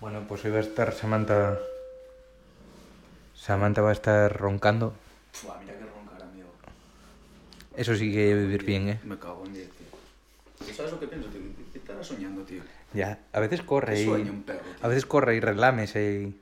Bueno, 0.00 0.24
pues 0.28 0.44
hoy 0.44 0.50
va 0.50 0.58
a 0.58 0.60
estar 0.60 0.92
Samantha. 0.92 1.58
Samantha 3.34 3.82
va 3.82 3.90
a 3.90 3.92
estar 3.92 4.36
roncando. 4.36 4.94
Mira 5.60 5.74
que 5.74 5.84
roncar, 5.84 6.22
amigo. 6.22 6.48
Eso 7.76 7.94
sí 7.94 8.12
que 8.12 8.34
vivir 8.34 8.64
bien, 8.64 8.88
¿eh? 8.88 9.00
Me 9.04 9.18
cago 9.18 9.44
en 9.46 9.54
10, 9.54 9.70
tío. 9.70 9.86
¿Tú 10.66 10.74
sabes 10.74 10.92
lo 10.92 11.00
que 11.00 11.06
pienso, 11.08 11.28
tío? 11.28 11.40
¿Qué 11.72 11.78
estarás 11.78 12.06
soñando, 12.06 12.42
tío? 12.42 12.62
Ya, 12.94 13.18
a 13.32 13.40
veces 13.40 13.62
corre 13.62 13.94
¿Qué 13.94 14.02
y. 14.02 14.04
sueña 14.06 14.30
un 14.32 14.42
perro, 14.42 14.60
tío? 14.60 14.84
A 14.84 14.88
veces 14.88 15.06
corre 15.06 15.36
y 15.36 15.40
relámese 15.40 16.22
y. 16.22 16.40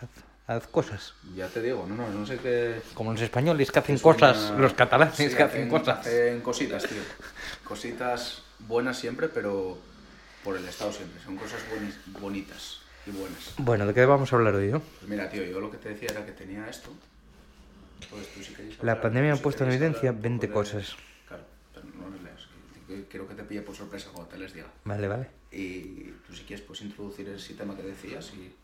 Haz, 0.00 0.08
haz 0.56 0.66
cosas. 0.68 1.14
Ya 1.34 1.48
te 1.48 1.62
digo, 1.62 1.86
no, 1.88 1.94
no, 1.96 2.08
no 2.10 2.26
sé 2.26 2.36
qué... 2.38 2.80
Como 2.94 3.12
los 3.12 3.20
españoles 3.22 3.70
que 3.72 3.78
hacen 3.78 3.98
sueña- 3.98 4.32
cosas, 4.32 4.58
los 4.58 4.74
catalanes 4.74 5.14
Sí, 5.16 5.28
que 5.28 5.42
hacen 5.42 5.68
cosas. 5.68 6.00
Hacen 6.00 6.40
cositas, 6.40 6.84
tío. 6.86 7.00
Cositas 7.64 8.42
buenas 8.60 8.98
siempre, 8.98 9.28
pero 9.28 9.78
por 10.46 10.56
el 10.56 10.64
Estado 10.68 10.92
siempre. 10.92 11.20
Son 11.24 11.36
cosas 11.36 11.60
buenis- 11.68 12.20
bonitas 12.20 12.78
y 13.04 13.10
buenas. 13.10 13.54
Bueno, 13.58 13.84
¿de 13.84 13.92
qué 13.92 14.06
vamos 14.06 14.32
a 14.32 14.36
hablar 14.36 14.54
hoy, 14.54 14.70
no? 14.70 14.78
Pues 14.80 15.10
mira, 15.10 15.28
tío, 15.28 15.42
yo 15.44 15.58
lo 15.58 15.72
que 15.72 15.76
te 15.78 15.88
decía 15.88 16.08
era 16.12 16.24
que 16.24 16.30
tenía 16.30 16.68
esto. 16.68 16.90
Pues 18.08 18.32
tú 18.32 18.42
si 18.44 18.54
queréis 18.54 18.76
La 18.76 18.92
hablar- 18.92 19.00
pandemia 19.02 19.32
ha 19.32 19.36
puesto 19.36 19.64
en 19.64 19.70
evidencia 19.70 20.10
hablar 20.10 20.14
un 20.14 20.22
20 20.22 20.46
poco 20.48 20.62
de- 20.62 20.70
cosas. 20.70 20.96
Claro, 21.26 21.42
pero 21.74 21.86
no 21.98 22.10
les 22.14 22.22
leas. 22.22 22.46
que- 22.86 22.94
que 22.94 23.04
Quiero 23.08 23.26
que 23.26 23.34
te 23.34 23.42
pille 23.42 23.62
por 23.62 23.74
sorpresa 23.74 24.08
cuando 24.12 24.30
te 24.30 24.38
les 24.38 24.54
diga. 24.54 24.68
Vale, 24.84 25.08
vale. 25.08 25.26
Y 25.50 26.12
tú 26.24 26.32
si 26.32 26.44
quieres 26.44 26.64
pues 26.64 26.80
introducir 26.82 27.28
ese 27.28 27.54
tema 27.54 27.74
que 27.76 27.82
decías 27.82 28.32
y, 28.34 28.54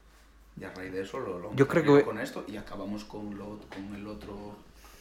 y 0.60 0.64
a 0.64 0.70
raíz 0.72 0.92
de 0.92 1.02
eso 1.02 1.18
lo, 1.18 1.40
lo 1.40 1.52
Yo 1.56 1.66
creo 1.66 1.82
que 1.98 2.04
con 2.04 2.20
esto 2.20 2.44
y 2.46 2.56
acabamos 2.56 3.02
con, 3.04 3.36
lo, 3.36 3.58
con 3.74 3.92
el 3.96 4.06
otro 4.06 4.54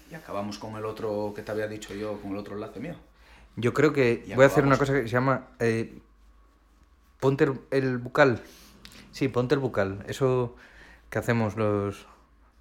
y 0.10 0.16
acabamos 0.16 0.58
con 0.58 0.76
el 0.78 0.86
otro 0.86 1.32
que 1.36 1.44
te 1.44 1.52
había 1.52 1.68
dicho 1.68 1.94
yo, 1.94 2.20
con 2.22 2.32
el 2.32 2.38
otro 2.38 2.56
enlace 2.56 2.80
mío. 2.80 2.96
Yo 3.58 3.72
creo 3.76 3.94
que 3.94 4.24
Y 4.26 4.34
voy 4.34 4.46
a 4.46 4.48
hacer 4.48 4.64
una 4.66 4.74
acabamos. 4.76 4.80
cosa 4.80 4.94
que 4.94 5.02
se 5.04 5.10
llama. 5.10 5.48
eh, 5.60 5.94
ponte 7.22 7.46
el, 7.46 7.62
el 7.72 7.98
bucal. 8.00 8.42
Sí, 9.14 9.30
ponte 9.30 9.56
el 9.56 9.60
bucal. 9.62 10.04
Eso 10.08 10.56
que 11.10 11.20
hacemos 11.20 11.56
los, 11.56 12.06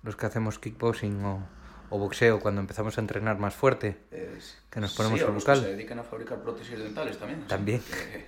los 0.05 0.15
que 0.17 0.27
hacemos 0.27 0.59
kickboxing 0.61 1.25
o, 1.25 1.43
o 1.91 1.99
boxeo 1.99 2.39
cuando 2.39 2.61
empezamos 2.61 2.97
a 2.97 3.01
entrenar 3.01 3.39
más 3.39 3.55
fuerte. 3.55 3.99
Es- 4.13 4.59
Que 4.71 4.79
nos 4.81 4.95
ponemos 4.95 5.19
sí, 5.19 5.25
o 5.25 5.29
el 5.29 5.35
los 5.35 5.43
bucal. 5.43 5.59
que 5.61 5.65
se 5.67 5.73
dedican 5.73 5.99
a 5.99 6.05
fabricar 6.05 6.41
prótesis 6.43 6.79
dentales 6.79 7.19
también. 7.19 7.45
También. 7.49 7.81
que- 7.81 8.27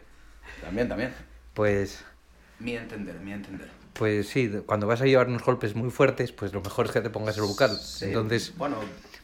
también, 0.61 0.89
también. 0.89 1.15
Pues, 1.55 2.05
Mi 2.59 2.77
entender, 2.77 3.21
mi 3.21 3.33
entender. 3.33 3.71
pues 3.93 4.29
sí, 4.29 4.51
cuando 4.67 4.87
vas 4.87 5.01
a 5.03 5.05
llevar 5.05 5.29
unos 5.29 5.43
golpes 5.45 5.75
muy 5.77 5.91
fuertes, 5.91 6.33
pues 6.33 6.53
lo 6.53 6.61
mejor 6.63 6.87
es 6.87 6.93
que 6.93 7.01
te 7.03 7.11
pongas 7.11 7.37
el 7.37 7.45
bucal. 7.45 7.77
Sí, 7.77 8.07
Entonces, 8.07 8.57
Bueno, 8.57 8.77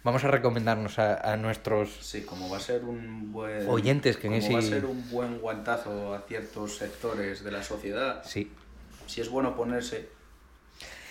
vamos 0.05 0.25
a 0.25 0.29
recomendarnos 0.29 0.99
a, 0.99 1.33
a 1.33 1.37
nuestros. 1.37 1.91
sí, 2.01 2.23
como 2.23 2.49
va 2.51 2.57
a 2.57 2.61
ser 2.61 2.85
un 2.85 3.33
buen... 3.33 3.69
Oyentes 3.69 4.17
que 4.17 4.27
en 4.29 4.41
como 4.41 4.53
va 4.53 4.59
a 4.59 4.63
ese- 4.63 4.71
ser 4.71 4.85
un 4.87 5.11
buen 5.11 5.39
guantazo 5.39 6.15
a 6.15 6.21
ciertos 6.23 6.77
sectores 6.77 7.43
de 7.45 7.51
la 7.51 7.63
sociedad, 7.63 8.23
Sí, 8.25 8.51
si 9.07 9.21
es 9.21 9.29
bueno 9.29 9.55
ponerse 9.57 10.09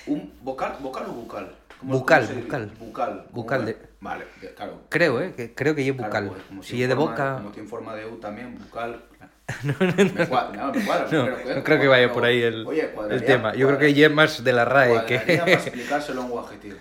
un 0.07 0.33
vocal, 0.41 0.77
vocal 0.81 1.05
o 1.09 1.13
bucal. 1.13 1.55
¿Cómo- 1.79 1.93
Bucal, 1.99 3.65
de- 3.65 3.77
Vale, 3.99 4.25
claro. 4.55 4.81
creo, 4.89 5.21
¿eh? 5.21 5.33
Que, 5.35 5.53
creo 5.53 5.75
que 5.75 5.83
Claro, 5.83 6.03
bucal. 6.07 6.31
pues, 6.55 6.65
si 6.67 6.81
es 6.81 6.89
de 6.89 6.95
boca. 6.95 7.35
Como 7.37 7.51
tiene 7.51 7.69
forma 7.69 7.93
de 7.95 8.05
U 8.07 8.17
también, 8.17 8.57
bucal. 8.57 9.03
No, 9.63 9.73
no, 9.79 9.85
no. 10.03 10.13
Me 10.13 10.27
cuadra, 10.27 10.57
no, 10.65 10.73
me 10.73 10.85
cuadra, 10.85 11.03
No, 11.05 11.09
pero, 11.25 11.37
no 11.37 11.51
eh, 11.51 11.63
creo 11.63 11.79
que 11.79 11.87
vaya 11.87 12.11
por 12.11 12.25
ahí 12.25 12.41
el, 12.41 12.65
Oye, 12.67 12.89
el 13.09 13.23
tema. 13.23 13.53
Yo 13.55 13.67
creo 13.67 13.79
que 13.79 13.93
ya 13.93 14.09
más 14.09 14.43
de 14.43 14.51
la 14.53 14.65
RAE 14.65 14.93
para 14.95 15.05
que... 15.05 15.15
explicárselo 15.53 16.21
a 16.21 16.25
un 16.25 16.31
guaje, 16.31 16.57
tío. 16.57 16.75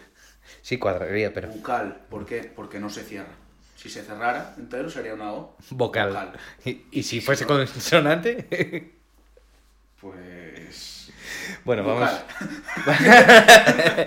Sí, 0.67 0.79
cuadraría, 0.79 1.33
pero... 1.33 1.47
Bucal, 1.49 2.01
¿por 2.11 2.27
qué? 2.27 2.43
Porque 2.55 2.81
no 2.81 2.91
se 2.91 3.05
cierra. 3.05 3.29
Si 3.77 3.89
se 3.89 4.03
cerrara 4.03 4.53
entero 4.59 4.91
sería 4.91 5.15
una 5.15 5.33
O. 5.33 5.57
Vocal. 5.71 6.33
Y, 6.65 6.87
y 6.91 7.03
si 7.05 7.21
fuese 7.21 7.47
consonante... 7.47 8.93
Pues. 10.01 11.11
bueno, 11.65 11.85
vamos, 11.85 12.11
Bucal. 12.85 14.07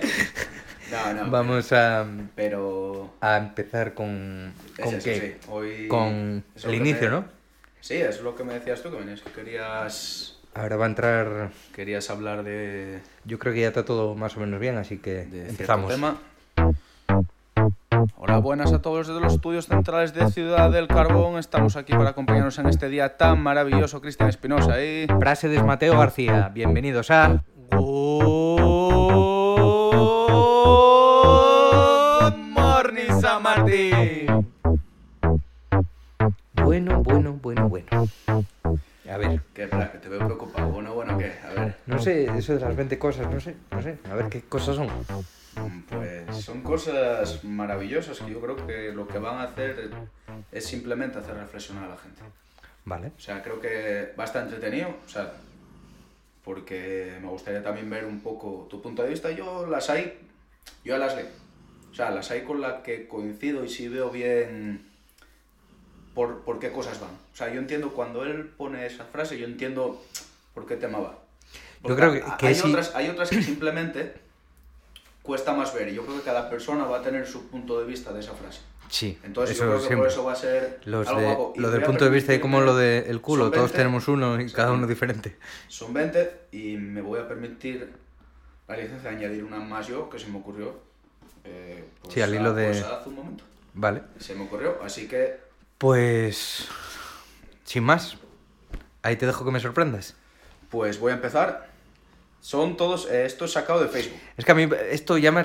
no, 0.90 1.14
no. 1.24 1.30
vamos 1.30 1.72
a, 1.72 2.06
Pero. 2.36 3.14
a 3.20 3.36
empezar 3.38 3.94
con... 3.94 4.52
es 4.76 4.84
¿Con 4.84 4.94
eso, 4.96 5.04
qué? 5.04 5.38
sí. 5.40 5.48
Hoy- 5.50 5.88
Con 5.88 6.44
es 6.54 6.64
el 6.64 6.74
inicio, 6.74 7.08
me- 7.10 7.16
¿no? 7.16 7.24
Sí, 7.80 7.94
es 7.94 8.20
lo 8.20 8.34
que 8.36 8.44
me 8.44 8.52
decías 8.54 8.82
tú, 8.82 8.90
que 8.90 8.98
venías, 8.98 9.22
que 9.22 9.30
querías. 9.32 10.36
Ahora 10.54 10.76
va 10.76 10.84
a 10.84 10.88
entrar... 10.88 11.50
Querías 11.74 12.10
hablar 12.10 12.42
de. 12.42 13.00
Yo 13.24 13.38
creo 13.38 13.54
que 13.54 13.60
ya 13.60 13.68
está 13.68 13.84
todo 13.84 14.14
más 14.14 14.36
o 14.36 14.40
menos 14.40 14.60
bien, 14.60 14.76
así 14.76 14.98
que 14.98 15.24
de 15.24 15.48
empezamos. 15.48 15.90
tema. 15.90 16.20
Hola, 18.16 18.38
buenas 18.38 18.72
a 18.72 18.80
todos 18.80 19.08
desde 19.08 19.20
los 19.20 19.34
estudios 19.34 19.66
centrales 19.66 20.14
de 20.14 20.30
Ciudad 20.30 20.70
del 20.70 20.86
Carbón. 20.88 21.38
Estamos 21.38 21.76
aquí 21.76 21.92
para 21.92 22.10
acompañarnos 22.10 22.58
en 22.58 22.66
este 22.66 22.88
día 22.88 23.16
tan 23.16 23.42
maravilloso, 23.42 24.00
Cristian 24.00 24.28
Espinosa. 24.28 24.82
Y... 24.82 25.06
Frase 25.18 25.48
de 25.48 25.62
Mateo 25.62 25.98
García. 25.98 26.50
Bienvenidos 26.54 27.10
a... 27.10 27.42
Good 27.72 27.80
morning, 32.36 33.20
San 33.20 33.42
Martín. 33.42 34.46
Bueno, 36.54 37.02
bueno, 37.02 37.38
bueno, 37.42 37.68
bueno. 37.68 37.86
A 39.10 39.16
ver, 39.16 39.40
¿Qué, 39.52 39.68
que 39.68 39.98
te 39.98 40.08
veo 40.08 40.20
preocupado. 40.20 40.68
Bueno, 40.68 40.94
bueno, 40.94 41.18
¿qué? 41.18 41.32
A 41.44 41.52
ver. 41.52 41.76
no 41.86 41.98
sé, 41.98 42.26
eso 42.36 42.54
de 42.54 42.60
las 42.60 42.76
20 42.76 42.96
cosas, 42.98 43.28
no 43.28 43.40
sé, 43.40 43.56
no 43.72 43.82
sé. 43.82 43.98
A 44.08 44.14
ver 44.14 44.28
qué 44.28 44.42
cosas 44.42 44.76
son. 44.76 44.88
Pues 45.88 46.36
son 46.36 46.62
cosas 46.62 47.42
maravillosas 47.42 48.20
que 48.20 48.30
yo 48.30 48.40
creo 48.40 48.66
que 48.66 48.92
lo 48.92 49.08
que 49.08 49.18
van 49.18 49.38
a 49.38 49.42
hacer 49.44 49.90
es 50.52 50.64
simplemente 50.64 51.18
hacer 51.18 51.34
reflexionar 51.34 51.84
a 51.84 51.88
la 51.88 51.96
gente. 51.96 52.22
Vale. 52.84 53.08
O 53.16 53.20
sea, 53.20 53.42
creo 53.42 53.60
que 53.60 54.14
va 54.16 54.24
a 54.24 54.26
estar 54.26 54.44
entretenido, 54.44 54.94
o 55.04 55.08
sea, 55.08 55.32
porque 56.44 57.18
me 57.20 57.28
gustaría 57.28 57.62
también 57.64 57.90
ver 57.90 58.04
un 58.04 58.20
poco 58.20 58.68
tu 58.70 58.80
punto 58.80 59.02
de 59.02 59.08
vista. 59.08 59.32
Yo 59.32 59.66
las 59.66 59.90
hay, 59.90 60.20
yo 60.84 60.96
las 60.98 61.16
leo. 61.16 61.26
O 61.90 61.94
sea, 61.94 62.12
las 62.12 62.30
hay 62.30 62.42
con 62.42 62.60
las 62.60 62.82
que 62.82 63.08
coincido 63.08 63.64
y 63.64 63.68
sí 63.68 63.88
veo 63.88 64.10
bien 64.10 64.89
por, 66.14 66.40
por 66.42 66.58
qué 66.58 66.72
cosas 66.72 67.00
van. 67.00 67.10
O 67.10 67.36
sea, 67.36 67.52
yo 67.52 67.60
entiendo 67.60 67.90
cuando 67.92 68.24
él 68.24 68.46
pone 68.56 68.86
esa 68.86 69.04
frase, 69.04 69.38
yo 69.38 69.46
entiendo 69.46 70.02
por 70.54 70.66
qué 70.66 70.76
tema 70.76 70.98
va. 70.98 71.18
Porque 71.82 71.96
creo 71.96 72.12
que- 72.12 72.24
que 72.38 72.46
hay, 72.48 72.54
sí- 72.54 72.68
otras, 72.68 72.94
hay 72.94 73.08
otras 73.08 73.30
que 73.30 73.42
simplemente 73.42 74.14
cuesta 75.22 75.52
más 75.52 75.72
ver 75.74 75.88
y 75.88 75.94
yo 75.94 76.04
creo 76.04 76.16
que 76.18 76.22
cada 76.24 76.48
persona 76.50 76.84
va 76.84 76.98
a 76.98 77.02
tener 77.02 77.26
su 77.26 77.48
punto 77.48 77.78
de 77.80 77.86
vista 77.86 78.12
de 78.12 78.20
esa 78.20 78.32
frase. 78.32 78.60
Sí, 78.88 79.16
Entonces 79.22 79.54
eso 79.54 79.66
yo 79.66 79.76
creo 79.76 79.88
que 79.88 79.96
por 79.96 80.06
eso 80.08 80.24
va 80.24 80.32
a 80.32 80.36
ser 80.36 80.80
Los 80.84 81.06
algo 81.06 81.20
de- 81.20 81.26
guapo. 81.28 81.52
Lo 81.56 81.70
del 81.70 81.82
punto 81.84 82.04
de 82.04 82.10
vista 82.10 82.34
y 82.34 82.40
como 82.40 82.60
lo 82.60 82.74
del 82.74 83.20
culo, 83.20 83.44
son 83.44 83.52
todos 83.52 83.64
20, 83.70 83.78
tenemos 83.78 84.08
uno 84.08 84.40
y 84.40 84.50
cada 84.50 84.72
uno 84.72 84.86
diferente. 84.88 85.36
Son 85.68 85.92
20 85.94 86.32
y 86.50 86.76
me 86.76 87.00
voy 87.00 87.20
a 87.20 87.28
permitir 87.28 87.92
la 88.66 88.76
licencia 88.76 89.10
de 89.10 89.16
añadir 89.16 89.44
una 89.44 89.60
más 89.60 89.86
yo 89.86 90.10
que 90.10 90.18
se 90.18 90.26
me 90.28 90.38
ocurrió. 90.38 90.74
eh, 91.44 91.84
pues, 92.02 92.12
Sí, 92.14 92.20
al 92.20 92.34
hilo 92.34 92.50
a- 92.50 92.52
de- 92.52 92.66
pues 92.66 92.82
hace 92.82 93.08
un 93.08 93.14
momento. 93.14 93.44
Vale. 93.72 94.02
Se 94.18 94.34
me 94.34 94.44
ocurrió, 94.44 94.78
así 94.84 95.08
que 95.08 95.38
Pues. 95.90 96.68
Sin 97.64 97.84
más. 97.84 98.18
Ahí 99.02 99.16
te 99.16 99.24
dejo 99.24 99.46
que 99.46 99.50
me 99.50 99.60
sorprendas. 99.60 100.14
pues 100.68 101.00
voy 101.00 101.10
a 101.12 101.14
empezar. 101.14 101.68
Son 102.42 102.76
todos, 102.76 103.08
eh, 103.10 103.24
esto 103.24 103.46
es 103.46 103.52
sacado 103.52 103.80
de 103.80 103.88
Facebook. 103.88 104.18
Es 104.36 104.44
que 104.44 104.52
a 104.52 104.54
mí 104.54 104.68
esto 104.90 105.16
ya 105.16 105.32
me, 105.32 105.42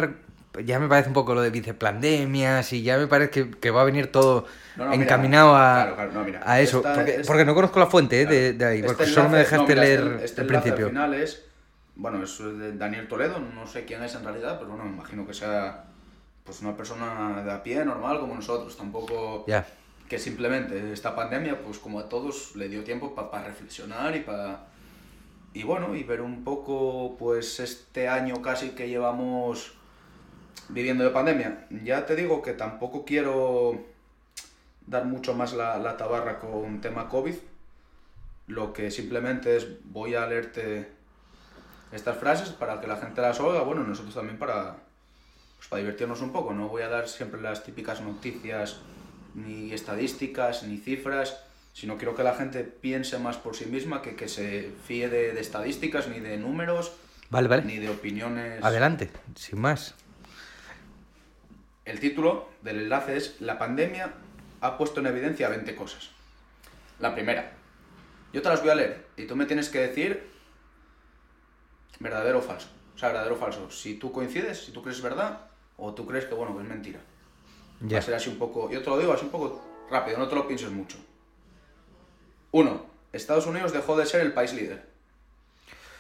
ya 0.65 0.77
me 0.77 0.89
parece 0.89 1.07
un 1.07 1.13
poco 1.13 1.33
lo 1.35 1.41
de 1.41 1.51
viceplandemias 1.51 2.73
y 2.73 2.83
ya 2.83 2.97
me 2.97 3.07
parece 3.07 3.31
que, 3.31 3.51
que 3.51 3.71
va 3.71 3.81
a 3.81 3.85
venir 3.85 4.11
todo 4.11 4.45
No, 4.75 4.83
no, 4.85 4.91
mira, 4.91 5.03
encaminado 5.03 5.55
a, 5.55 5.73
claro, 5.75 5.95
claro, 5.95 6.11
no, 6.11 6.23
mira, 6.25 6.41
a 6.43 6.59
eso. 6.59 6.77
esta- 6.79 6.95
porque, 6.95 7.11
esta- 7.15 7.27
porque 7.27 7.45
no 7.45 7.55
conozco 7.55 7.79
la 7.79 7.87
fuente 7.87 8.21
eh, 8.21 8.25
de, 8.25 8.53
de 8.53 8.65
ahí, 8.65 8.75
Este 8.79 8.87
porque 8.87 9.05
solo 9.05 9.29
me 9.29 9.37
dejaste 9.37 9.67
mira, 9.73 9.81
leer 9.83 9.99
este- 10.01 10.25
este 10.25 10.41
el 10.41 10.47
principio. 10.47 10.85
Al 10.87 10.91
final 10.91 11.13
es, 11.13 11.45
bueno, 11.95 12.21
es 12.23 12.37
de 12.39 12.73
Daniel 12.77 13.07
Toledo, 13.07 13.39
no 13.39 13.65
sé 13.67 13.85
quién 13.85 14.03
es 14.03 14.15
en 14.15 14.23
realidad, 14.25 14.57
pero 14.59 14.71
bueno, 14.71 14.83
me 14.83 14.91
imagino 14.91 15.25
que 15.25 15.33
sea 15.33 15.85
pues 16.43 16.61
una 16.61 16.75
persona 16.77 17.41
de 17.41 17.51
a 17.53 17.63
pie, 17.63 17.83
normal, 17.85 18.19
como 18.19 18.35
nosotros, 18.35 18.75
tampoco 18.77 19.45
Ya. 19.47 19.65
Que 20.09 20.19
simplemente 20.19 20.93
esta 20.93 21.15
pandemia, 21.15 21.61
pues 21.63 21.79
como 21.79 21.99
a 21.99 22.09
todos, 22.09 22.55
le 22.55 22.69
dio 22.69 22.83
tiempo 22.83 23.15
para 23.15 23.43
reflexionar 23.43 24.15
y 24.15 24.19
para... 24.21 24.67
Y 25.53 25.63
bueno, 25.63 25.95
y 25.95 26.03
ver 26.03 26.21
un 26.21 26.43
poco, 26.43 27.15
pues 27.17 27.59
este 27.59 28.09
año 28.09 28.41
casi 28.41 28.71
que 28.71 28.89
llevamos 28.89 29.73
viviendo 30.69 31.03
de 31.03 31.09
pandemia. 31.11 31.67
Ya 31.83 32.05
te 32.05 32.15
digo 32.15 32.41
que 32.41 32.53
tampoco 32.53 33.05
quiero 33.05 33.81
dar 34.85 35.05
mucho 35.05 35.33
más 35.33 35.53
la, 35.53 35.97
tabarra 35.97 36.39
con 36.39 36.81
tema 36.81 37.09
COVID. 37.09 37.35
Lo 38.47 38.73
que 38.73 38.91
simplemente 38.91 39.55
es, 39.55 39.67
voy 39.85 40.15
a 40.15 40.27
leerte 40.27 40.91
estas 41.91 42.17
frases 42.17 42.49
para 42.49 42.81
que 42.81 42.87
la 42.87 42.97
gente 42.97 43.21
las 43.21 43.39
oiga, 43.39 43.61
bueno, 43.61 43.83
nosotros 43.83 44.13
también 44.13 44.37
para, 44.37 44.75
pues 45.55 45.67
para 45.69 45.79
divertirnos 45.79 46.21
un 46.21 46.31
poco. 46.31 46.53
No 46.53 46.67
voy 46.67 46.83
a 46.83 46.89
dar 46.89 47.07
siempre 47.07 47.41
las 47.41 47.63
típicas 47.63 48.01
noticias, 48.01 48.81
ni 49.35 49.71
estadísticas, 49.73 50.63
ni 50.63 50.77
cifras, 50.77 51.37
sino 51.73 51.97
quiero 51.97 52.15
que 52.15 52.23
la 52.23 52.33
gente 52.33 52.63
piense 52.63 53.19
más 53.19 53.37
por 53.37 53.55
sí 53.55 53.65
misma, 53.65 54.01
que, 54.01 54.15
que 54.15 54.27
se 54.27 54.71
fíe 54.87 55.09
de, 55.09 55.33
de 55.33 55.41
estadísticas, 55.41 56.07
ni 56.07 56.19
de 56.19 56.37
números, 56.37 56.93
Vale, 57.29 57.47
vale. 57.47 57.63
ni 57.63 57.77
de 57.77 57.89
opiniones. 57.89 58.63
Adelante, 58.63 59.09
sin 59.35 59.59
más. 59.59 59.93
El 61.83 61.99
título 61.99 62.49
del 62.61 62.79
enlace 62.79 63.17
es 63.17 63.41
La 63.41 63.59
pandemia 63.59 64.13
ha 64.61 64.77
puesto 64.77 65.01
en 65.01 65.07
evidencia 65.07 65.49
20 65.49 65.75
cosas. 65.75 66.09
La 66.99 67.13
primera. 67.13 67.51
Yo 68.33 68.41
te 68.41 68.49
las 68.49 68.61
voy 68.61 68.71
a 68.71 68.75
leer 68.75 69.05
y 69.17 69.25
tú 69.27 69.35
me 69.35 69.45
tienes 69.45 69.69
que 69.69 69.79
decir 69.79 70.27
verdadero 71.99 72.39
o 72.39 72.41
falso. 72.41 72.69
O 72.95 72.97
sea, 72.97 73.09
verdadero 73.09 73.35
o 73.35 73.37
falso. 73.37 73.69
Si 73.69 73.95
tú 73.95 74.11
coincides, 74.11 74.65
si 74.65 74.71
tú 74.71 74.81
crees 74.81 75.01
verdad, 75.01 75.41
o 75.77 75.93
tú 75.93 76.05
crees 76.07 76.25
que, 76.25 76.33
bueno, 76.33 76.55
que 76.55 76.63
es 76.63 76.69
mentira. 76.69 76.99
Va 77.93 77.99
a 77.99 78.01
ser 78.01 78.15
así 78.15 78.29
un 78.29 78.37
poco, 78.37 78.69
yo 78.71 78.81
te 78.81 78.89
lo 78.89 78.97
digo 78.97 79.13
así 79.13 79.25
un 79.25 79.31
poco 79.31 79.61
rápido, 79.89 80.17
no 80.17 80.27
te 80.27 80.35
lo 80.35 80.47
pienses 80.47 80.71
mucho. 80.71 80.97
Uno, 82.51 82.85
Estados 83.13 83.45
Unidos 83.45 83.73
dejó 83.73 83.97
de 83.97 84.05
ser 84.05 84.21
el 84.21 84.33
país 84.33 84.53
líder. 84.53 84.85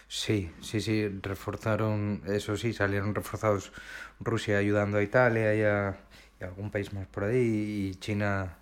Sí, 0.07 0.51
sí, 0.61 0.81
sí, 0.81 1.07
reforzaron, 1.21 2.21
eso 2.27 2.55
sí, 2.57 2.73
salieron 2.73 3.15
reforzados 3.15 3.71
Rusia 4.19 4.57
ayudando 4.57 4.97
a 4.97 5.03
Italia 5.03 5.55
y 5.55 5.63
a, 5.63 5.97
y 6.39 6.43
a 6.43 6.47
algún 6.47 6.69
país 6.69 6.93
más 6.93 7.07
por 7.07 7.23
ahí 7.23 7.89
y 7.91 7.95
China 7.95 8.55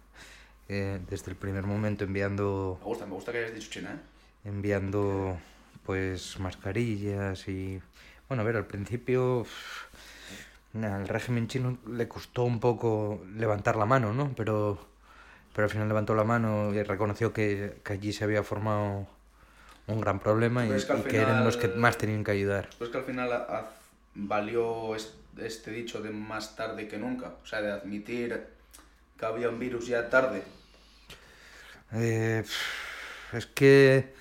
eh, 0.69 0.99
desde 1.09 1.31
el 1.31 1.35
primer 1.35 1.63
momento 1.65 2.05
enviando 2.05 2.77
Me 2.79 2.85
gusta, 2.85 3.05
me 3.05 3.13
gusta 3.13 3.31
que 3.31 3.39
hayas 3.39 3.53
dicho 3.53 3.69
China, 3.69 3.91
¿eh? 3.93 4.49
enviando 4.49 5.37
pues 5.85 6.39
mascarillas 6.39 7.47
y 7.49 7.81
bueno 8.29 8.41
a 8.41 8.45
ver 8.45 8.55
al 8.55 8.65
principio 8.65 9.45
al 10.81 11.07
régimen 11.07 11.47
chino 11.47 11.77
le 11.87 12.07
costó 12.07 12.43
un 12.43 12.59
poco 12.59 13.23
levantar 13.35 13.75
la 13.75 13.85
mano 13.85 14.13
no 14.13 14.33
pero 14.35 14.79
pero 15.53 15.65
al 15.65 15.69
final 15.69 15.87
levantó 15.87 16.15
la 16.15 16.23
mano 16.23 16.73
y 16.73 16.81
reconoció 16.81 17.31
que, 17.31 17.79
que 17.83 17.93
allí 17.93 18.11
se 18.11 18.23
había 18.23 18.41
formado 18.41 19.05
un 19.85 20.01
gran 20.01 20.19
problema 20.19 20.65
y, 20.65 20.69
¿Crees 20.69 20.85
que 20.85 21.21
eran 21.21 21.43
los 21.43 21.57
que 21.57 21.67
más 21.67 21.97
tenían 21.97 22.23
que 22.23 22.31
ayudar 22.31 22.69
¿Pues 22.77 22.89
que 22.89 22.97
al 22.97 23.03
final 23.03 23.31
valió 24.15 24.95
es- 24.95 25.13
este 25.37 25.71
dicho 25.71 26.01
de 26.01 26.11
más 26.11 26.55
tarde 26.55 26.87
que 26.87 26.97
nunca? 26.97 27.33
O 27.43 27.45
sea, 27.45 27.61
de 27.61 27.71
admitir 27.71 28.45
que 29.17 29.25
había 29.25 29.49
un 29.49 29.59
virus 29.59 29.87
ya 29.87 30.09
tarde. 30.09 30.43
Eh, 31.91 32.43
es 33.33 33.45
que, 33.47 34.13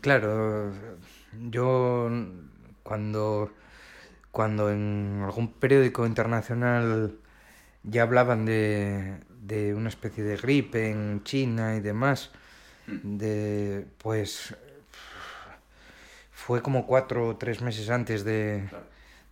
claro, 0.00 0.72
yo 1.50 2.10
cuando, 2.82 3.50
cuando 4.32 4.70
en 4.70 5.20
algún 5.24 5.52
periódico 5.52 6.06
internacional 6.06 7.14
ya 7.84 8.02
hablaban 8.02 8.44
de, 8.44 9.18
de 9.40 9.74
una 9.74 9.88
especie 9.88 10.24
de 10.24 10.36
gripe 10.36 10.90
en 10.90 11.22
China 11.22 11.76
y 11.76 11.80
demás, 11.80 12.30
de, 12.86 13.86
pues 13.98 14.56
fue 16.32 16.62
como 16.62 16.86
cuatro 16.86 17.28
o 17.28 17.36
tres 17.36 17.60
meses 17.62 17.90
antes 17.90 18.24
de, 18.24 18.64
Claro. 18.68 18.84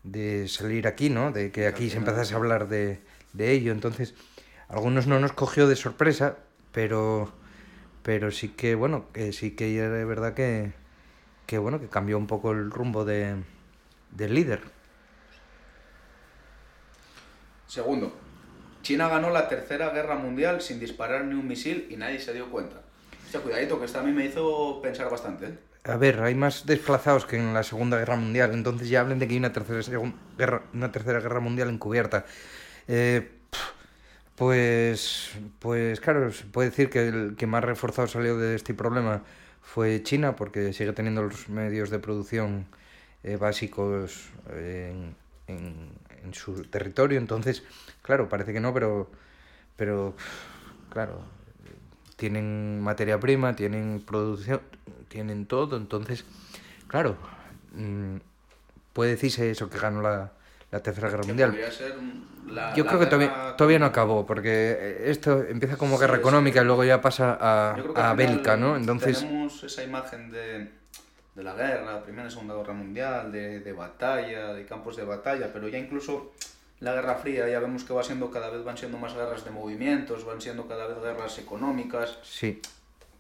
de 0.04 0.48
salir 0.48 0.86
aquí, 0.86 1.10
¿no? 1.10 1.32
De 1.32 1.50
que 1.50 1.66
aquí 1.66 1.90
se 1.90 1.98
empezase 1.98 2.34
a 2.34 2.36
hablar 2.36 2.68
de, 2.68 3.00
de 3.32 3.52
ello. 3.52 3.72
Entonces, 3.72 4.14
algunos 4.68 5.06
no 5.06 5.18
nos 5.18 5.32
cogió 5.32 5.66
de 5.66 5.76
sorpresa, 5.76 6.36
pero, 6.72 7.32
pero 8.02 8.30
sí 8.30 8.48
que, 8.50 8.74
bueno, 8.74 9.06
que 9.12 9.32
sí 9.32 9.52
que 9.52 9.66
de 9.66 10.04
verdad 10.04 10.34
que, 10.34 10.72
que, 11.46 11.58
bueno, 11.58 11.80
que 11.80 11.88
cambió 11.88 12.18
un 12.18 12.26
poco 12.26 12.52
el 12.52 12.70
rumbo 12.70 13.04
de, 13.04 13.36
del 14.12 14.34
líder. 14.34 14.60
Segundo, 17.70 18.12
China 18.82 19.08
ganó 19.08 19.30
la 19.30 19.48
tercera 19.48 19.90
guerra 19.90 20.16
mundial 20.16 20.60
sin 20.60 20.80
disparar 20.80 21.24
ni 21.24 21.34
un 21.34 21.46
misil 21.46 21.86
y 21.88 21.94
nadie 21.94 22.18
se 22.18 22.34
dio 22.34 22.50
cuenta. 22.50 22.82
Hostia, 23.24 23.40
cuidadito, 23.40 23.78
que 23.78 23.84
esto 23.84 24.00
a 24.00 24.02
mí 24.02 24.10
me 24.10 24.26
hizo 24.26 24.82
pensar 24.82 25.08
bastante, 25.08 25.46
¿eh? 25.46 25.58
A 25.84 25.96
ver, 25.96 26.20
hay 26.20 26.34
más 26.34 26.66
desplazados 26.66 27.26
que 27.26 27.36
en 27.36 27.54
la 27.54 27.62
Segunda 27.62 27.96
Guerra 27.96 28.16
Mundial, 28.16 28.54
entonces 28.54 28.88
ya 28.88 29.02
hablen 29.02 29.20
de 29.20 29.28
que 29.28 29.34
hay 29.34 29.38
una 29.38 29.52
tercera, 29.52 29.80
guerra, 30.36 30.64
una 30.74 30.90
tercera 30.90 31.20
guerra 31.20 31.38
mundial 31.38 31.68
encubierta. 31.68 32.26
Eh, 32.88 33.30
pues, 34.34 35.30
pues 35.60 36.00
claro, 36.00 36.32
se 36.32 36.46
puede 36.46 36.70
decir 36.70 36.90
que 36.90 37.06
el 37.06 37.36
que 37.36 37.46
más 37.46 37.62
reforzado 37.62 38.08
salió 38.08 38.36
de 38.36 38.56
este 38.56 38.74
problema 38.74 39.22
fue 39.62 40.02
China, 40.02 40.34
porque 40.34 40.72
sigue 40.72 40.92
teniendo 40.92 41.22
los 41.22 41.48
medios 41.48 41.88
de 41.90 42.00
producción 42.00 42.66
eh, 43.22 43.36
básicos 43.36 44.28
en, 44.56 45.14
en- 45.50 45.90
en 46.24 46.34
su 46.34 46.64
territorio, 46.64 47.18
entonces, 47.18 47.62
claro, 48.02 48.28
parece 48.28 48.52
que 48.52 48.60
no, 48.60 48.72
pero, 48.74 49.10
pero 49.76 50.14
claro, 50.90 51.20
tienen 52.16 52.80
materia 52.82 53.18
prima, 53.20 53.56
tienen 53.56 54.02
producción, 54.06 54.60
tienen 55.08 55.46
todo, 55.46 55.76
entonces, 55.76 56.24
claro, 56.88 57.16
mm, 57.74 58.16
puede 58.92 59.12
decirse 59.12 59.50
eso 59.50 59.70
que 59.70 59.78
ganó 59.78 60.02
la, 60.02 60.32
la 60.70 60.80
Tercera 60.82 61.10
Guerra 61.10 61.24
Mundial. 61.24 61.58
la- 62.48 62.72
Yo 62.74 62.84
la 62.84 62.88
creo 62.88 63.00
que 63.00 63.06
todavía, 63.06 63.56
todavía 63.56 63.78
no 63.78 63.86
acabó, 63.86 64.26
porque 64.26 65.02
esto 65.06 65.42
empieza 65.44 65.76
como 65.76 65.96
Sí, 65.96 66.00
guerra 66.02 66.16
económica 66.18 66.62
y 66.62 66.64
luego 66.64 66.84
ya 66.84 67.00
pasa 67.00 67.36
a, 67.40 68.10
a 68.10 68.14
bélica, 68.14 68.56
¿no? 68.56 68.76
Entonces, 68.76 69.20
Tenemos 69.20 69.62
esa 69.64 69.82
imagen 69.82 70.30
de, 70.30 70.70
de 71.34 71.42
la 71.44 71.54
guerra, 71.54 72.02
Primera 72.02 72.28
y 72.28 72.30
Segunda 72.30 72.54
Guerra 72.54 72.72
Mundial, 72.74 73.30
de, 73.32 73.60
de 73.60 73.72
batalla, 73.72 74.52
de 74.52 74.66
campos 74.66 74.96
de 74.96 75.04
batalla, 75.04 75.50
pero 75.52 75.68
ya 75.68 75.78
incluso 75.78 76.32
la 76.80 76.92
Guerra 76.94 77.14
Fría 77.16 77.48
ya 77.48 77.60
vemos 77.60 77.84
que 77.84 77.92
va 77.92 78.02
siendo 78.02 78.30
cada 78.30 78.50
vez 78.50 78.64
van 78.64 78.76
siendo 78.76 78.98
más 78.98 79.14
guerras 79.14 79.44
de 79.44 79.50
movimientos, 79.50 80.24
van 80.24 80.40
siendo 80.40 80.66
cada 80.66 80.86
vez 80.86 80.98
guerras 81.00 81.38
económicas, 81.38 82.18
sí, 82.22 82.60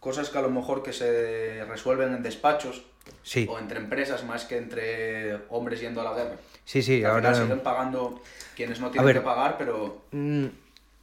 cosas 0.00 0.30
que 0.30 0.38
a 0.38 0.42
lo 0.42 0.50
mejor 0.50 0.82
que 0.82 0.92
se 0.92 1.64
resuelven 1.66 2.14
en 2.14 2.22
despachos 2.22 2.82
sí, 3.22 3.46
o 3.48 3.58
entre 3.58 3.78
empresas 3.78 4.24
más 4.24 4.44
que 4.44 4.56
entre 4.56 5.36
hombres 5.50 5.80
yendo 5.80 6.00
a 6.00 6.04
la 6.04 6.14
guerra. 6.14 6.36
sí, 6.64 6.82
sí, 6.82 7.04
Al 7.04 7.10
ahora... 7.12 7.34
siguen 7.34 7.60
pagando 7.60 8.22
quienes 8.56 8.80
no 8.80 8.90
tienen 8.90 9.06
ver. 9.06 9.16
que 9.16 9.22
pagar, 9.22 9.56
pero 9.58 10.02
Mm, 10.12 10.46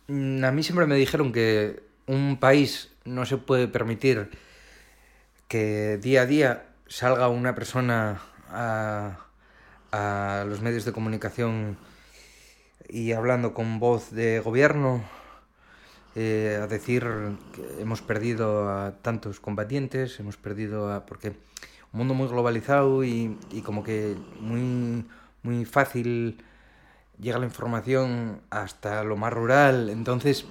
mm, 0.07 0.44
A 0.44 0.51
mí 0.51 0.63
siempre 0.63 0.86
me 0.88 0.95
dijeron 0.95 1.31
que 1.31 1.80
un 2.07 2.38
país 2.39 2.89
no 3.06 3.25
se 3.25 3.38
puede 3.38 3.68
permitir 3.68 4.30
que 5.48 5.98
día 6.01 6.21
a 6.24 6.25
día 6.25 6.63
salga 6.89 7.27
una 7.27 7.55
persona 7.55 8.21
a, 8.49 9.17
los 10.47 10.61
medios 10.61 10.85
de 10.85 10.91
comunicación 10.91 11.77
y 12.87 13.13
hablando 13.13 13.53
con 13.53 13.79
voz 13.79 14.11
de 14.11 14.39
gobierno 14.39 15.03
eh, 16.15 16.59
a 16.61 16.67
decir 16.67 17.03
que 17.53 17.81
hemos 17.81 18.01
perdido 18.01 18.69
a 18.69 18.97
tantos 19.01 19.39
combatientes, 19.39 20.19
hemos 20.19 20.37
perdido 20.37 20.93
a... 20.93 21.05
porque 21.05 21.29
un 21.93 21.99
mundo 21.99 22.13
muy 22.13 22.27
globalizado 22.27 23.03
y, 23.03 23.37
como 23.65 23.83
que 23.83 24.15
muy, 24.39 25.05
muy 25.41 25.65
fácil 25.65 26.43
llega 27.19 27.39
la 27.39 27.45
información 27.45 28.41
hasta 28.51 29.03
lo 29.03 29.17
más 29.17 29.33
rural, 29.33 29.89
entonces, 29.89 30.45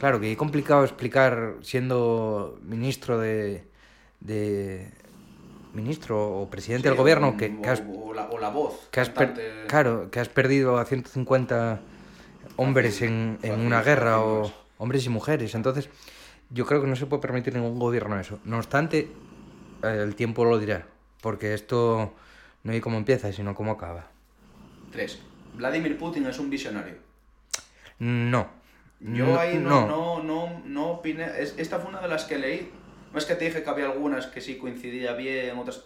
claro, 0.00 0.18
que 0.18 0.32
es 0.32 0.38
complicado 0.38 0.82
explicar 0.82 1.56
siendo 1.62 2.58
ministro 2.62 3.20
de 3.20 3.64
ministro 5.72 6.40
o 6.40 6.48
presidente 6.50 6.88
sí, 6.88 6.88
del 6.90 6.98
gobierno 6.98 7.28
o- 7.28 7.36
que, 7.36 7.60
que 7.60 7.68
has 7.68 7.82
o, 7.86 8.12
la, 8.14 8.28
o 8.30 8.38
la 8.38 8.48
voz. 8.50 8.88
que 8.90 9.00
has 9.00 9.10
per- 9.10 9.66
claro, 9.68 10.10
que 10.10 10.20
has 10.20 10.28
perdido 10.28 10.78
a 10.78 10.84
150 10.84 11.80
hombres 12.56 13.02
en, 13.02 13.38
en 13.42 13.60
una 13.60 13.82
guerra 13.82 14.20
o 14.20 14.50
hombres 14.78 15.04
y 15.06 15.08
mujeres. 15.08 15.54
Entonces, 15.54 15.88
yo 16.50 16.66
creo 16.66 16.80
que 16.80 16.86
no 16.88 16.96
se 16.96 17.06
puede 17.06 17.20
permitir 17.22 17.54
ningún 17.54 17.78
gobierno 17.78 18.18
eso. 18.18 18.38
No 18.44 18.56
obstante, 18.58 19.10
eh, 19.82 20.00
el 20.02 20.14
tiempo 20.14 20.44
lo 20.44 20.58
dirá, 20.58 20.86
porque 21.20 21.54
esto 21.54 22.14
no 22.64 22.72
hay 22.72 22.80
cómo 22.80 22.96
empieza, 22.96 23.32
sino 23.32 23.54
cómo 23.54 23.72
acaba. 23.72 24.06
Tres. 24.90 25.20
Vladimir 25.54 25.98
Putin 25.98 26.26
es 26.26 26.38
un 26.38 26.50
visionario. 26.50 26.94
No. 27.98 28.48
Yo 29.00 29.38
ahí 29.38 29.58
no, 29.58 29.86
no, 29.86 30.22
no, 30.22 30.60
no 30.64 30.86
opiné. 30.90 31.26
Es- 31.40 31.54
esta 31.56 31.78
fue 31.78 31.90
una 31.90 32.00
de 32.00 32.08
las 32.08 32.24
que 32.24 32.38
leí. 32.38 32.72
No 33.12 33.18
es 33.18 33.24
que 33.24 33.34
te 33.34 33.46
dije 33.46 33.62
que 33.62 33.70
había 33.70 33.86
algunas 33.86 34.26
que 34.26 34.40
sí 34.40 34.56
coincidía 34.56 35.12
bien, 35.14 35.56
otras. 35.58 35.84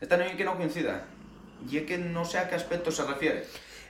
Esta 0.00 0.16
no 0.16 0.24
es 0.24 0.34
que 0.34 0.44
no 0.44 0.56
coincida. 0.56 1.04
Y 1.70 1.78
es 1.78 1.84
que 1.84 1.98
no 1.98 2.24
sé 2.24 2.38
a 2.38 2.48
qué 2.48 2.54
aspecto 2.54 2.90
se 2.90 3.04
refiere. 3.04 3.44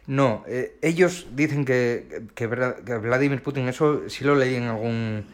No, 0.07 0.45
eh, 0.49 0.77
ellos 0.83 1.29
dicen 1.33 1.65
que, 1.65 2.25
que, 2.35 2.49
que 2.49 2.97
Vladimir 2.99 3.43
Putin, 3.43 3.69
eso 3.69 4.09
sí 4.09 4.25
lo 4.25 4.35
leí 4.35 4.57
en 4.57 4.65
algún, 4.65 5.25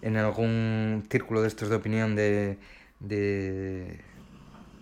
en 0.00 0.16
algún 0.16 1.04
círculo 1.10 1.42
de 1.42 1.48
estos 1.48 1.68
de 1.68 1.76
opinión 1.76 2.14
de, 2.14 2.56
de, 3.00 4.00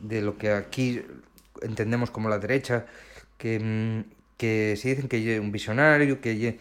de 0.00 0.20
lo 0.20 0.36
que 0.36 0.50
aquí 0.50 1.02
entendemos 1.62 2.10
como 2.10 2.28
la 2.28 2.38
derecha, 2.38 2.86
que, 3.38 3.58
mm, 3.58 4.10
que 4.36 4.76
sí 4.76 4.90
dicen 4.90 5.08
que 5.08 5.34
es 5.34 5.40
un 5.40 5.52
visionario, 5.52 6.20
que 6.20 6.58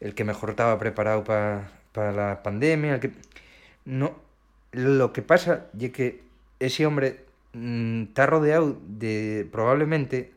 el 0.00 0.14
que 0.14 0.24
mejor 0.24 0.50
estaba 0.50 0.78
preparado 0.78 1.24
para 1.24 2.12
la 2.12 2.42
pandemia, 2.42 2.94
el 2.94 3.00
que... 3.00 3.12
No, 3.84 4.23
lo 4.74 5.12
que 5.12 5.22
pasa 5.22 5.66
es 5.80 5.90
que 5.92 6.22
ese 6.60 6.84
hombre 6.86 7.24
mm, 7.52 8.02
está 8.04 8.26
rodeado 8.26 8.76
de 8.86 9.48
probablemente 9.50 10.32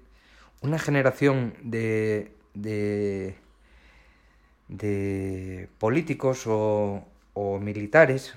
una 0.62 0.80
generación 0.80 1.54
de, 1.64 2.32
de, 2.54 3.36
de 4.68 5.70
políticos 5.80 6.44
o, 6.46 7.04
o 7.34 7.60
militares 7.60 8.34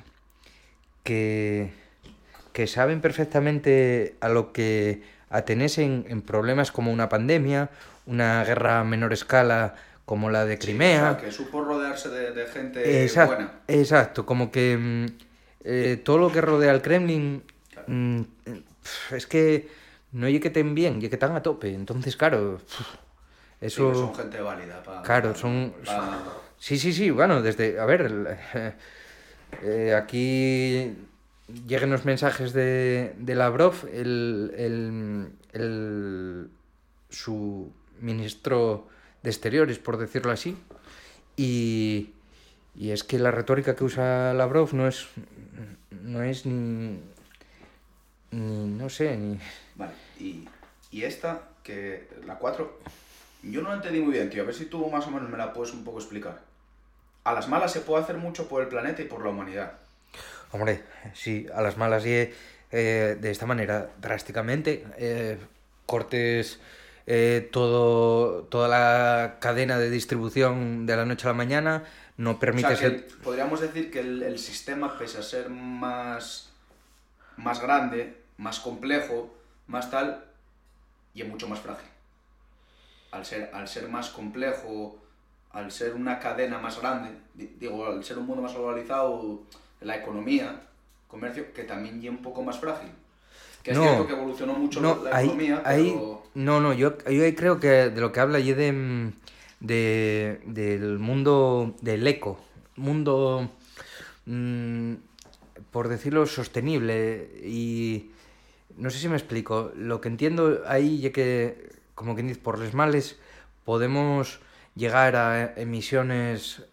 que, 1.04 1.70
que 2.52 2.66
saben 2.66 3.00
perfectamente 3.00 4.16
a 4.20 4.28
lo 4.28 4.52
que 4.52 5.02
atenerse 5.28 5.82
en, 5.84 6.04
en 6.08 6.22
problemas 6.22 6.72
como 6.72 6.92
una 6.92 7.08
pandemia, 7.08 7.70
una 8.06 8.44
guerra 8.44 8.80
a 8.80 8.84
menor 8.84 9.12
escala 9.12 9.74
como 10.04 10.28
la 10.30 10.44
de 10.44 10.58
Crimea. 10.58 11.12
O 11.12 11.14
sea, 11.14 11.24
que 11.26 11.32
supo 11.32 11.62
rodearse 11.62 12.08
de, 12.08 12.32
de 12.32 12.46
gente 12.46 13.04
Exacto, 13.04 13.34
buena. 13.36 13.52
exacto, 13.68 14.26
como 14.26 14.50
que 14.50 14.76
mm, 14.76 15.06
eh, 15.64 16.00
todo 16.02 16.18
lo 16.18 16.32
que 16.32 16.40
rodea 16.40 16.70
al 16.70 16.82
Kremlin 16.82 17.42
mm, 17.86 18.20
es 19.12 19.26
que 19.26 19.68
no 20.12 20.26
estén 20.48 20.74
bien, 20.74 21.00
están 21.16 21.36
a 21.36 21.42
tope. 21.42 21.72
Entonces, 21.74 22.16
claro, 22.16 22.60
eso... 23.60 23.94
Sí, 23.94 24.00
son 24.00 24.14
gente 24.14 24.40
válida. 24.40 24.82
Pa, 24.82 25.02
Claro, 25.02 25.34
son- 25.34 25.74
pa- 25.84 26.24
Sí, 26.58 26.78
sí, 26.78 26.92
sí, 26.92 27.10
bueno, 27.10 27.40
desde... 27.42 27.78
A 27.80 27.86
ver, 27.86 28.02
el- 28.02 28.26
eh, 29.62 29.94
aquí 29.94 30.94
lleguen 31.66 31.90
los 31.90 32.04
mensajes 32.04 32.52
de, 32.52 33.14
de 33.18 33.34
Lavrov, 33.34 33.74
el, 33.92 34.52
el, 34.56 35.28
el- 35.52 36.48
su 37.08 37.72
ministro 38.00 38.88
de 39.22 39.30
Exteriores, 39.30 39.78
por 39.78 39.96
decirlo 39.98 40.32
así, 40.32 40.56
y, 41.36 42.10
y 42.74 42.90
es 42.90 43.04
que 43.04 43.18
la 43.18 43.30
retórica 43.30 43.76
que 43.76 43.84
usa 43.84 44.32
Lavrov 44.34 44.74
no 44.74 44.86
es, 44.86 45.08
no 46.02 46.22
es 46.22 46.46
ni, 46.46 47.00
ni 48.30 48.66
no 48.66 48.88
sé, 48.88 49.16
ni... 49.16 49.38
Vale, 49.74 49.92
y, 50.18 50.48
y 50.90 51.04
esta, 51.04 51.42
que 51.62 52.08
la 52.26 52.36
4, 52.36 52.80
yo 53.42 53.62
no 53.62 53.70
la 53.70 53.76
entendí 53.76 54.00
muy 54.00 54.12
bien, 54.12 54.30
tío. 54.30 54.42
A 54.42 54.46
ver 54.46 54.54
si 54.54 54.66
tú 54.66 54.88
más 54.90 55.06
o 55.06 55.10
menos 55.10 55.28
me 55.30 55.38
la 55.38 55.52
puedes 55.52 55.72
un 55.72 55.84
poco 55.84 55.98
explicar. 55.98 56.40
A 57.24 57.32
las 57.32 57.48
malas 57.48 57.72
se 57.72 57.80
puede 57.80 58.02
hacer 58.02 58.16
mucho 58.16 58.48
por 58.48 58.62
el 58.62 58.68
planeta 58.68 59.02
y 59.02 59.06
por 59.06 59.22
la 59.22 59.30
humanidad. 59.30 59.72
Hombre, 60.52 60.82
sí, 61.14 61.46
a 61.54 61.62
las 61.62 61.76
malas 61.76 62.04
y 62.06 62.30
eh, 62.72 63.16
de 63.20 63.30
esta 63.30 63.46
manera, 63.46 63.90
drásticamente, 64.00 64.84
eh, 64.96 65.38
cortes 65.86 66.60
eh, 67.06 67.48
todo, 67.50 68.44
toda 68.44 68.68
la 68.68 69.38
cadena 69.40 69.78
de 69.78 69.90
distribución 69.90 70.86
de 70.86 70.96
la 70.96 71.04
noche 71.04 71.26
a 71.26 71.30
la 71.30 71.36
mañana, 71.36 71.84
no 72.20 72.30
O 72.30 72.32
sea, 72.34 72.40
permites 72.40 72.78
que 72.80 72.86
el... 72.86 73.04
podríamos 73.24 73.60
decir 73.60 73.90
que 73.90 74.00
el, 74.00 74.22
el 74.22 74.38
sistema, 74.38 74.98
pese 74.98 75.18
a 75.18 75.22
ser 75.22 75.48
más, 75.48 76.50
más 77.38 77.60
grande, 77.62 78.14
más 78.36 78.60
complejo, 78.60 79.34
más 79.66 79.90
tal, 79.90 80.22
y 81.14 81.22
es 81.22 81.28
mucho 81.28 81.48
más 81.48 81.60
frágil. 81.60 81.88
Al 83.12 83.24
ser, 83.24 83.50
al 83.54 83.66
ser 83.66 83.88
más 83.88 84.10
complejo, 84.10 84.98
al 85.52 85.72
ser 85.72 85.94
una 85.94 86.18
cadena 86.20 86.58
más 86.58 86.78
grande, 86.80 87.10
di- 87.34 87.56
digo, 87.58 87.86
al 87.86 88.04
ser 88.04 88.18
un 88.18 88.26
mundo 88.26 88.42
más 88.42 88.52
globalizado, 88.54 89.42
la 89.80 89.96
economía, 89.96 90.60
comercio, 91.08 91.52
que 91.54 91.64
también 91.64 92.00
ya 92.02 92.10
un 92.10 92.18
poco 92.22 92.42
más 92.42 92.58
frágil. 92.58 92.90
Que 93.62 93.72
es 93.72 93.78
cierto 93.78 94.06
que 94.06 94.12
evolucionó 94.12 94.52
mucho 94.54 94.80
No, 94.80 95.02
la 95.02 95.16
ahí, 95.16 95.24
economía, 95.26 95.62
ahí- 95.64 95.92
pero... 95.94 96.22
no, 96.34 96.60
no, 96.60 96.72
yo, 96.74 96.96
yo 96.98 97.34
creo 97.34 97.58
que 97.60 97.68
de 97.90 98.00
lo 98.00 98.12
que 98.12 98.20
habla 98.20 98.38
y 98.38 98.52
de, 98.52 98.72
mm, 98.72 99.12
de 99.60 100.40
del 100.46 100.98
mundo 100.98 101.76
del 101.82 102.06
eco, 102.06 102.40
mundo, 102.76 103.50
mm, 104.26 104.94
por 105.70 105.88
decirlo, 105.88 106.26
sostenible 106.26 107.30
y 107.44 108.10
no 108.76 108.90
sé 108.90 108.98
si 108.98 109.08
me 109.08 109.16
explico. 109.16 109.72
Lo 109.76 110.00
que 110.00 110.08
entiendo 110.08 110.62
ahí 110.66 111.00
ya 111.00 111.12
que, 111.12 111.70
como 111.94 112.14
quien 112.14 112.28
dice, 112.28 112.40
por 112.40 112.58
les 112.58 112.74
males 112.74 113.18
podemos 113.64 114.40
llegar 114.74 115.16
a 115.16 115.54
emisiones 115.56 116.64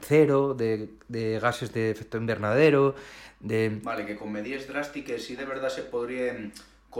cero 0.00 0.54
de, 0.54 0.90
de 1.08 1.40
gases 1.40 1.72
de 1.72 1.90
efecto 1.90 2.18
invernadero, 2.18 2.94
de 3.40 3.80
Vale, 3.82 4.06
que 4.06 4.16
con 4.16 4.32
medidas 4.32 4.66
drásticas 4.66 5.22
sí 5.22 5.36
de 5.36 5.44
verdad 5.44 5.68
se 5.68 5.82
podrían 5.82 6.52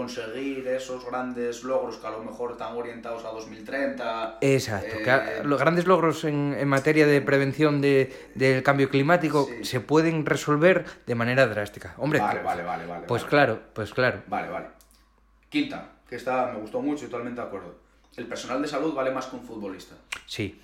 conseguir 0.02 0.68
esos 0.68 1.04
grandes 1.04 1.64
logros 1.64 1.96
que 1.96 2.06
a 2.06 2.10
lo 2.10 2.22
mejor 2.22 2.52
están 2.52 2.76
orientados 2.76 3.24
a 3.24 3.30
2030. 3.30 4.38
Exacto, 4.40 4.96
eh, 4.98 5.02
que 5.02 5.10
a- 5.10 5.42
los 5.42 5.58
grandes 5.58 5.86
logros 5.88 6.22
en, 6.22 6.54
en 6.56 6.68
materia 6.68 7.04
de 7.04 7.20
prevención 7.20 7.80
de, 7.80 8.30
del 8.36 8.62
cambio 8.62 8.88
climático 8.90 9.48
Sí. 9.58 9.64
se 9.64 9.80
pueden 9.80 10.24
resolver 10.24 10.84
de 11.04 11.14
manera 11.16 11.48
drástica. 11.48 11.94
Hombre, 11.98 12.20
Vale, 12.20 12.42
vale, 12.42 12.62
vale, 12.62 12.86
vale. 12.86 13.06
pues 13.08 13.22
vale. 13.22 13.30
claro, 13.30 13.60
pues 13.72 13.92
claro. 13.92 14.22
Vale, 14.28 14.48
vale. 14.50 14.66
Quinta, 15.48 15.88
que 16.08 16.14
esta 16.14 16.46
me 16.52 16.60
gustó 16.60 16.80
mucho 16.80 17.04
y 17.06 17.08
totalmente 17.08 17.40
de 17.40 17.46
acuerdo. 17.48 17.74
El 18.16 18.26
personal 18.26 18.62
de 18.62 18.68
salud 18.68 18.94
vale 18.94 19.10
más 19.10 19.26
que 19.26 19.34
un 19.36 19.42
futbolista. 19.42 19.96
Sí, 20.26 20.60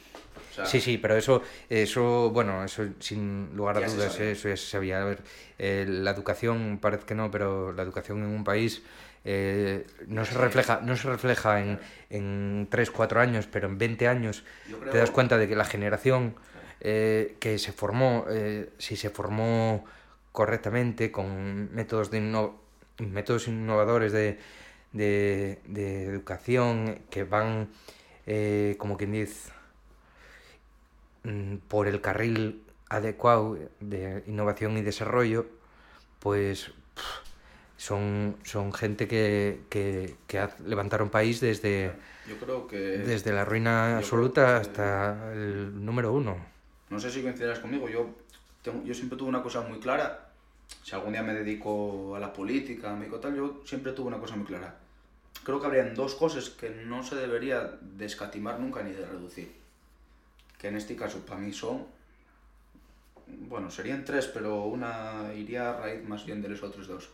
O 0.50 0.54
sea, 0.54 0.64
sí, 0.66 0.80
sí, 0.80 0.98
pero 0.98 1.16
eso, 1.16 1.42
eso, 1.68 2.30
bueno, 2.30 2.62
eso 2.64 2.84
sin 3.00 3.50
lugar 3.56 3.78
a 3.78 3.80
dudas, 3.88 4.18
eso 4.20 4.48
ya 4.48 4.56
se 4.56 4.66
sabía. 4.66 5.02
A 5.02 5.04
ver, 5.04 5.22
eh, 5.58 5.86
la 5.88 6.12
educación 6.12 6.78
parece 6.80 7.04
que 7.04 7.14
no, 7.16 7.30
pero 7.32 7.72
la 7.72 7.82
educación 7.82 8.18
en 8.18 8.26
un 8.26 8.44
país 8.44 8.82
eh, 9.24 9.86
no 10.06 10.24
se 10.24 10.34
refleja, 10.36 10.80
no 10.82 10.96
se 10.96 11.08
refleja 11.08 11.60
en, 11.60 11.78
en 12.10 12.68
3, 12.70 12.90
4 12.90 13.20
años, 13.20 13.46
pero 13.50 13.66
en 13.68 13.78
20 13.78 14.06
años 14.08 14.44
creo- 14.80 14.92
te 14.92 14.98
das 14.98 15.10
cuenta 15.10 15.38
de 15.38 15.48
que 15.48 15.56
la 15.56 15.64
generación 15.64 16.34
eh, 16.80 17.36
que 17.40 17.58
se 17.58 17.72
formó, 17.72 18.26
eh, 18.30 18.68
si 18.78 18.96
se 18.96 19.08
formó 19.08 19.84
correctamente 20.32 21.10
con 21.10 21.74
métodos 21.74 22.10
de 22.10 22.18
inno- 22.20 22.56
métodos 22.98 23.48
innovadores 23.48 24.12
de, 24.12 24.38
de, 24.92 25.60
de 25.66 26.04
educación 26.04 27.00
que 27.10 27.24
van, 27.24 27.68
eh, 28.26 28.74
como 28.78 28.98
quien 28.98 29.12
dice, 29.12 29.50
mm, 31.22 31.56
por 31.68 31.88
el 31.88 32.00
carril 32.00 32.62
adecuado 32.88 33.58
de 33.80 34.22
innovación 34.26 34.76
y 34.76 34.82
desarrollo, 34.82 35.46
pues 36.20 36.70
son, 37.84 38.36
son 38.44 38.72
gente 38.72 39.06
que, 39.06 39.60
que, 39.68 40.16
que 40.26 40.48
levantaron 40.64 41.10
país 41.10 41.40
desde, 41.40 41.92
Yo 42.26 42.38
creo 42.38 42.66
que... 42.66 42.78
desde 42.78 43.30
la 43.30 43.44
ruina 43.44 43.98
absoluta 43.98 44.56
hasta 44.56 45.32
el 45.34 45.84
número 45.84 46.10
uno. 46.12 46.34
No 46.88 46.98
sé 46.98 47.10
si 47.10 47.20
coincidirás 47.20 47.58
conmigo, 47.58 47.86
yo, 47.90 48.08
tengo- 48.62 48.82
yo 48.84 48.94
siempre 48.94 49.18
tuve 49.18 49.28
una 49.28 49.42
cosa 49.42 49.60
muy 49.60 49.80
clara. 49.80 50.30
Si 50.82 50.94
algún 50.94 51.12
día 51.12 51.22
me 51.22 51.34
dedico 51.34 52.16
a 52.16 52.20
la 52.20 52.32
política, 52.32 52.92
a 52.92 52.96
mi 52.96 53.06
tal, 53.20 53.36
yo 53.36 53.60
siempre 53.66 53.92
tuve 53.92 54.08
una 54.08 54.18
cosa 54.18 54.34
muy 54.36 54.46
clara. 54.46 54.78
Creo 55.44 55.60
que 55.60 55.66
habrían 55.66 55.94
dos 55.94 56.14
cosas 56.14 56.48
que 56.48 56.70
no 56.70 57.04
se 57.04 57.16
debería 57.16 57.70
de 57.82 58.06
escatimar 58.06 58.58
nunca 58.60 58.82
ni 58.82 58.92
de 58.92 59.04
reducir. 59.04 59.52
Que 60.58 60.68
en 60.68 60.76
este 60.76 60.96
caso 60.96 61.18
para 61.26 61.38
mí 61.38 61.52
son... 61.52 61.84
Bueno, 63.26 63.70
serían 63.70 64.06
tres, 64.06 64.26
pero 64.26 64.64
una 64.64 65.34
iría 65.36 65.68
a 65.70 65.80
raíz 65.80 66.02
más 66.08 66.24
bien 66.24 66.40
de 66.40 66.48
los 66.48 66.62
otros 66.62 66.86
dos. 66.88 67.10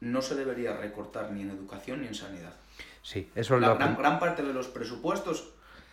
No 0.00 0.22
se 0.22 0.34
debería 0.34 0.76
recortar 0.76 1.30
ni 1.32 1.42
en 1.42 1.50
educación 1.50 2.00
ni 2.00 2.06
en 2.08 2.14
sanidad. 2.14 2.54
Sí, 3.02 3.30
eso 3.34 3.58
La 3.58 3.68
lo 3.68 3.76
gran, 3.76 3.96
gran 3.96 4.18
parte 4.18 4.42
de 4.42 4.52
los 4.52 4.68
presupuestos 4.68 5.50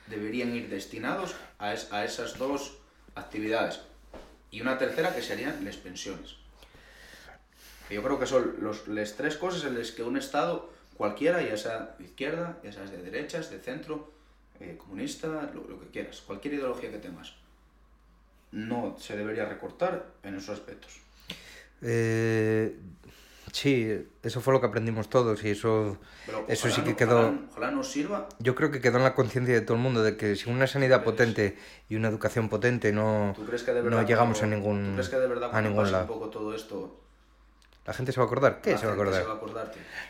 deberían 0.08 0.56
ir 0.56 0.70
destinados 0.70 1.36
a, 1.60 1.74
es- 1.74 1.92
a 1.92 2.06
esas 2.06 2.38
dos 2.38 2.78
actividades. 3.16 3.82
Y 4.52 4.62
una 4.62 4.78
tercera 4.78 5.14
que 5.14 5.22
serían 5.22 5.64
las 5.66 5.76
pensiones. 5.78 6.36
Yo 7.90 8.04
creo 8.04 8.20
que 8.20 8.26
son 8.26 8.56
los, 8.62 8.88
las 8.88 9.16
tres 9.16 9.36
cosas 9.38 9.64
en 9.66 9.78
las 9.78 9.92
que 9.92 10.04
un 10.04 10.18
Estado, 10.18 10.70
cualquiera, 10.96 11.42
ya 11.42 11.58
sea 11.58 11.96
de 11.98 12.06
izquierda, 12.06 12.58
ya 12.64 12.72
sea 12.72 12.84
de 12.84 13.02
derechas, 13.02 13.50
de 13.50 13.60
centro, 13.60 14.12
eh, 14.60 14.76
comunista, 14.78 15.28
lo, 15.54 15.68
lo 15.68 15.80
que 15.80 15.88
quieras, 15.88 16.22
cualquier 16.22 16.56
ideología 16.56 16.92
que 16.92 16.98
tengas, 16.98 17.34
no 18.52 18.96
se 19.00 19.16
debería 19.16 19.46
recortar 19.46 20.06
en 20.24 20.36
esos 20.36 20.50
aspectos. 20.58 20.94
Eh, 21.82 22.78
Sí, 23.58 24.08
eso 24.22 24.40
fue 24.40 24.54
lo 24.54 24.62
que 24.62 24.68
aprendimos 24.68 25.10
todos 25.10 25.44
y 25.44 25.50
eso, 25.50 25.98
eso 26.48 26.70
sí 26.70 26.82
que 26.82 26.96
quedó... 26.96 27.22
Ojalá, 27.22 27.40
ojalá 27.50 27.72
nos 27.72 27.92
sirva. 27.92 28.30
Yo 28.38 28.54
creo 28.54 28.70
que 28.70 28.82
quedó 28.82 28.98
en 28.98 29.04
la 29.04 29.16
conciencia 29.16 29.56
de 29.56 29.62
todo 29.62 29.78
el 29.78 29.82
mundo 29.82 30.04
de 30.04 30.16
que 30.16 30.36
sin 30.36 30.54
una 30.54 30.68
sanidad 30.68 31.04
potente 31.04 31.58
y 31.90 31.96
una 31.96 32.08
educación 32.08 32.50
potente 32.50 32.92
no, 32.92 33.36
no 33.84 34.06
llegamos 34.06 34.44
a 34.44 34.46
ningún, 34.46 34.92
¿tú 34.92 34.98
crees 34.98 35.10
que 35.10 35.16
de 35.16 35.28
verdad 35.28 35.50
a 35.52 35.60
ningún 35.64 35.92
lado. 35.92 36.04
un 36.04 36.08
poco 36.08 36.30
todo 36.30 36.54
esto... 36.54 37.00
La 37.88 37.94
gente 37.94 38.12
se 38.12 38.20
va 38.20 38.26
a 38.26 38.28
acordar. 38.28 38.62
¿Qué 38.62 38.78
se 38.78 38.86
va 38.86 38.92
a 38.92 38.96
acordar? 38.96 39.26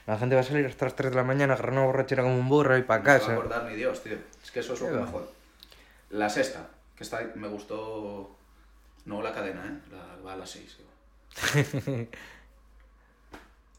La 0.05 0.17
gente 0.17 0.35
va 0.35 0.41
a 0.41 0.43
salir 0.43 0.65
hasta 0.65 0.83
las 0.83 0.97
3 0.97 1.11
de 1.11 1.15
la 1.15 1.23
mañana, 1.23 1.53
agarrar 1.53 1.71
una 1.71 1.85
borrachera 1.85 2.23
como 2.23 2.37
un 2.37 2.49
burro 2.49 2.77
y 2.77 2.83
para 2.83 2.99
no 2.99 3.05
casa. 3.05 3.19
No 3.19 3.23
se 3.23 3.27
va 3.29 3.33
a 3.33 3.39
acordar 3.39 3.71
ni 3.71 3.77
Dios, 3.77 4.03
tío. 4.03 4.17
Es 4.43 4.51
que 4.51 4.59
eso 4.59 4.73
es 4.73 4.81
lo 4.81 4.87
que 4.89 4.93
mejor. 4.93 5.31
La 6.09 6.29
sexta, 6.29 6.67
que 6.97 7.03
está, 7.05 7.21
me 7.35 7.47
gustó... 7.47 8.35
No 9.05 9.21
la 9.21 9.31
cadena, 9.31 9.65
¿eh? 9.65 9.89
La, 9.89 10.21
va 10.21 10.33
a 10.33 10.35
las 10.35 10.49
6. 10.49 10.77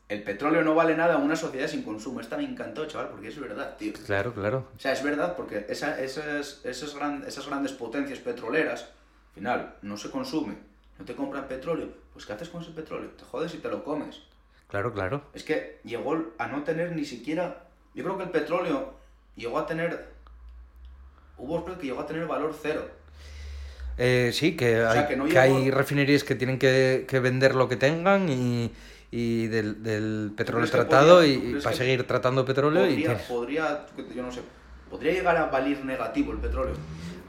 El 0.08 0.22
petróleo 0.22 0.62
no 0.62 0.74
vale 0.74 0.96
nada 0.96 1.16
en 1.16 1.22
una 1.22 1.36
sociedad 1.36 1.68
sin 1.68 1.82
consumo. 1.82 2.20
Esta 2.20 2.36
me 2.38 2.44
encantó, 2.44 2.86
chaval, 2.86 3.08
porque 3.10 3.28
es 3.28 3.38
verdad, 3.38 3.76
tío. 3.76 3.92
Claro, 4.06 4.32
claro. 4.32 4.66
O 4.76 4.80
sea, 4.80 4.92
es 4.92 5.02
verdad 5.02 5.36
porque 5.36 5.66
esa- 5.68 6.00
esas, 6.00 6.64
esas, 6.64 6.94
gran- 6.94 7.24
esas 7.26 7.46
grandes 7.46 7.72
potencias 7.72 8.18
petroleras, 8.18 8.82
al 8.84 9.34
final, 9.34 9.74
no 9.82 9.96
se 9.98 10.10
consume, 10.10 10.54
no 10.98 11.04
te 11.04 11.14
compran 11.14 11.46
petróleo. 11.46 11.88
Pues 12.14 12.24
¿qué 12.24 12.32
haces 12.32 12.48
con 12.48 12.62
ese 12.62 12.70
petróleo? 12.70 13.10
Te 13.10 13.24
jodes 13.24 13.54
y 13.54 13.58
te 13.58 13.68
lo 13.68 13.84
comes. 13.84 14.22
Claro, 14.68 14.92
claro. 14.94 15.22
Es 15.34 15.44
que 15.44 15.78
llegó 15.84 16.32
a 16.38 16.46
no 16.46 16.62
tener 16.64 16.92
ni 16.92 17.04
siquiera. 17.04 17.64
Yo 17.94 18.02
creo 18.04 18.16
que 18.16 18.24
el 18.24 18.30
petróleo 18.30 18.94
llegó 19.36 19.58
a 19.58 19.66
tener. 19.66 20.08
Hubo 21.36 21.64
que 21.64 21.86
llegó 21.86 22.00
a 22.00 22.06
tener 22.06 22.26
valor 22.26 22.54
cero. 22.60 22.88
Eh, 23.98 24.30
sí, 24.32 24.56
que 24.56 24.80
O 24.80 24.88
hay, 24.90 25.06
que 25.06 25.16
no 25.16 25.24
que 25.24 25.30
llegó- 25.32 25.56
hay 25.58 25.70
refinerías 25.70 26.24
que 26.24 26.34
tienen 26.34 26.58
que, 26.58 27.04
que 27.08 27.20
vender 27.20 27.54
lo 27.54 27.68
que 27.68 27.76
tengan 27.76 28.28
y, 28.28 28.72
y 29.10 29.46
del, 29.46 29.82
del 29.82 30.32
petróleo 30.36 30.68
tratado 30.70 31.16
podría- 31.16 31.34
y, 31.34 31.56
y 31.56 31.60
para 31.60 31.74
seguir 31.76 32.06
tratando 32.06 32.44
petróleo 32.44 32.84
y 32.86 32.90
Podría, 32.90 33.06
tienes- 33.06 33.22
podría, 33.26 33.86
yo 34.14 34.22
no 34.22 34.30
sé, 34.32 34.40
podría 34.90 35.12
llegar 35.12 35.36
a 35.36 35.46
valer 35.46 35.84
negativo 35.84 36.32
el 36.32 36.38
petróleo. 36.38 36.74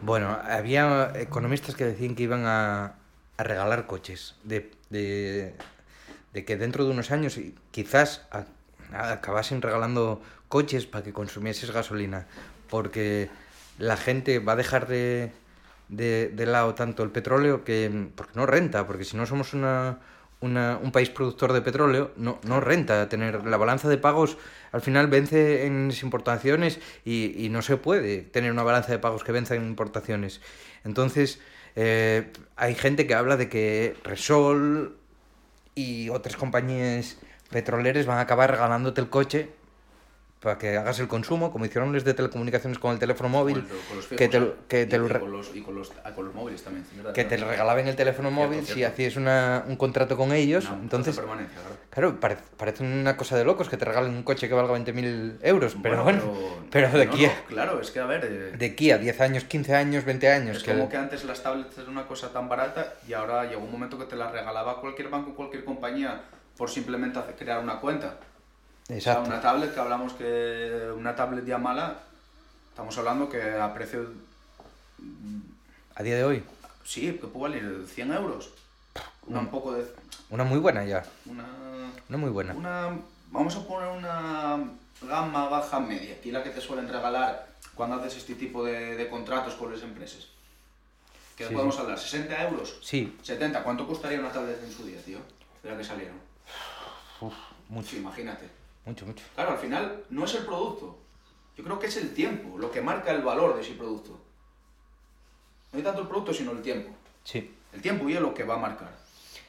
Bueno, 0.01 0.37
había 0.43 1.11
economistas 1.15 1.75
que 1.75 1.85
decían 1.85 2.15
que 2.15 2.23
iban 2.23 2.45
a, 2.45 2.95
a 3.37 3.43
regalar 3.43 3.85
coches, 3.85 4.35
de, 4.43 4.71
de, 4.89 5.55
de 6.33 6.45
que 6.45 6.57
dentro 6.57 6.85
de 6.85 6.91
unos 6.91 7.11
años, 7.11 7.37
y 7.37 7.55
quizás 7.71 8.25
a, 8.31 8.45
acabasen 9.11 9.61
regalando 9.61 10.21
coches 10.47 10.85
para 10.85 11.03
que 11.03 11.13
consumieses 11.13 11.71
gasolina, 11.71 12.27
porque 12.69 13.29
la 13.77 13.97
gente 13.97 14.39
va 14.39 14.53
a 14.53 14.55
dejar 14.55 14.87
de, 14.87 15.31
de, 15.89 16.29
de 16.33 16.45
lado 16.45 16.75
tanto 16.75 17.03
el 17.03 17.11
petróleo 17.11 17.63
que 17.63 18.09
porque 18.15 18.33
no 18.35 18.45
renta, 18.45 18.87
porque 18.87 19.03
si 19.05 19.15
no 19.17 19.25
somos 19.25 19.53
una, 19.53 19.99
una, 20.41 20.79
un 20.81 20.91
país 20.91 21.09
productor 21.09 21.53
de 21.53 21.61
petróleo, 21.61 22.11
no, 22.15 22.39
no 22.43 22.59
renta 22.59 23.09
tener 23.09 23.45
la 23.45 23.57
balanza 23.57 23.89
de 23.89 23.97
pagos 23.97 24.37
al 24.71 24.81
final 24.81 25.07
vence 25.07 25.65
en 25.65 25.91
importaciones 26.03 26.79
y, 27.05 27.33
y 27.43 27.49
no 27.49 27.61
se 27.61 27.77
puede 27.77 28.21
tener 28.21 28.51
una 28.51 28.63
balanza 28.63 28.91
de 28.91 28.99
pagos 28.99 29.23
que 29.23 29.31
venza 29.31 29.55
en 29.55 29.65
importaciones. 29.65 30.41
Entonces, 30.83 31.39
eh, 31.75 32.31
hay 32.55 32.75
gente 32.75 33.07
que 33.07 33.15
habla 33.15 33.37
de 33.37 33.49
que 33.49 33.95
Resol 34.03 34.97
y 35.75 36.09
otras 36.09 36.35
compañías 36.35 37.17
petroleras 37.49 38.05
van 38.05 38.17
a 38.17 38.21
acabar 38.21 38.51
regalándote 38.51 39.01
el 39.01 39.09
coche 39.09 39.49
para 40.39 40.57
que 40.57 40.77
hagas 40.77 40.97
el 40.99 41.09
consumo, 41.09 41.51
como 41.51 41.65
hicieron 41.65 41.91
los 41.91 42.05
de 42.05 42.13
telecomunicaciones 42.13 42.79
con 42.79 42.93
el 42.93 42.99
teléfono 42.99 43.27
móvil, 43.27 43.65
que 44.17 44.29
te, 44.29 44.39
lo- 44.39 44.55
que 44.69 44.87
ah, 46.03 46.11
con 46.15 46.25
los 46.25 46.33
móviles 46.33 46.63
también. 46.63 46.85
sí, 46.89 46.95
¿verdad? 46.95 47.11
que 47.13 47.25
te 47.25 47.35
regalaban 47.35 47.85
el 47.87 47.95
teléfono 47.97 48.29
Cierto, 48.29 48.47
móvil 48.47 48.65
si 48.65 48.73
cierto. 48.75 48.93
hacías 48.93 49.15
una, 49.17 49.65
un 49.67 49.75
contrato 49.75 50.15
con 50.15 50.31
ellos. 50.31 50.65
Una- 50.69 50.79
Entonces, 50.81 51.17
permanencia, 51.17 51.59
claro. 51.59 51.75
claro, 51.89 52.19
parece, 52.21 52.43
parece 52.55 52.83
una 52.85 53.17
cosa 53.17 53.35
de 53.35 53.43
locos 53.43 53.67
que 53.67 53.75
te 53.75 53.83
regalen 53.83 54.11
un 54.15 54.23
coche 54.23 54.47
que 54.47 54.53
valga 54.53 54.73
20.000 54.73 55.39
euros, 55.41 55.75
pero 55.83 56.03
bueno, 56.05 56.21
pero, 56.71 56.87
pero- 56.87 56.97
de 56.99 57.05
no, 57.05 57.11
aquí, 57.11 57.25
no, 57.25 57.31
a, 57.31 57.45
claro, 57.47 57.81
es 57.81 57.91
que 57.91 57.99
a 57.99 58.05
ver. 58.05 58.23
eh, 58.23 58.55
de 58.57 58.65
aquí 58.65 58.91
a 58.91 58.97
10 58.97 59.19
años, 59.19 59.43
15 59.43 59.75
años, 59.75 60.05
20 60.05 60.29
años. 60.31 60.55
es 60.57 60.63
que 60.63 60.71
como 60.71 60.83
el- 60.85 60.89
que 60.89 60.95
antes 60.97 61.25
las 61.25 61.43
tablets 61.43 61.77
eran 61.77 61.89
una 61.89 62.07
cosa 62.07 62.31
tan 62.31 62.47
barata 62.47 62.93
y 63.05 63.11
ahora 63.11 63.43
llegó 63.43 63.61
un 63.65 63.71
momento 63.73 63.99
que 63.99 64.05
te 64.05 64.15
las 64.15 64.31
regalaba 64.31 64.79
cualquier 64.79 65.09
banco, 65.09 65.35
cualquier 65.35 65.65
compañía, 65.65 66.21
por 66.57 66.69
simplemente 66.69 67.19
crear 67.37 67.61
una 67.61 67.81
cuenta. 67.81 68.15
O 68.89 68.91
sea, 68.91 68.97
Exacto. 68.97 69.29
una 69.29 69.39
tablet 69.41 69.73
que 69.73 69.79
hablamos 69.79 70.13
que 70.13 70.91
una 70.97 71.15
tablet 71.15 71.45
ya 71.45 71.59
mala, 71.59 71.99
estamos 72.69 72.97
hablando 72.97 73.29
que 73.29 73.39
a 73.59 73.71
precio, 73.73 74.09
A 75.95 76.01
día 76.03 76.15
de 76.15 76.23
hoy, 76.23 76.43
sí, 76.83 77.01
que 77.21 77.27
puede 77.27 77.61
valer 77.61 77.85
100 77.87 78.13
euros. 78.13 78.49
Una 79.27 79.41
un 79.41 79.47
poco 79.49 79.73
de... 79.73 79.85
una 80.31 80.43
muy 80.43 80.57
buena 80.57 80.83
ya. 80.85 81.03
Una, 81.27 81.45
Una 82.09 82.17
muy 82.17 82.31
buena. 82.31 82.53
una, 82.55 82.97
vamos 83.29 83.55
a 83.55 83.67
poner 83.67 83.89
una 83.89 84.57
gama 85.03 85.47
baja 85.49 85.79
media, 85.79 86.15
aquí 86.15 86.31
la 86.31 86.41
que 86.43 86.49
te 86.49 86.59
suelen 86.59 86.87
regalar 86.89 87.47
cuando 87.75 87.97
haces 87.97 88.17
este 88.17 88.33
tipo 88.35 88.65
de, 88.65 88.95
de 88.95 89.07
contratos 89.07 89.53
con 89.53 89.71
las 89.71 89.83
empresas. 89.83 90.27
¿Qué 91.37 91.47
Sí, 91.47 91.53
podemos 91.53 91.77
hablar? 91.79 91.97
¿60 91.99 92.49
euros? 92.49 92.79
Sí, 92.83 93.15
70, 93.21 93.61
¿cuánto 93.63 93.85
costaría 93.87 94.19
una 94.19 94.31
tablet 94.31 94.61
en 94.63 94.71
su 94.71 94.83
día, 94.85 94.99
tío? 95.03 95.19
De 95.61 95.69
la 95.69 95.77
que 95.77 95.83
salieron. 95.83 96.17
uf, 97.21 97.33
mucho, 97.69 97.89
Sí, 97.91 97.97
imagínate. 97.97 98.49
Mucho, 98.89 99.05
mucho. 99.05 99.23
Claro, 99.35 99.51
al 99.51 99.57
final 99.57 100.03
no 100.09 100.25
es 100.25 100.35
el 100.35 100.45
producto. 100.45 100.97
Yo 101.57 101.63
creo 101.63 101.79
que 101.79 101.87
es 101.87 101.97
el 101.97 102.13
tiempo 102.13 102.57
lo 102.57 102.71
que 102.71 102.81
marca 102.81 103.11
el 103.11 103.21
valor 103.21 103.55
de 103.55 103.61
ese 103.61 103.73
producto. 103.73 104.19
No 105.71 105.77
hay 105.77 105.83
tanto 105.83 106.01
el 106.01 106.07
producto, 106.07 106.33
sino 106.33 106.51
el 106.51 106.61
tiempo. 106.61 106.89
Sí. 107.23 107.53
El 107.73 107.81
tiempo 107.81 108.09
y 108.09 108.15
es 108.15 108.21
lo 108.21 108.33
que 108.33 108.43
va 108.43 108.55
a 108.55 108.57
marcar. 108.57 108.91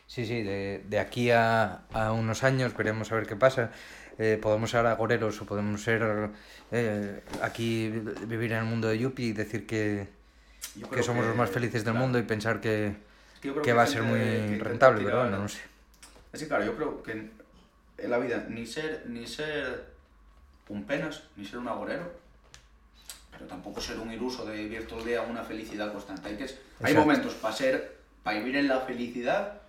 Sí, 0.07 0.27
sí, 0.27 0.43
de, 0.43 0.85
de 0.89 0.99
aquí 0.99 1.31
a, 1.31 1.83
a 1.93 2.13
unos 2.13 2.43
años 2.43 2.77
veremos 2.77 3.11
a 3.13 3.15
ver 3.15 3.27
qué 3.27 3.37
pasa. 3.37 3.71
Eh, 4.19 4.39
podemos 4.43 4.71
ser 4.71 4.85
agoreros 4.85 5.41
o 5.41 5.47
podemos 5.47 5.83
ser 5.83 6.31
eh, 6.73 7.23
aquí 7.41 7.89
vivir 8.27 8.53
en 8.53 8.59
el 8.59 8.65
mundo 8.65 8.89
de 8.89 8.99
Yuppie 8.99 9.29
y 9.29 9.33
decir 9.33 9.67
que, 9.67 10.09
que 10.93 11.03
somos 11.03 11.25
los 11.25 11.37
más 11.37 11.49
felices 11.49 11.85
del 11.85 11.95
claro, 11.95 12.05
mundo 12.05 12.19
y 12.19 12.25
pensar 12.25 12.61
que, 12.61 12.89
es 12.89 12.95
que 13.41 13.63
que 13.63 13.73
va 13.73 13.85
a 13.85 13.87
ser 13.87 14.03
muy 14.03 14.59
rentable, 14.59 15.05
pero 15.05 15.21
bueno, 15.21 15.39
no 15.39 15.49
sé. 15.49 15.61
Es 16.33 16.41
que 16.41 16.49
claro, 16.49 16.65
yo 16.65 16.77
creo 16.77 17.03
que 17.03 17.31
en, 18.03 18.11
la 18.11 18.19
vida 18.19 18.47
ni 18.49 18.67
ser, 18.67 19.05
ni 19.07 19.27
ser 19.27 19.87
un 20.69 20.85
penas, 20.85 21.25
ni 21.37 21.45
ser 21.45 21.59
un 21.59 21.69
agorero, 21.69 22.13
pero 23.31 23.47
tampoco 23.47 23.81
ser 23.81 23.99
un 23.99 24.13
iluso 24.13 24.45
de 24.45 24.57
vivir 24.57 24.87
todo 24.87 25.01
el 25.01 25.07
día 25.07 25.23
una 25.23 25.45
felicidad 25.45 25.93
constante. 25.93 26.29
Hay, 26.29 26.37
que, 26.37 26.47
hay 26.83 26.95
momentos 26.95 27.35
para 27.35 27.55
ser, 27.55 27.99
para 28.23 28.39
vivir 28.39 28.57
en 28.57 28.69
la 28.69 28.81
felicidad 28.81 29.61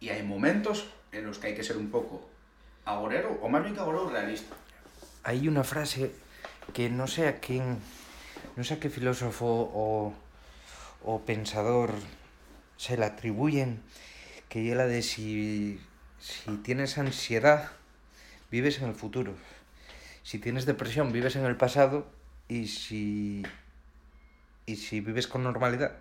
y 0.00 0.08
hay 0.08 0.22
momentos 0.22 0.86
en 1.12 1.26
los 1.26 1.38
que 1.38 1.48
hay 1.48 1.54
que 1.54 1.62
ser 1.62 1.76
un 1.76 1.90
poco 1.90 2.28
agorero, 2.84 3.38
o 3.42 3.48
más 3.48 3.62
bien 3.62 3.74
que 3.74 3.80
agorero 3.80 4.10
realista. 4.10 4.54
Hay 5.24 5.46
una 5.46 5.62
frase 5.62 6.12
que 6.72 6.90
no 6.90 7.06
sé 7.06 7.28
a 7.28 7.38
quién, 7.38 7.78
no 8.56 8.64
sé 8.64 8.74
a 8.74 8.80
qué 8.80 8.90
filósofo 8.90 9.46
o, 9.46 10.14
o 11.04 11.20
pensador 11.20 11.92
se 12.76 12.96
la 12.96 13.06
atribuyen, 13.06 13.80
que 14.48 14.70
es 14.70 14.76
la 14.76 14.86
de 14.86 15.02
si, 15.02 15.80
si 16.22 16.56
tienes 16.58 16.96
ansiedad, 16.98 17.70
vives 18.50 18.80
en 18.80 18.88
el 18.88 18.94
futuro. 18.94 19.34
Si 20.22 20.38
tienes 20.38 20.66
depresión, 20.66 21.12
vives 21.12 21.34
en 21.36 21.44
el 21.44 21.56
pasado. 21.56 22.06
Y 22.48 22.66
si, 22.68 23.42
y 24.66 24.76
si 24.76 25.00
vives 25.00 25.26
con 25.26 25.42
normalidad, 25.42 25.92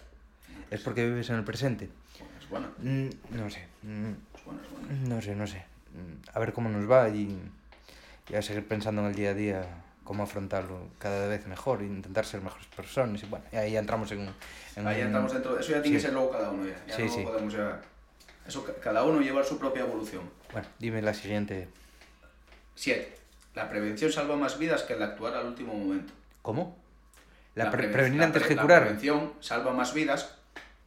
es 0.69 0.81
porque 0.81 1.05
vives 1.05 1.29
en 1.29 1.37
el 1.37 1.43
presente. 1.43 1.89
Es 2.39 2.49
bueno, 2.49 2.67
Mm, 2.79 3.09
No 3.31 3.49
sé. 3.49 3.65
mm, 3.83 4.11
es 4.35 4.45
bueno, 4.45 4.61
es 4.63 4.69
bueno. 4.71 4.87
no 5.15 5.21
sé, 5.21 5.35
no 5.35 5.47
sé. 5.47 5.65
Mm, 5.93 6.29
A 6.35 6.39
ver 6.39 6.53
cómo 6.53 6.69
nos 6.69 6.89
va 6.89 7.09
y, 7.09 7.37
y 8.29 8.35
a 8.35 8.41
seguir 8.41 8.67
pensando 8.67 9.01
en 9.01 9.07
el 9.07 9.15
día 9.15 9.31
a 9.31 9.33
día 9.33 9.65
cómo 10.03 10.23
afrontarlo 10.23 10.87
cada 10.99 11.27
vez 11.27 11.47
mejor 11.47 11.81
intentar 11.83 12.25
ser 12.25 12.41
mejores 12.41 12.67
personas. 12.67 13.23
Y 13.23 13.25
bueno, 13.27 13.45
ahí 13.53 13.77
entramos 13.77 14.11
en, 14.11 14.29
en 14.75 14.87
Ahí 14.87 15.01
entramos 15.01 15.31
dentro, 15.33 15.57
eso 15.57 15.71
ya 15.71 15.81
tiene 15.81 15.97
sí. 15.99 16.01
que 16.03 16.07
ser 16.07 16.13
luego 16.13 16.31
cada 16.31 16.51
uno 16.51 16.65
ya. 16.67 16.85
ya 16.87 16.95
Sí, 16.95 17.03
no 17.03 17.11
sí. 17.11 17.21
podemos 17.23 17.53
ya... 17.53 17.81
Eso, 18.47 18.63
ca- 18.65 18.73
cada 18.81 19.03
uno 19.03 19.21
llevar 19.21 19.45
su 19.45 19.57
propia 19.59 19.83
evolución. 19.83 20.29
Bueno, 20.51 20.67
dime 20.79 21.01
la 21.01 21.13
siguiente. 21.13 21.67
7. 22.75 23.17
La 23.55 23.69
prevención 23.69 24.11
salva 24.11 24.35
más 24.35 24.57
vidas 24.57 24.83
que 24.83 24.93
el 24.93 25.03
actuar 25.03 25.35
al 25.35 25.45
último 25.47 25.73
momento. 25.73 26.13
¿Cómo? 26.41 26.77
La 27.55 27.69
pre- 27.69 27.83
preven- 27.89 27.91
prevenir 27.93 28.19
la 28.19 28.25
antes 28.27 28.41
pre- 28.43 28.49
que 28.49 28.55
la 28.55 28.61
curar. 28.61 28.81
prevención 28.83 29.33
salva 29.41 29.73
más 29.73 29.93
vidas 29.93 30.35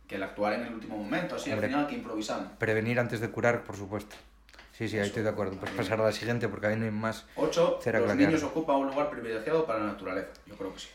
que 0.09 0.17
el 0.17 0.23
actuar 0.23 0.55
en 0.55 0.63
el 0.63 0.75
último 0.75 0.97
momento. 0.97 1.37
Así 1.37 1.51
Hombre. 1.51 1.67
al 1.67 1.73
final 1.73 1.87
que 1.89 1.95
improvisando. 1.95 2.51
Prevenir 2.59 2.99
antes 2.99 3.21
de 3.21 3.31
curar, 3.31 3.65
por 3.65 3.77
supuesto. 3.77 4.17
Sí, 4.73 4.89
sí, 4.89 4.97
ahí 4.97 5.03
Eso, 5.03 5.09
estoy 5.09 5.23
de 5.23 5.29
acuerdo. 5.29 5.57
Pues 5.61 5.71
pasar 5.73 6.01
a 6.01 6.05
la 6.05 6.13
siguiente 6.13 6.49
porque 6.49 6.67
ahí 6.67 6.77
no 6.77 6.85
hay 6.85 6.91
más. 6.91 7.27
8. 7.37 7.79
Cera 7.83 8.01
Los 8.01 8.17
niños 8.17 8.43
ocupan 8.43 8.77
un 8.77 8.87
lugar 8.89 9.09
privilegiado 9.11 9.65
para 9.67 9.79
la 9.81 9.87
naturaleza. 9.87 10.29
Yo 10.47 10.57
creo 10.57 10.73
que 10.75 10.81
sí. 10.81 10.89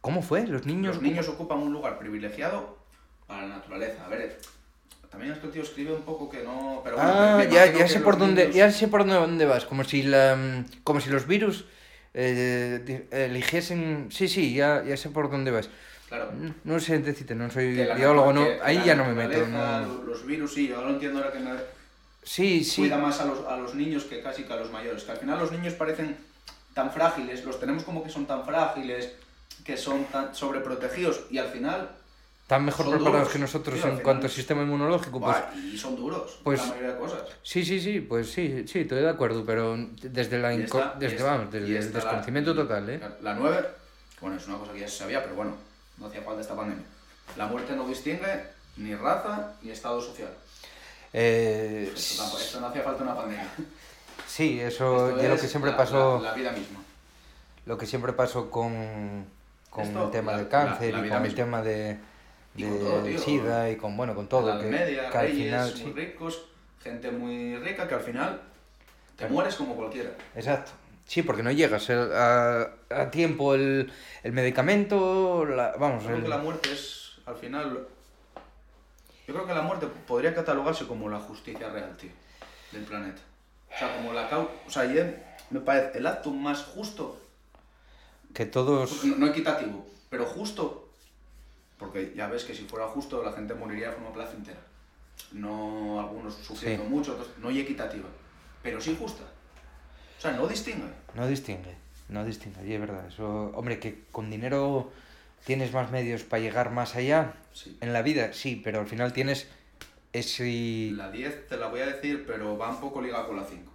¿Cómo 0.00 0.22
fue? 0.22 0.46
Los 0.46 0.64
niños. 0.64 0.94
Los 0.94 1.02
niños 1.02 1.28
ocupan 1.28 1.58
un 1.58 1.72
lugar 1.72 1.98
privilegiado 1.98 2.78
para 3.26 3.42
la 3.46 3.56
naturaleza. 3.56 4.06
A 4.06 4.08
ver, 4.08 4.38
también 5.14 5.32
este 5.32 5.46
tío 5.46 5.62
escribe 5.62 5.92
un 5.92 6.02
poco 6.02 6.28
que 6.28 6.42
no... 6.42 6.80
Pero 6.82 6.96
bueno, 6.96 7.12
Ah, 7.12 7.44
ya, 7.44 7.72
ya 7.72 7.86
sé 7.86 8.00
por 8.00 8.18
dónde, 8.18 8.50
ya 8.52 8.72
sé 8.72 8.88
por 8.88 9.06
dónde 9.06 9.44
vas. 9.44 9.64
Como 9.64 9.84
si 9.84 10.02
la, 10.02 10.34
mm, 10.34 10.82
como 10.82 11.00
si 11.00 11.08
los 11.08 11.28
virus 11.28 11.66
eh, 12.14 13.06
eligiesen. 13.12 14.08
Sí, 14.10 14.26
sí, 14.26 14.54
ya, 14.54 14.82
ya 14.84 14.96
sé 14.96 15.10
por 15.10 15.30
dónde 15.30 15.52
vas. 15.52 15.70
Claro. 16.08 16.32
No 16.64 16.80
sé 16.80 16.98
decirte, 16.98 17.36
no 17.36 17.48
soy 17.48 17.74
biólogo, 17.94 18.32
no. 18.32 18.44
Ahí 18.64 18.82
ya 18.84 18.96
no 18.96 19.04
me 19.04 19.14
meto. 19.14 19.46
No. 19.46 20.02
Los 20.02 20.26
virus, 20.26 20.52
sí, 20.52 20.66
yo 20.66 20.82
lo 20.82 20.90
entiendo 20.90 21.20
ahora 21.20 21.32
que 21.32 21.38
me... 21.38 21.50
Sí, 22.24 22.64
sí. 22.64 22.82
cuida 22.82 22.98
más 22.98 23.20
a 23.20 23.26
los, 23.26 23.46
a 23.46 23.56
los 23.56 23.76
niños 23.76 24.04
que 24.04 24.20
casi 24.20 24.42
que 24.42 24.52
a 24.52 24.56
los 24.56 24.72
mayores. 24.72 25.04
Que 25.04 25.12
al 25.12 25.18
final 25.18 25.38
los 25.38 25.52
niños 25.52 25.74
parecen 25.74 26.16
tan 26.72 26.90
frágiles, 26.90 27.44
los 27.44 27.60
tenemos 27.60 27.84
como 27.84 28.02
que 28.02 28.10
son 28.10 28.26
tan 28.26 28.44
frágiles, 28.44 29.12
que 29.64 29.76
son 29.76 30.06
tan 30.06 30.34
sobreprotegidos 30.34 31.26
y 31.30 31.38
al 31.38 31.48
final, 31.50 31.90
Están 32.44 32.62
mejor 32.62 32.84
son 32.84 32.94
preparados 32.96 33.20
duros, 33.22 33.32
que 33.32 33.38
nosotros 33.38 33.84
al 33.86 33.92
en 33.92 33.98
cuanto 34.00 34.26
a 34.26 34.28
sistema 34.28 34.62
inmunológico. 34.64 35.18
Pues, 35.18 35.36
y 35.56 35.78
son 35.78 35.96
duros, 35.96 36.40
pues- 36.44 36.60
la 36.60 36.66
mayoría 36.66 36.92
de 36.92 36.98
cosas. 36.98 37.20
sí, 37.42 37.64
sí, 37.64 37.80
sí, 37.80 38.00
pues 38.02 38.30
sí, 38.30 38.64
sí, 38.68 38.80
estoy 38.80 39.00
de 39.00 39.08
acuerdo, 39.08 39.46
pero 39.46 39.74
desde 40.02 40.38
la 40.38 40.52
esta- 40.52 40.94
desde, 40.98 41.16
esta- 41.16 41.24
vamos, 41.30 41.50
desde 41.50 41.66
el 41.68 41.74
la- 41.74 41.90
desconocimiento 42.00 42.54
total, 42.54 42.90
¿eh? 42.90 43.00
La 43.22 43.32
9, 43.32 43.66
bueno, 44.20 44.36
es 44.36 44.46
una 44.46 44.58
cosa 44.58 44.72
que 44.74 44.80
ya 44.80 44.88
se 44.88 44.98
sabía, 44.98 45.22
pero 45.22 45.36
bueno, 45.36 45.56
no 45.96 46.06
hacía 46.06 46.20
falta 46.20 46.42
esta 46.42 46.54
pandemia. 46.54 46.84
La 47.38 47.46
muerte 47.46 47.74
no 47.74 47.88
distingue 47.88 48.44
ni 48.76 48.94
raza 48.94 49.52
ni 49.62 49.70
estado 49.70 49.98
social. 50.02 50.28
Eh, 51.14 51.90
Esto, 51.96 52.24
tampoco- 52.24 52.42
esto 52.42 52.60
no 52.60 52.66
hacía 52.66 52.82
falta 52.82 53.02
una 53.04 53.16
pandemia. 53.16 53.48
sí, 54.26 54.60
eso 54.60 55.16
ya 55.16 55.28
lo 55.28 55.34
es 55.36 55.40
que 55.40 55.48
siempre 55.48 55.70
la- 55.70 55.78
pasó, 55.78 56.20
La, 56.22 56.28
la 56.28 56.34
vida 56.34 56.52
misma. 56.52 56.80
lo 57.64 57.78
que 57.78 57.86
siempre 57.86 58.12
pasó 58.12 58.50
con, 58.50 59.24
con 59.70 59.84
Esto, 59.84 60.04
el 60.04 60.10
tema 60.10 60.32
la- 60.32 60.38
del 60.38 60.48
cáncer 60.48 60.92
la- 60.92 61.00
la 61.00 61.06
y 61.06 61.10
con 61.10 61.24
el 61.24 61.34
tema 61.34 61.62
de, 61.62 61.98
Y 62.56 62.62
de 62.62 62.68
con 62.68 62.78
todo, 62.78 63.02
tío. 63.02 63.18
SIDA 63.20 63.70
y 63.70 63.76
con 63.76 63.96
bueno 63.96 64.14
con 64.14 64.28
todo 64.28 64.54
la 64.54 64.60
que, 64.60 64.66
media, 64.66 65.10
que 65.10 65.18
al 65.18 65.26
reyes 65.28 65.36
final 65.38 65.72
muy 65.84 65.92
sí, 65.92 65.92
ricos, 65.92 66.42
gente 66.82 67.10
muy 67.10 67.56
rica 67.58 67.88
que 67.88 67.94
al 67.94 68.00
final 68.00 68.40
te 69.16 69.28
mueres 69.28 69.54
como 69.56 69.74
cualquiera. 69.74 70.10
exacto 70.34 70.72
sí 71.06 71.22
porque 71.22 71.42
no 71.42 71.50
llegas 71.52 71.90
a, 71.90 72.62
a 72.90 73.10
tiempo 73.10 73.54
el, 73.54 73.92
el 74.22 74.32
medicamento 74.32 75.44
la- 75.44 75.74
vamos 75.78 76.02
Yo 76.02 76.06
creo 76.08 76.18
el- 76.18 76.22
que 76.24 76.28
la 76.30 76.38
muerte 76.38 76.72
es, 76.72 77.12
al 77.26 77.36
final, 77.36 77.86
yo 79.26 79.34
creo 79.34 79.46
que 79.46 79.54
la 79.54 79.62
muerte 79.62 79.86
podría 80.06 80.34
catalogarse 80.34 80.86
como 80.86 81.08
la 81.08 81.18
justicia 81.18 81.68
real, 81.70 81.96
tío, 81.96 82.10
del 82.72 82.84
planeta. 82.84 83.20
O 83.74 83.78
sea, 83.78 83.96
como 83.96 84.12
la 84.12 84.30
cau- 84.30 84.48
o 84.66 84.70
sea, 84.70 84.84
y 84.86 85.14
me 85.50 85.60
parece 85.60 85.98
el 85.98 86.06
acto 86.06 86.30
más 86.30 86.62
justo, 86.64 87.20
que 88.32 88.46
todos 88.46 89.04
no, 89.04 89.16
no 89.16 89.26
equitativo, 89.26 89.86
pero 90.10 90.24
justo, 90.26 90.83
porque 91.78 92.12
ya 92.16 92.28
ves 92.28 92.44
que 92.44 92.54
si 92.54 92.64
fuera 92.64 92.86
justo 92.88 93.22
la 93.22 93.32
gente 93.32 93.54
moriría 93.54 93.88
de 93.88 93.94
forma 93.94 94.12
placentera. 94.12 94.60
No 95.32 96.00
algunos 96.00 96.34
sufriendo 96.34 96.84
Sí. 96.84 96.88
mucho, 96.90 97.12
otros, 97.12 97.28
no 97.38 97.50
y 97.50 97.60
equitativa, 97.60 98.08
pero 98.62 98.80
sí 98.80 98.96
justa. 98.98 99.24
O 100.18 100.20
sea, 100.20 100.32
no 100.32 100.46
distingue. 100.46 100.88
No 101.14 101.26
distingue, 101.26 101.74
no 102.08 102.24
distingue, 102.24 102.66
y 102.66 102.72
es 102.74 102.80
verdad. 102.80 103.06
Eso, 103.08 103.50
hombre, 103.54 103.78
que 103.78 104.04
con 104.10 104.30
dinero 104.30 104.90
tienes 105.44 105.72
más 105.72 105.90
medios 105.90 106.22
para 106.22 106.40
llegar 106.42 106.70
más 106.70 106.94
allá 106.96 107.34
Sí. 107.52 107.76
en 107.80 107.92
la 107.92 108.02
vida, 108.02 108.32
sí, 108.32 108.60
pero 108.62 108.80
al 108.80 108.86
final 108.86 109.12
tienes 109.12 109.48
ese... 110.12 110.90
La 110.94 111.10
10 111.10 111.46
te 111.48 111.56
la 111.56 111.68
voy 111.68 111.80
a 111.80 111.86
decir, 111.86 112.24
pero 112.26 112.56
va 112.56 112.70
un 112.70 112.80
poco 112.80 113.00
ligada 113.00 113.26
con 113.26 113.36
la 113.36 113.44
5. 113.44 113.70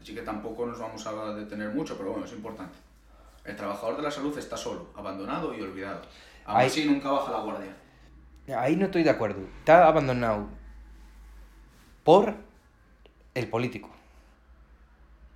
Así 0.00 0.14
que 0.14 0.22
tampoco 0.22 0.66
nos 0.66 0.78
vamos 0.78 1.06
a 1.06 1.34
detener 1.34 1.70
mucho, 1.70 1.96
pero 1.96 2.10
bueno, 2.10 2.26
es 2.26 2.32
importante. 2.32 2.74
El 3.44 3.56
trabajador 3.56 3.96
de 3.96 4.02
la 4.02 4.10
salud 4.10 4.36
está 4.38 4.56
solo, 4.56 4.88
abandonado 4.96 5.54
y 5.54 5.60
olvidado. 5.62 6.02
Aún 6.44 6.60
Ahí- 6.60 6.66
así 6.66 6.84
nunca 6.84 7.10
baja 7.10 7.30
la 7.32 7.38
guardia. 7.40 7.76
Ahí 8.58 8.76
no 8.76 8.86
estoy 8.86 9.02
de 9.02 9.10
acuerdo. 9.10 9.40
Está 9.60 9.86
abandonado 9.86 10.48
por 12.02 12.34
el 13.34 13.48
político. 13.48 13.90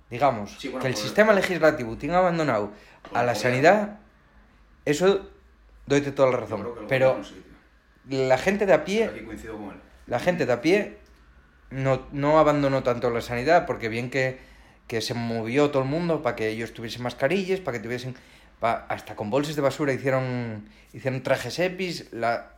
Digamos, 0.09 0.55
Sí, 0.59 0.69
bueno, 0.69 0.81
que 0.81 0.87
el 0.87 0.93
por- 0.93 1.03
sistema 1.03 1.33
legislativo 1.33 1.95
tiene 1.97 2.15
abandonado 2.15 2.71
Por 3.09 3.17
a 3.17 3.23
la 3.23 3.35
sanidad, 3.35 3.99
eso 4.85 5.29
doyte 5.85 6.11
toda 6.11 6.31
la 6.31 6.37
razón. 6.37 6.67
Pero 6.87 7.19
la 8.07 8.37
gente 8.37 8.65
de 8.65 8.73
a 8.73 8.85
pie 8.85 9.05
Aquí 9.05 9.21
coincido 9.21 9.55
con 9.57 9.65
él. 9.71 9.81
la 10.07 10.19
gente 10.19 10.45
de 10.47 10.53
a 10.53 10.61
pie 10.61 10.97
no, 11.69 12.07
no 12.11 12.39
abandonó 12.39 12.81
tanto 12.81 13.09
la 13.11 13.21
sanidad, 13.21 13.65
porque 13.67 13.87
bien 13.89 14.09
que, 14.09 14.39
que 14.87 15.01
se 15.01 15.13
movió 15.13 15.69
todo 15.69 15.83
el 15.83 15.89
mundo 15.89 16.23
para 16.23 16.35
que 16.35 16.49
ellos 16.49 16.73
tuviesen 16.73 17.03
mascarillas, 17.03 17.59
para 17.59 17.77
que 17.77 17.83
tuviesen... 17.83 18.15
pa- 18.59 18.85
hasta 18.89 19.15
con 19.15 19.29
bolsas 19.29 19.55
de 19.55 19.61
basura 19.61 19.93
hicieron, 19.93 20.69
hicieron 20.93 21.21
trajes 21.23 21.57
EPIs. 21.59 22.11
La, 22.13 22.51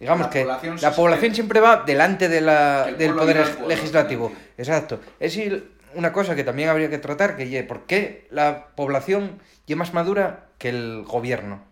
digamos 0.00 0.26
La 0.26 0.30
que 0.30 0.40
población 0.42 0.76
la 0.80 0.92
población 0.92 1.34
siempre 1.34 1.60
va 1.60 1.82
delante 1.84 2.28
de 2.28 2.40
la, 2.40 2.84
del 2.92 3.14
poder 3.14 3.42
pueblo, 3.44 3.68
legislativo. 3.68 4.32
Exacto. 4.56 5.00
Es 5.20 5.38
una 5.94 6.12
cosa 6.12 6.34
que 6.34 6.44
también 6.44 6.68
habría 6.68 6.90
que 6.90 6.98
tratar, 6.98 7.36
que 7.36 7.48
ye, 7.48 7.62
¿por 7.64 7.86
qué 7.86 8.26
la 8.30 8.66
población 8.74 9.40
es 9.66 9.76
más 9.76 9.94
madura 9.94 10.46
que 10.58 10.68
el 10.68 11.04
gobierno? 11.06 11.62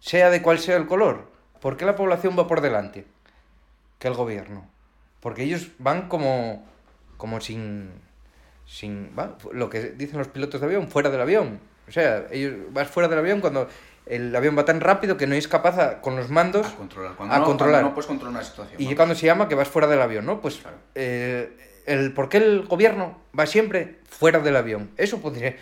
Sea 0.00 0.30
de 0.30 0.42
cual 0.42 0.58
sea 0.58 0.76
el 0.76 0.86
color. 0.86 1.30
¿Por 1.60 1.76
qué 1.76 1.84
la 1.84 1.94
población 1.96 2.36
va 2.38 2.46
por 2.48 2.60
delante 2.60 3.04
que 3.98 4.08
el 4.08 4.14
gobierno? 4.14 4.66
Porque 5.20 5.44
ellos 5.44 5.68
van 5.78 6.08
como, 6.08 6.66
como 7.16 7.40
sin, 7.40 7.90
sin, 8.66 9.10
va, 9.16 9.38
lo 9.52 9.70
que 9.70 9.90
dicen 9.90 10.18
los 10.18 10.26
pilotos 10.26 10.60
de 10.60 10.66
avión, 10.66 10.88
fuera 10.88 11.10
del 11.10 11.20
avión. 11.20 11.60
O 11.88 11.92
sea, 11.92 12.26
ellos 12.30 12.54
vas 12.70 12.88
fuera 12.88 13.08
del 13.08 13.18
avión 13.18 13.40
cuando 13.40 13.68
el 14.06 14.34
avión 14.34 14.56
va 14.56 14.64
tan 14.64 14.80
rápido 14.80 15.16
que 15.16 15.26
no 15.26 15.34
es 15.34 15.46
capaz 15.48 15.78
a- 15.78 16.00
con 16.00 16.16
los 16.16 16.30
mandos 16.30 16.66
A 16.66 16.74
controlar. 16.76 17.14
Cuando 17.16 17.34
a 17.34 17.38
no, 17.38 17.44
controlar. 17.44 17.74
Cuando 17.82 17.88
no 17.90 17.94
puedes 17.94 18.06
controlar 18.08 18.34
una 18.36 18.44
situación. 18.44 18.80
y 18.80 18.94
cuando 18.94 19.14
se 19.14 19.26
llama 19.26 19.48
que 19.48 19.54
vas 19.54 19.68
fuera 19.68 19.86
del 19.88 20.00
avión, 20.00 20.26
¿no? 20.26 20.40
Pues 20.40 20.56
Claro. 20.56 20.76
eh, 20.94 21.56
el 21.86 22.12
por 22.12 22.28
qué 22.28 22.38
el 22.38 22.62
gobierno 22.66 23.18
va 23.38 23.46
siempre 23.46 23.98
fuera 24.08 24.38
del 24.40 24.56
avión. 24.56 24.90
Eso 24.96 25.20
podría, 25.20 25.56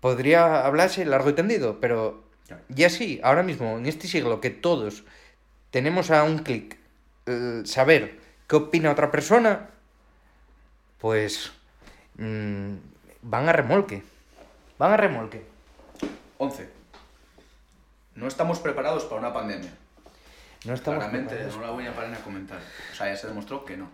podría 0.00 0.64
hablarse 0.66 1.04
largo 1.04 1.30
y 1.30 1.34
tendido, 1.34 1.78
pero 1.80 2.24
Claro. 2.46 2.62
ya 2.68 2.90
sí, 2.90 3.20
ahora 3.22 3.42
mismo, 3.44 3.78
en 3.78 3.86
este 3.86 4.08
siglo, 4.08 4.40
que 4.40 4.50
todos 4.50 5.04
tenemos 5.70 6.10
a 6.10 6.24
un 6.24 6.38
clic 6.40 6.76
eh, 7.26 7.62
saber 7.64 8.18
qué 8.48 8.56
opina 8.56 8.90
otra 8.90 9.10
persona, 9.12 9.68
pues 10.98 11.52
mm, 12.18 12.74
van 13.22 13.48
a 13.48 13.52
remolque. 13.52 14.02
Van 14.78 14.92
a 14.92 14.96
remolque. 14.96 15.42
11. 16.40 16.68
No 18.14 18.26
estamos 18.26 18.58
preparados 18.60 19.04
para 19.04 19.20
una 19.20 19.32
pandemia. 19.32 19.70
No 20.64 20.72
estamos 20.74 20.98
Claramente, 21.00 21.34
preparados. 21.34 21.56
no 21.60 21.66
la 21.66 21.70
voy 21.72 21.86
a 21.86 21.94
parar 21.94 22.10
ni 22.10 22.16
a 22.16 22.20
comentar. 22.22 22.58
O 22.92 22.94
sea, 22.96 23.06
ya 23.08 23.16
se 23.16 23.26
demostró 23.28 23.64
que 23.64 23.76
no. 23.76 23.88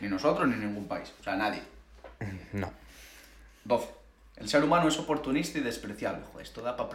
Ni 0.00 0.08
nosotros 0.08 0.48
ni 0.48 0.56
ningún 0.56 0.86
país. 0.88 1.12
O 1.20 1.22
sea, 1.22 1.36
nadie. 1.36 1.62
No. 2.52 2.70
12. 3.64 3.86
El 4.38 4.48
ser 4.48 4.64
humano 4.64 4.88
es 4.88 4.98
oportunista 4.98 5.58
y 5.58 5.62
despreciable. 5.62 6.22
Joder, 6.32 6.44
esto 6.46 6.60
da 6.62 6.76
para 6.76 6.88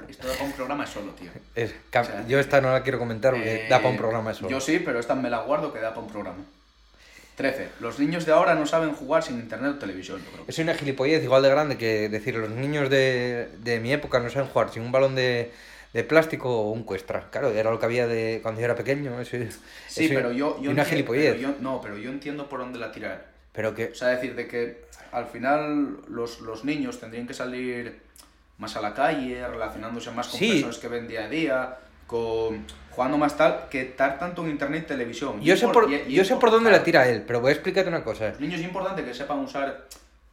un 0.44 0.52
programa 0.52 0.86
solo, 0.86 1.12
tío. 1.14 1.32
Es- 1.56 1.74
ca- 1.90 2.02
O 2.02 2.04
sea, 2.04 2.28
yo 2.28 2.40
esta 2.40 2.60
no 2.60 2.72
la 2.74 2.84
quiero 2.84 3.00
comentar 3.00 3.34
porque 3.34 3.68
Eh, 3.68 3.70
da 3.70 3.78
para 3.78 3.90
un 3.90 3.98
programa 3.98 4.32
eso. 4.32 4.50
Yo 4.50 4.60
sí, 4.60 4.80
pero 4.80 5.00
esta 5.00 5.16
me 5.16 5.30
la 5.30 5.40
guardo 5.44 5.72
que 5.72 5.80
da 5.80 5.90
para 5.92 6.02
un 6.02 6.08
programa. 6.12 6.44
13. 7.38 7.70
Los 7.82 8.00
niños 8.00 8.26
de 8.26 8.32
ahora 8.34 8.56
no 8.56 8.66
saben 8.66 8.94
jugar 8.94 9.22
sin 9.24 9.40
internet 9.40 9.74
o 9.76 9.80
televisión, 9.80 10.20
yo 10.26 10.32
creo. 10.32 10.46
Es 10.48 10.58
una 10.58 10.74
gilipollez 10.74 11.24
igual 11.24 11.44
de 11.44 11.50
grande 11.50 11.78
que 11.78 12.10
decir 12.10 12.36
los 12.36 12.50
niños 12.50 12.90
de, 12.90 13.48
de 13.60 13.80
mi 13.80 13.94
época 13.94 14.20
no 14.20 14.30
saben 14.32 14.50
jugar 14.50 14.72
sin 14.74 14.82
un 14.82 14.92
balón 14.92 15.14
de, 15.14 15.52
de 15.94 16.04
plástico 16.04 16.50
o 16.50 16.72
un 16.72 16.84
cuestra. 16.84 17.30
Claro, 17.30 17.52
era 17.52 17.70
lo 17.70 17.80
que 17.80 17.86
había 17.86 18.08
de 18.08 18.40
cuando 18.42 18.60
yo 18.60 18.66
era 18.66 18.76
pequeño. 18.76 19.22
Eso, 19.22 19.38
Sí, 19.88 20.06
eso- 20.06 20.14
pero 20.16 20.32
yo, 20.32 20.58
yo 20.60 20.64
y 20.64 20.68
una 20.74 20.84
enti- 20.84 20.88
gilipollez. 20.90 21.36
pero 21.36 21.50
yo- 21.52 21.56
no, 21.62 21.80
pero 21.80 21.96
yo 22.00 22.10
entiendo 22.10 22.50
por 22.50 22.60
dónde 22.60 22.80
la 22.80 22.92
tirar. 22.92 23.28
Pero 23.54 23.76
que... 23.76 23.86
O 23.86 23.96
sea, 23.96 24.08
decir, 24.10 24.34
de 24.36 24.48
que 24.48 24.86
al 25.12 25.28
final 25.28 25.98
los, 26.10 26.42
los 26.42 26.66
niños 26.66 27.00
tendrían 27.00 27.28
que 27.28 27.36
salir 27.36 28.00
más 28.58 28.76
a 28.78 28.82
la 28.82 28.96
calle, 28.96 29.48
relacionándose 29.48 30.10
más 30.10 30.28
con 30.30 30.40
Sí. 30.40 30.50
personas 30.54 30.78
que 30.80 30.88
ven 30.88 31.08
día 31.08 31.26
a 31.26 31.30
día, 31.30 31.78
con 32.08 32.66
jugando 32.98 33.18
más 33.20 33.38
tal, 33.38 33.68
que 33.70 33.82
estar 33.82 34.18
tanto 34.18 34.44
en 34.44 34.50
internet 34.50 34.86
y 34.86 34.88
televisión. 34.88 35.40
Yo 35.40 35.54
Y 35.54 35.58
sé 35.58 35.68
por- 35.68 35.88
y- 35.92 36.02
y 36.08 36.14
yo 36.16 36.26
sé 36.26 36.36
por 36.38 36.50
dónde 36.50 36.72
la 36.72 36.84
tira 36.84 37.08
él, 37.08 37.22
pero 37.28 37.40
voy 37.42 37.50
a 37.50 37.54
explicarte 37.54 37.88
una 37.90 38.04
cosa. 38.04 38.30
Los 38.30 38.40
niños 38.40 38.60
es 38.60 38.66
importante 38.66 39.04
que 39.06 39.14
sepan 39.14 39.38
usar 39.40 39.86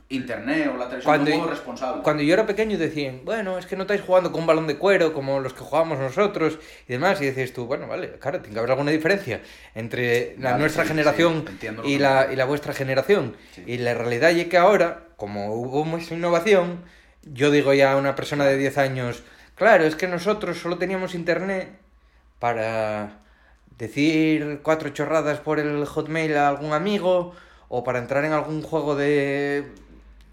internet 0.08 0.70
o 0.72 0.78
la 0.78 0.84
televisión 0.86 1.02
Cuando- 1.04 1.30
de 1.30 1.36
modo 1.36 1.50
responsable. 1.50 2.02
Cuando 2.02 2.22
yo 2.22 2.32
era 2.32 2.46
pequeño 2.46 2.78
decían, 2.78 3.20
bueno, 3.24 3.58
es 3.58 3.66
que 3.66 3.76
no 3.76 3.82
estáis 3.82 4.00
jugando 4.00 4.32
con 4.32 4.40
un 4.42 4.46
balón 4.46 4.66
de 4.66 4.76
cuero 4.78 5.12
como 5.12 5.40
los 5.40 5.52
que 5.52 5.60
jugábamos 5.60 5.98
nosotros 5.98 6.58
y 6.88 6.92
demás. 6.92 7.20
Y 7.20 7.26
decías 7.26 7.52
tú, 7.52 7.66
bueno, 7.66 7.86
vale, 7.86 8.12
claro, 8.18 8.40
tiene 8.40 8.54
que 8.54 8.58
haber 8.60 8.70
alguna 8.70 8.92
diferencia 8.92 9.40
entre 9.74 10.36
la 10.38 10.52
Vale, 10.52 10.60
nuestra 10.62 10.84
sí, 10.84 10.88
generación 10.88 11.44
sí, 11.60 11.68
y, 11.84 11.98
la, 11.98 12.28
y 12.32 12.36
la 12.36 12.46
vuestra 12.46 12.72
generación. 12.72 13.36
Sí. 13.54 13.62
Y 13.66 13.76
la 13.78 13.92
realidad 13.94 14.30
es 14.30 14.46
que 14.48 14.56
ahora, 14.56 15.04
como 15.16 15.52
hubo 15.54 15.84
mucha 15.84 16.14
innovación, 16.14 16.82
yo 17.24 17.50
digo 17.50 17.74
ya 17.74 17.92
a 17.92 17.96
una 17.96 18.14
persona 18.14 18.44
de 18.46 18.56
10 18.56 18.78
años, 18.78 19.22
claro, 19.54 19.84
es 19.84 19.96
que 19.96 20.06
nosotros 20.08 20.58
solo 20.58 20.76
teníamos 20.78 21.14
internet 21.14 21.68
para 22.44 23.20
decir 23.78 24.60
cuatro 24.62 24.90
chorradas 24.90 25.40
por 25.40 25.58
el 25.58 25.86
hotmail 25.86 26.36
a 26.36 26.48
algún 26.48 26.74
amigo 26.74 27.32
o 27.70 27.82
para 27.82 27.98
entrar 28.00 28.22
en 28.26 28.32
algún 28.32 28.60
juego 28.60 28.94
de, 28.96 29.64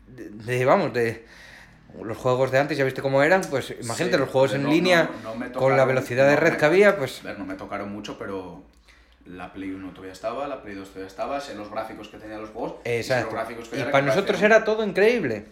de, 0.07 0.29
de, 0.29 0.65
vamos, 0.65 0.91
de 0.93 1.25
los 2.03 2.17
juegos 2.17 2.51
de 2.51 2.59
antes, 2.59 2.77
ya 2.77 2.83
viste 2.83 3.01
cómo 3.01 3.23
eran, 3.23 3.39
pues 3.49 3.73
imagínate 3.81 4.15
Sí, 4.15 4.19
los 4.19 4.29
juegos 4.29 4.53
en 4.55 4.63
no- 4.63 4.69
línea 4.69 5.09
no- 5.23 5.29
no 5.31 5.35
me 5.37 5.49
con 5.53 5.77
la 5.77 5.85
velocidad 5.85 6.27
de 6.27 6.35
red 6.35 6.51
me- 6.51 6.57
que 6.57 6.65
había, 6.65 6.97
pues 6.97 7.21
A 7.21 7.29
ver, 7.29 7.39
no 7.39 7.45
me 7.45 7.53
tocaron 7.55 7.89
mucho, 7.93 8.17
pero 8.19 8.61
la 9.25 9.53
Play 9.53 9.71
1 9.71 9.91
todavía 9.91 10.11
estaba, 10.11 10.49
la 10.49 10.61
Play 10.61 10.75
2 10.75 10.89
todavía 10.89 11.07
estaba, 11.07 11.39
sé 11.39 11.55
los 11.55 11.71
gráficos 11.71 12.09
que 12.09 12.17
tenían 12.17 12.41
los 12.41 12.49
juegos, 12.49 12.73
exacto. 12.83 13.27
los 13.27 13.33
gráficos 13.35 13.69
que 13.69 13.79
Y 13.79 13.83
para 13.85 14.05
nosotros 14.05 14.41
era 14.41 14.65
todo 14.65 14.83
increíble 14.83 15.45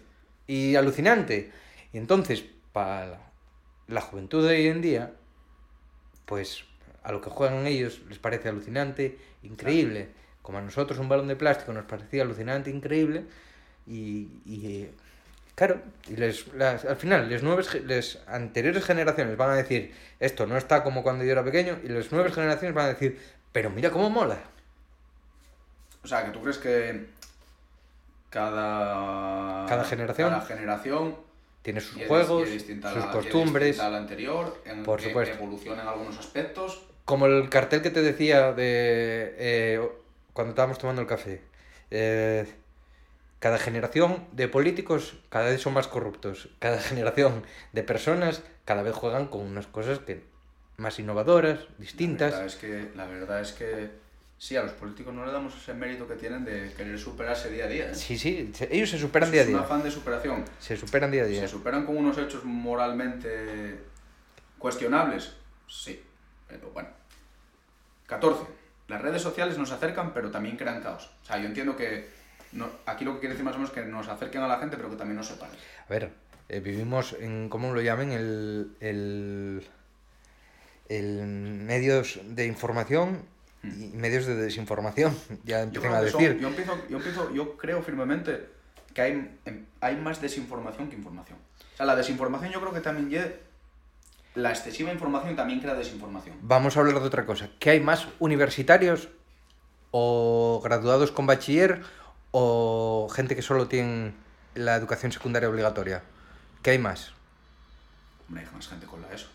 y 0.46 0.76
alucinante. 0.76 1.54
Y 1.94 1.98
entonces, 2.00 2.44
para 2.74 3.06
la, 3.08 3.20
la 3.88 4.02
juventud 4.02 4.46
de 4.46 4.56
hoy 4.58 4.68
en 4.68 4.82
día, 4.82 5.14
pues 6.30 6.64
a 7.02 7.12
lo 7.12 7.22
que 7.22 7.32
juegan 7.32 7.66
ellos 7.66 8.02
les 8.08 8.20
parece 8.20 8.50
alucinante, 8.50 9.18
increíble. 9.42 10.10
Como 10.44 10.60
a 10.60 10.62
nosotros 10.62 11.00
un 11.00 11.10
balón 11.10 11.28
de 11.28 11.36
plástico 11.36 11.74
nos 11.74 11.86
parecía 11.86 12.22
alucinante, 12.22 12.70
increíble. 12.70 13.24
Y, 13.88 14.28
y, 14.46 14.90
claro, 15.56 15.82
y 16.08 16.16
les, 16.18 16.48
las- 16.54 16.86
al 16.86 16.98
final, 16.98 17.30
las 17.32 17.42
nuevas, 17.42 17.68
anteriores 18.28 18.86
generaciones 18.86 19.36
van 19.38 19.50
a 19.50 19.56
decir, 19.56 19.92
esto 20.20 20.46
no 20.46 20.56
está 20.56 20.84
como 20.84 21.02
cuando 21.02 21.24
yo 21.24 21.32
era 21.32 21.44
pequeño, 21.44 21.80
y 21.84 21.88
las 21.88 22.12
nuevas 22.12 22.34
generaciones 22.34 22.76
van 22.76 22.86
a 22.86 22.90
decir, 22.90 23.20
pero 23.52 23.72
mira 23.72 23.90
cómo 23.90 24.10
mola. 24.12 24.38
O 26.04 26.08
sea, 26.08 26.24
que 26.26 26.32
tú 26.32 26.42
crees 26.42 26.60
que 26.60 27.08
cada... 28.30 29.66
Cada 29.68 29.84
generación. 29.84 30.30
Cada 30.30 30.46
generación 30.46 31.16
Tiene 31.62 31.82
sus 31.82 31.98
y 32.02 32.08
juegos, 32.08 32.48
es 32.50 32.64
sus 32.64 33.04
la- 33.06 33.10
costumbres. 33.12 33.66
distinta 33.76 33.88
a 33.88 33.90
la 33.92 33.98
anterior, 33.98 34.62
en 34.66 34.84
Por 34.84 35.00
que 35.00 35.08
supuesto. 35.08 35.36
evoluciona 35.36 35.82
en 35.84 35.88
algunos 35.90 36.18
aspectos. 36.18 36.86
Como 37.06 37.26
el 37.26 37.50
cartel 37.50 37.82
que 37.82 37.90
te 37.90 38.02
decía 38.02 38.54
de 38.54 39.36
eh, 39.38 39.90
cuando 40.34 40.52
estábamos 40.52 40.78
tomando 40.78 41.02
el 41.02 41.08
café. 41.08 41.42
Eh, 41.92 42.46
cada 43.40 43.58
generación 43.58 44.26
de 44.34 44.48
políticos 44.48 45.16
cada 45.30 45.50
vez 45.50 45.62
son 45.62 45.74
más 45.74 45.88
corruptos. 45.88 46.50
Cada 46.60 46.78
generación 46.80 47.44
de 47.74 47.84
personas 47.84 48.44
cada 48.66 48.84
vez 48.84 48.94
juegan 48.96 49.28
con 49.28 49.42
unas 49.42 49.68
cosas 49.68 50.00
que 50.00 50.24
más 50.78 50.98
innovadoras, 51.00 51.60
La 51.62 51.76
distintas. 51.80 52.32
verdad 52.32 52.46
es 52.46 52.56
que, 52.56 52.92
la 52.96 53.06
verdad 53.06 53.42
es 53.42 53.52
que 53.52 53.90
sí, 54.40 54.56
a 54.56 54.64
los 54.64 54.72
políticos 54.72 55.14
no 55.14 55.24
le 55.26 55.32
damos 55.32 55.56
ese 55.56 55.74
mérito 55.76 56.08
que 56.08 56.16
tienen 56.16 56.44
de 56.46 56.74
querer 56.76 56.98
superarse 56.98 57.52
día 57.52 57.66
a 57.66 57.68
día. 57.68 57.92
¿eh? 57.92 57.96
Sí, 57.96 58.18
sí, 58.18 58.52
ellos 58.72 58.90
se 58.90 58.98
superan 58.98 59.28
Eso 59.28 59.34
día 59.34 59.42
a 59.42 59.44
es 59.44 59.50
un 59.50 59.54
día. 59.56 59.64
afán 59.66 59.84
de 59.84 59.92
superación. 59.92 60.46
Se 60.60 60.76
superan 60.78 61.12
día 61.12 61.24
a 61.24 61.26
día. 61.28 61.42
¿Se 61.42 61.48
superan 61.50 61.86
con 61.86 61.98
unos 61.98 62.18
hechos 62.18 62.44
moralmente 62.46 63.80
cuestionables? 64.58 65.34
Sí, 65.68 66.02
pero 66.48 66.72
bueno. 66.72 66.90
14. 68.08 68.44
Las 68.88 69.02
redes 69.02 69.22
sociales 69.22 69.58
nos 69.60 69.72
acercan, 69.72 70.14
pero 70.14 70.32
también 70.32 70.58
crean 70.58 70.82
caos. 70.82 71.10
O 71.24 71.26
sea, 71.28 71.38
yo 71.38 71.46
entiendo 71.46 71.76
que 71.76 72.10
no- 72.54 72.70
aquí 72.88 73.06
lo 73.06 73.14
que 73.14 73.20
quiere 73.20 73.34
decir 73.36 73.46
más 73.46 73.54
o 73.54 73.60
menos 73.60 73.70
es 73.76 73.84
que 73.84 73.88
nos 73.90 74.08
acerquen 74.08 74.42
a 74.42 74.48
la 74.48 74.58
gente, 74.58 74.78
pero 74.78 74.90
que 74.90 74.96
también 74.96 75.18
nos 75.18 75.28
separen. 75.28 75.54
A 75.56 75.90
ver, 75.90 76.12
eh, 76.48 76.60
vivimos 76.60 77.14
en, 77.20 77.50
¿cómo 77.50 77.72
lo 77.74 77.82
llamen? 77.82 78.12
El, 78.12 78.76
el, 78.80 79.68
el 80.88 81.26
medios 81.28 82.20
de 82.24 82.48
información 82.48 83.22
y 83.64 83.68
medios 83.96 84.26
de 84.26 84.36
desinformación, 84.36 85.16
ya 85.44 85.62
empiezan 85.62 85.94
a 85.94 86.08
son- 86.10 86.22
decir. 86.22 86.40
yo, 86.40 86.48
empiezo, 86.48 86.78
yo, 86.90 86.98
empiezo, 86.98 87.34
yo 87.34 87.58
creo 87.58 87.82
firmemente 87.84 88.50
que 88.94 89.02
hay, 89.02 89.38
em, 89.46 89.66
hay 89.82 89.96
más 89.98 90.22
desinformación 90.22 90.90
que 90.90 90.96
información. 90.96 91.38
O 91.74 91.78
sea, 91.78 91.86
la 91.86 91.96
desinformación 91.96 92.52
yo 92.52 92.60
creo 92.62 92.74
que 92.74 92.82
también 92.82 93.10
lle- 93.10 93.36
la 94.36 94.50
excesiva 94.52 94.92
información 94.92 95.36
también 95.36 95.60
crea 95.60 95.74
desinformación. 95.74 96.38
Vamos 96.42 96.78
a 96.78 96.80
hablar 96.82 97.00
de 97.00 97.06
otra 97.08 97.26
cosa. 97.26 97.50
¿Qué 97.60 97.72
hay 97.72 97.80
más 97.80 98.08
universitarios 98.20 99.10
o 99.92 100.62
graduados 100.64 101.12
con 101.12 101.26
bachiller 101.26 101.82
o 102.32 103.08
gente 103.14 103.36
que 103.36 103.42
solo 103.42 103.68
tiene 103.68 104.14
la 104.56 104.76
educación 104.76 105.12
secundaria 105.12 105.50
obligatoria? 105.50 106.04
¿Qué 106.62 106.72
hay 106.72 106.78
más? 106.80 107.14
Hombre, 108.28 108.46
hay 108.46 108.56
más 108.56 108.68
gente 108.68 108.86
con 108.86 109.02
la 109.02 109.12
ESO. 109.14 109.28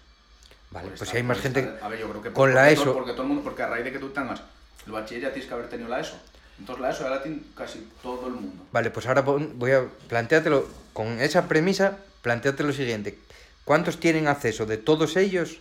Vale, 0.74 0.88
Por 0.88 0.98
pues 0.98 1.02
estar- 1.02 1.12
si 1.12 1.16
hay 1.18 1.22
más 1.22 1.36
por 1.36 1.42
gente 1.44 1.60
estar- 1.60 1.84
a 1.84 1.88
ver, 1.88 2.00
yo 2.00 2.08
creo 2.10 2.20
que 2.22 2.28
con 2.28 2.34
porque 2.34 2.54
la 2.54 2.62
todo- 2.64 2.72
ESO. 2.82 2.92
Porque 2.94 3.12
todo 3.12 3.22
el 3.22 3.28
mundo, 3.28 3.42
porque 3.44 3.62
a 3.62 3.68
raíz 3.68 3.84
de 3.84 3.92
que 3.92 3.98
tú 4.00 4.08
tengas 4.10 4.42
el 4.86 4.92
bachiller 4.92 5.22
ya 5.22 5.32
tienes 5.32 5.48
que 5.48 5.54
haber 5.54 5.68
tenido 5.68 5.88
la 5.88 6.00
ESO. 6.00 6.16
Entonces 6.58 6.82
la 6.82 6.90
ESO 6.90 7.04
ya 7.04 7.10
la 7.10 7.22
tiene 7.22 7.38
casi 7.56 7.88
todo 8.02 8.26
el 8.26 8.32
mundo. 8.34 8.64
Vale, 8.72 8.90
pues 8.90 9.06
ahora 9.06 9.20
voy 9.22 9.70
a 9.70 9.84
planteártelo 10.08 10.66
con 10.92 11.20
esa 11.20 11.46
premisa, 11.46 11.98
planteate 12.22 12.64
lo 12.64 12.72
siguiente. 12.72 13.16
¿Cuántos 13.64 14.00
tienen 14.00 14.26
acceso 14.26 14.66
de 14.66 14.76
todos 14.76 15.16
ellos 15.16 15.58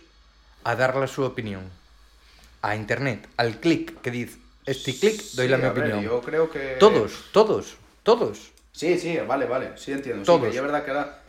a 0.64 0.74
darle 0.74 1.06
su 1.06 1.22
opinión? 1.22 1.62
A 2.62 2.74
internet, 2.74 3.28
al 3.36 3.60
clic 3.60 4.00
que 4.00 4.10
dice, 4.10 4.38
este 4.66 4.98
clic, 4.98 5.20
doy 5.34 5.46
Sí, 5.46 5.50
la 5.50 5.58
mi 5.58 5.62
ver, 5.62 5.72
opinión. 5.72 6.02
yo 6.02 6.20
creo 6.22 6.50
que... 6.50 6.76
Todos, 6.80 7.12
todos, 7.32 7.76
todos. 8.02 8.50
Sí, 8.72 8.98
sí, 8.98 9.16
vale, 9.28 9.46
vale, 9.46 9.72
sí 9.76 9.92
entiendo. 9.92 10.22
Sí, 10.22 10.26
Todos. 10.26 10.50
que 10.50 10.56
es 10.56 10.62
verdad 10.62 10.84
que 10.84 10.90
era... 10.90 11.20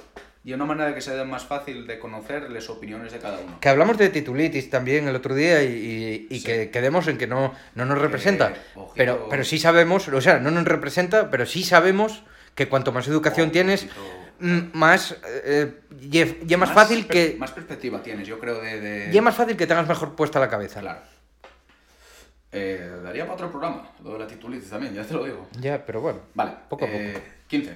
Y 0.45 0.53
una 0.53 0.63
manera 0.65 0.89
de 0.89 0.93
que 0.95 1.01
sea 1.01 1.23
más 1.25 1.43
fácil 1.43 1.87
de 1.87 1.97
conocer 1.97 2.51
las 2.51 2.69
opiniones 2.69 3.11
de 3.11 3.17
cada 3.17 3.39
uno. 3.39 3.59
Que 3.59 3.67
hablamos 3.67 3.97
de 3.97 4.09
titulitis 4.09 4.69
también 4.69 5.07
el 5.07 5.15
otro 5.15 5.33
día 5.33 5.63
y, 5.63 5.73
y- 5.73 6.27
y 6.29 6.39
Sí. 6.39 6.45
que 6.45 6.69
quedemos 6.69 7.07
en 7.07 7.17
que 7.17 7.25
no, 7.25 7.53
no 7.73 7.85
nos 7.85 7.97
representa. 7.97 8.53
ojito. 8.75 8.93
Pero, 8.95 9.27
pero 9.27 9.43
sí 9.43 9.57
sabemos, 9.57 10.07
o 10.07 10.21
sea, 10.21 10.37
no 10.39 10.51
nos 10.51 10.63
representa, 10.65 11.31
pero 11.31 11.47
sí 11.47 11.63
sabemos 11.63 12.21
que 12.53 12.69
cuanto 12.69 12.91
más 12.91 13.07
educación 13.07 13.49
Oh, 13.49 13.51
tienes, 13.51 13.85
ojito. 13.85 14.01
mm, 14.39 14.59
más, 14.77 15.17
eh, 15.45 15.79
y, 15.99 16.15
y 16.19 16.21
es 16.21 16.57
más, 16.59 16.69
Más 16.69 16.73
fácil 16.73 17.07
que... 17.07 17.35
Más 17.39 17.51
perspectiva 17.51 18.03
tienes, 18.03 18.27
yo 18.27 18.39
creo, 18.39 18.61
de... 18.61 18.79
de... 18.79 19.09
Y 19.11 19.17
es 19.17 19.23
más 19.23 19.35
fácil 19.35 19.57
que 19.57 19.65
tengas 19.65 19.87
mejor 19.87 20.15
puesta 20.15 20.39
la 20.39 20.47
cabeza. 20.47 20.79
Claro. 20.79 20.99
Eh, 22.51 22.87
daría 23.03 23.23
para 23.23 23.33
otro 23.33 23.49
programa, 23.49 23.89
lo 24.03 24.13
de 24.13 24.19
la 24.19 24.27
titulitis 24.27 24.69
también, 24.69 24.93
ya 24.93 25.03
te 25.03 25.13
lo 25.15 25.25
digo. 25.25 25.47
Ya, 25.59 25.83
pero 25.83 26.01
bueno. 26.01 26.19
Vale, 26.35 26.51
Poco 26.69 26.85
a 26.85 26.87
eh, 26.89 27.19
15. 27.47 27.75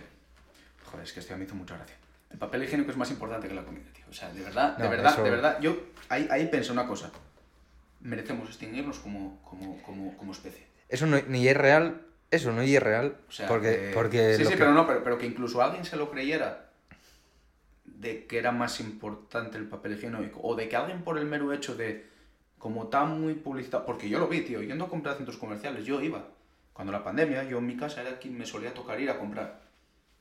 Joder, 0.86 1.04
es 1.06 1.12
que 1.14 1.20
esto 1.20 1.32
ya 1.34 1.38
me 1.38 1.46
hizo 1.46 1.56
mucha 1.56 1.76
gracia. 1.76 1.96
El 2.30 2.38
papel 2.38 2.64
higiénico 2.64 2.92
es 2.92 2.98
más 2.98 3.10
importante 3.12 3.48
que 3.48 3.54
la 3.54 3.64
comida, 3.64 3.86
tío. 3.94 4.06
O 4.10 4.14
sea, 4.14 4.32
de 4.32 4.42
verdad, 4.42 4.78
de 4.78 4.84
No, 4.84 4.90
verdad, 4.90 5.12
eso- 5.14 5.24
de 5.24 5.30
verdad. 5.30 5.60
Yo 5.62 5.78
ahí, 6.10 6.28
ahí 6.32 6.48
pensé 6.48 6.72
una 6.72 6.88
cosa. 6.88 7.12
Merecemos 8.02 8.48
extinguirnos 8.50 9.00
como, 9.00 9.42
como, 9.44 9.82
como, 9.84 10.16
como 10.18 10.32
especie. 10.32 10.66
Eso 10.88 11.06
no, 11.06 11.18
ni 11.28 11.48
es 11.48 11.58
real, 11.58 12.02
eso 12.32 12.52
no 12.52 12.62
es 12.62 12.82
real, 12.82 13.18
O 13.28 13.32
sea, 13.32 13.48
porque, 13.48 13.70
que- 13.72 13.92
porque 13.94 14.36
sí, 14.38 14.44
sí, 14.46 14.52
que- 14.52 14.58
pero 14.58 14.74
no, 14.74 14.88
pero, 14.88 15.04
pero 15.04 15.18
que 15.18 15.26
incluso 15.26 15.62
alguien 15.62 15.84
se 15.86 15.98
lo 15.98 16.10
creyera 16.10 16.70
de 17.86 18.26
que 18.28 18.38
era 18.38 18.52
más 18.52 18.80
importante 18.80 19.58
el 19.58 19.68
papel 19.68 19.94
higiénico 19.94 20.40
o 20.42 20.56
de 20.56 20.70
que 20.70 20.76
alguien 20.76 21.02
por 21.04 21.18
el 21.18 21.26
mero 21.26 21.52
hecho 21.52 21.76
de 21.76 22.08
como 22.58 22.88
tan 22.88 23.20
muy 23.22 23.34
publicitado, 23.36 23.86
porque 23.86 24.10
yo 24.10 24.20
lo 24.20 24.28
vi, 24.28 24.42
tío, 24.42 24.62
yendo 24.62 24.86
a 24.86 24.90
comprar 24.90 25.14
a 25.16 25.18
centros 25.18 25.38
comerciales, 25.38 25.86
yo 25.86 26.02
iba. 26.02 26.26
Cuando 26.74 26.92
la 26.94 27.04
pandemia, 27.04 27.44
yo 27.44 27.58
en 27.58 27.68
mi 27.68 27.76
casa 27.76 28.02
era 28.02 28.20
quien 28.20 28.38
me 28.38 28.46
solía 28.46 28.74
tocar 28.74 29.00
ir 29.02 29.10
a 29.10 29.18
comprar. 29.18 29.62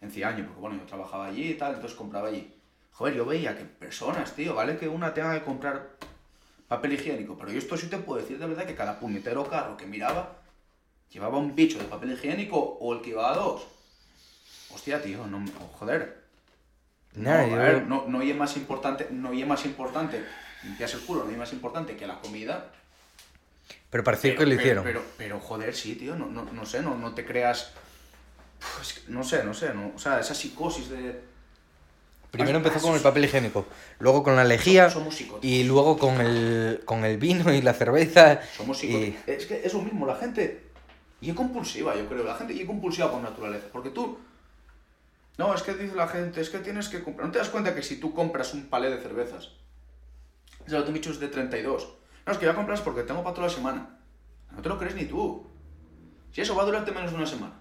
En 0.00 0.10
Ciaño, 0.10 0.44
porque 0.46 0.60
bueno, 0.60 0.76
yo 0.76 0.84
trabajaba 0.84 1.26
allí 1.26 1.50
y 1.50 1.54
tal, 1.54 1.74
entonces 1.74 1.96
compraba 1.98 2.28
allí. 2.28 2.52
Joder, 2.92 3.14
yo 3.14 3.24
veía 3.24 3.56
que 3.56 3.64
personas, 3.64 4.32
tío, 4.34 4.54
vale 4.54 4.76
que 4.76 4.88
una 4.88 5.12
tenga 5.14 5.34
que 5.38 5.44
comprar 5.44 5.90
papel 6.68 6.92
higiénico, 6.94 7.36
pero 7.38 7.50
yo 7.50 7.58
esto 7.58 7.76
sí 7.76 7.88
te 7.88 7.98
puedo 7.98 8.20
decir 8.20 8.38
de 8.38 8.46
verdad 8.46 8.66
que 8.66 8.74
cada 8.74 9.00
puñetero 9.00 9.48
carro 9.48 9.76
que 9.76 9.86
miraba 9.86 10.36
llevaba 11.10 11.38
un 11.38 11.54
bicho 11.54 11.78
de 11.78 11.84
papel 11.84 12.12
higiénico 12.12 12.58
o 12.58 12.92
el 12.94 13.00
que 13.00 13.10
iba 13.10 13.30
a 13.32 13.34
dos. 13.36 13.66
Hostia, 14.74 15.00
tío, 15.02 15.26
no, 15.26 15.40
me- 15.40 15.50
oh, 15.60 15.76
joder. 15.78 16.24
No, 17.14 17.46
yo- 17.48 17.54
a 17.54 17.58
ver, 17.58 17.86
no, 17.86 18.04
no 18.06 18.22
y 18.22 18.30
es 18.30 18.36
más 18.36 18.56
importante, 18.56 19.08
no 19.10 19.32
y 19.32 19.40
es 19.42 19.48
más 19.48 19.64
importante 19.64 20.24
limpiarse 20.62 20.96
el 20.98 21.04
culo, 21.04 21.24
no 21.24 21.30
y 21.30 21.32
es 21.32 21.38
más 21.38 21.52
importante 21.52 21.96
que 21.96 22.06
la 22.06 22.20
comida. 22.20 22.70
pero 23.90 24.04
parecía 24.04 24.32
Pero, 24.32 24.38
que 24.40 24.44
lo 24.44 24.50
pero- 24.50 24.60
hicieron. 24.60 24.84
Pero, 24.84 25.02
pero, 25.16 25.40
joder, 25.40 25.74
sí, 25.74 25.94
tío, 25.94 26.14
no, 26.14 26.26
no, 26.26 26.44
no 26.44 26.66
sé, 26.66 26.82
no, 26.82 26.94
no 26.96 27.14
te 27.14 27.24
creas. 27.24 27.72
Uf, 28.60 28.82
es 28.82 28.92
que 28.94 29.10
no 29.10 29.22
sé, 29.22 29.44
no 29.44 29.54
sé, 29.54 29.72
no, 29.74 29.92
o 29.94 29.98
sea, 29.98 30.20
esa 30.20 30.34
psicosis 30.34 30.88
de. 30.88 31.20
Primero 32.30 32.58
empezó 32.58 32.80
con 32.80 32.94
el 32.94 33.00
papel 33.00 33.24
higiénico, 33.24 33.66
luego 34.00 34.22
con 34.22 34.36
la 34.36 34.44
lejía 34.44 34.90
Somos 34.90 35.18
y 35.40 35.64
luego 35.64 35.96
con 35.96 36.20
el, 36.20 36.82
con 36.84 37.04
el 37.06 37.16
vino 37.16 37.52
y 37.54 37.62
la 37.62 37.72
cerveza. 37.72 38.40
Somos 38.54 38.84
y-. 38.84 39.16
Es 39.26 39.46
que 39.46 39.62
es 39.64 39.72
lo 39.72 39.80
mismo, 39.80 40.06
la 40.06 40.16
gente. 40.16 40.68
Y 41.20 41.30
es 41.30 41.36
compulsiva, 41.36 41.96
yo 41.96 42.06
creo. 42.06 42.24
La 42.24 42.34
gente 42.34 42.52
y 42.52 42.60
es 42.60 42.66
compulsiva 42.66 43.10
por 43.10 43.22
naturaleza. 43.22 43.66
Porque 43.72 43.90
tú. 43.90 44.18
No, 45.38 45.54
es 45.54 45.62
que 45.62 45.72
dice 45.74 45.94
la 45.94 46.08
gente, 46.08 46.40
es 46.40 46.50
que 46.50 46.58
tienes 46.58 46.88
que 46.88 47.02
comprar. 47.02 47.26
¿No 47.26 47.32
te 47.32 47.38
das 47.38 47.48
cuenta 47.48 47.74
que 47.74 47.82
si 47.82 47.96
tú 47.96 48.12
compras 48.12 48.52
un 48.54 48.66
palé 48.66 48.90
de 48.90 49.00
cervezas, 49.00 49.52
ese 50.66 50.78
lo 50.78 50.84
dicho 50.84 51.10
es 51.10 51.20
de 51.20 51.28
32? 51.28 51.88
No, 52.26 52.32
es 52.32 52.38
que 52.38 52.44
ya 52.44 52.54
compras 52.54 52.80
porque 52.82 53.04
tengo 53.04 53.22
para 53.22 53.34
toda 53.34 53.46
la 53.46 53.52
semana. 53.52 53.98
No 54.54 54.60
te 54.60 54.68
lo 54.68 54.78
crees 54.78 54.94
ni 54.94 55.04
tú. 55.06 55.46
Si 56.32 56.40
eso 56.40 56.54
va 56.54 56.62
a 56.62 56.66
durarte 56.66 56.92
menos 56.92 57.10
de 57.10 57.16
una 57.16 57.26
semana. 57.26 57.54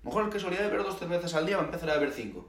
A 0.00 0.04
lo 0.04 0.10
mejor 0.10 0.24
el 0.24 0.30
que 0.30 0.38
solía 0.40 0.60
beber 0.62 0.82
dos 0.82 0.98
cervezas 0.98 1.34
al 1.34 1.46
día 1.46 1.56
va 1.56 1.62
a 1.62 1.66
empezar 1.66 1.90
a 1.90 1.94
beber 1.94 2.12
cinco. 2.12 2.48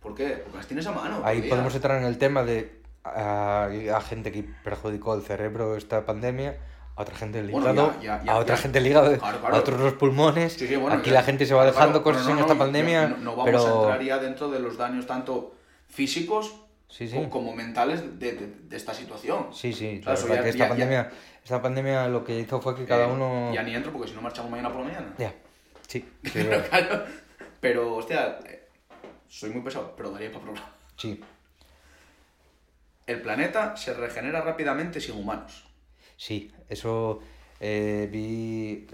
¿Por 0.00 0.14
qué? 0.14 0.28
Porque 0.42 0.58
las 0.58 0.66
tienes 0.66 0.86
a 0.86 0.92
mano. 0.92 1.16
Ahí 1.24 1.36
todavía. 1.36 1.48
podemos 1.50 1.74
entrar 1.74 1.98
en 1.98 2.04
el 2.06 2.18
tema 2.18 2.42
de 2.44 2.80
a, 3.04 3.68
a 3.94 4.00
gente 4.00 4.30
que 4.32 4.44
perjudicó 4.64 5.14
el 5.14 5.22
cerebro 5.22 5.76
esta 5.76 6.04
pandemia, 6.04 6.56
a 6.96 7.02
otra 7.02 7.14
gente 7.16 7.38
el 7.40 7.50
Bueno, 7.50 7.72
hígado, 7.72 7.94
ya- 8.00 8.18
ya- 8.18 8.24
ya- 8.24 8.32
a 8.32 8.36
otra 8.38 8.56
gente 8.56 8.78
el 8.78 8.86
hígado, 8.88 9.16
Claro, 9.18 9.40
claro. 9.40 9.54
a 9.56 9.58
otros 9.58 9.80
los 9.80 9.92
pulmones. 9.94 10.52
Sí, 10.54 10.66
sí, 10.66 10.76
bueno, 10.76 10.98
Aquí 10.98 11.10
la 11.10 11.22
gente 11.22 11.46
se 11.46 11.54
va 11.54 11.64
dejando 11.64 12.02
claro, 12.02 12.18
cosas 12.18 12.24
no, 12.24 12.30
en 12.30 12.36
no, 12.36 12.42
esta 12.42 12.54
no, 12.54 12.58
pandemia, 12.58 13.08
No, 13.20 13.30
vamos 13.36 13.44
pero 13.46 13.58
a 13.66 13.80
entrar 13.82 14.02
ya 14.02 14.18
dentro 14.18 14.50
de 14.50 14.58
los 14.60 14.76
daños 14.76 15.06
tanto 15.06 15.54
físicos 15.88 16.54
Sí, 16.88 17.08
sí. 17.08 17.16
co- 17.16 17.30
como 17.30 17.54
mentales 17.54 18.18
de, 18.18 18.32
de- 18.32 18.46
de 18.68 18.76
esta 18.76 18.92
situación. 18.94 19.48
Sí, 19.52 19.72
sí, 19.72 20.00
Claro, 20.02 20.18
esta 20.44 20.68
pandemia, 20.68 21.10
esta 21.42 21.62
pandemia 21.62 22.08
lo 22.08 22.22
que 22.24 22.38
hizo 22.38 22.60
fue 22.60 22.74
que 22.76 22.84
cada 22.84 23.06
Eh, 23.06 23.12
uno 23.12 23.52
Ya 23.54 23.62
ni 23.62 23.74
entro 23.74 23.92
porque 23.92 24.08
si 24.08 24.14
no 24.14 24.22
marchamos 24.22 24.50
mañana 24.50 24.68
por 24.70 24.80
la 24.80 24.86
mañana. 24.86 25.14
Ya, 25.18 25.32
sí, 25.86 26.00
sí, 26.24 26.30
Pero, 26.32 26.62
claro, 26.68 27.04
pero, 27.60 27.94
hostia, 27.96 28.38
soy 29.28 29.50
muy 29.50 29.62
pesado, 29.62 29.94
pero 29.96 30.10
daría 30.10 30.30
para 30.32 30.44
programa. 30.44 30.72
sí. 30.96 31.20
El 33.06 33.22
planeta 33.22 33.76
se 33.76 33.94
regenera 33.94 34.40
rápidamente 34.40 35.00
sin 35.00 35.14
humanos. 35.16 35.64
Sí, 36.16 36.50
eso 36.68 37.20
eh, 37.60 38.08
vi. 38.10 38.86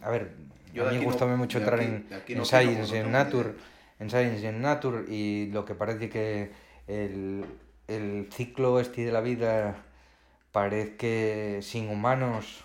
A 0.00 0.10
ver, 0.10 0.32
Yo 0.72 0.88
a 0.88 0.92
mí 0.92 0.96
no- 0.98 1.04
gustame 1.04 1.36
mucho 1.36 1.58
entrar 1.58 1.78
aquí- 1.78 1.84
en, 1.88 2.08
en 2.28 2.38
no 2.38 2.44
Science, 2.46 2.92
no 2.92 3.06
en 3.06 3.12
Nature, 3.12 3.50
idea. 3.50 3.64
en 4.00 4.10
Science 4.10 4.48
en 4.48 4.62
Nature, 4.62 5.04
y 5.14 5.50
lo 5.52 5.64
que 5.66 5.74
parece 5.74 6.08
que 6.08 6.52
el, 6.86 7.44
el 7.86 8.28
ciclo 8.32 8.80
este 8.80 9.04
de 9.04 9.12
la 9.12 9.20
vida 9.20 9.76
parece 10.50 10.96
que 10.96 11.58
sin 11.60 11.90
humanos 11.90 12.63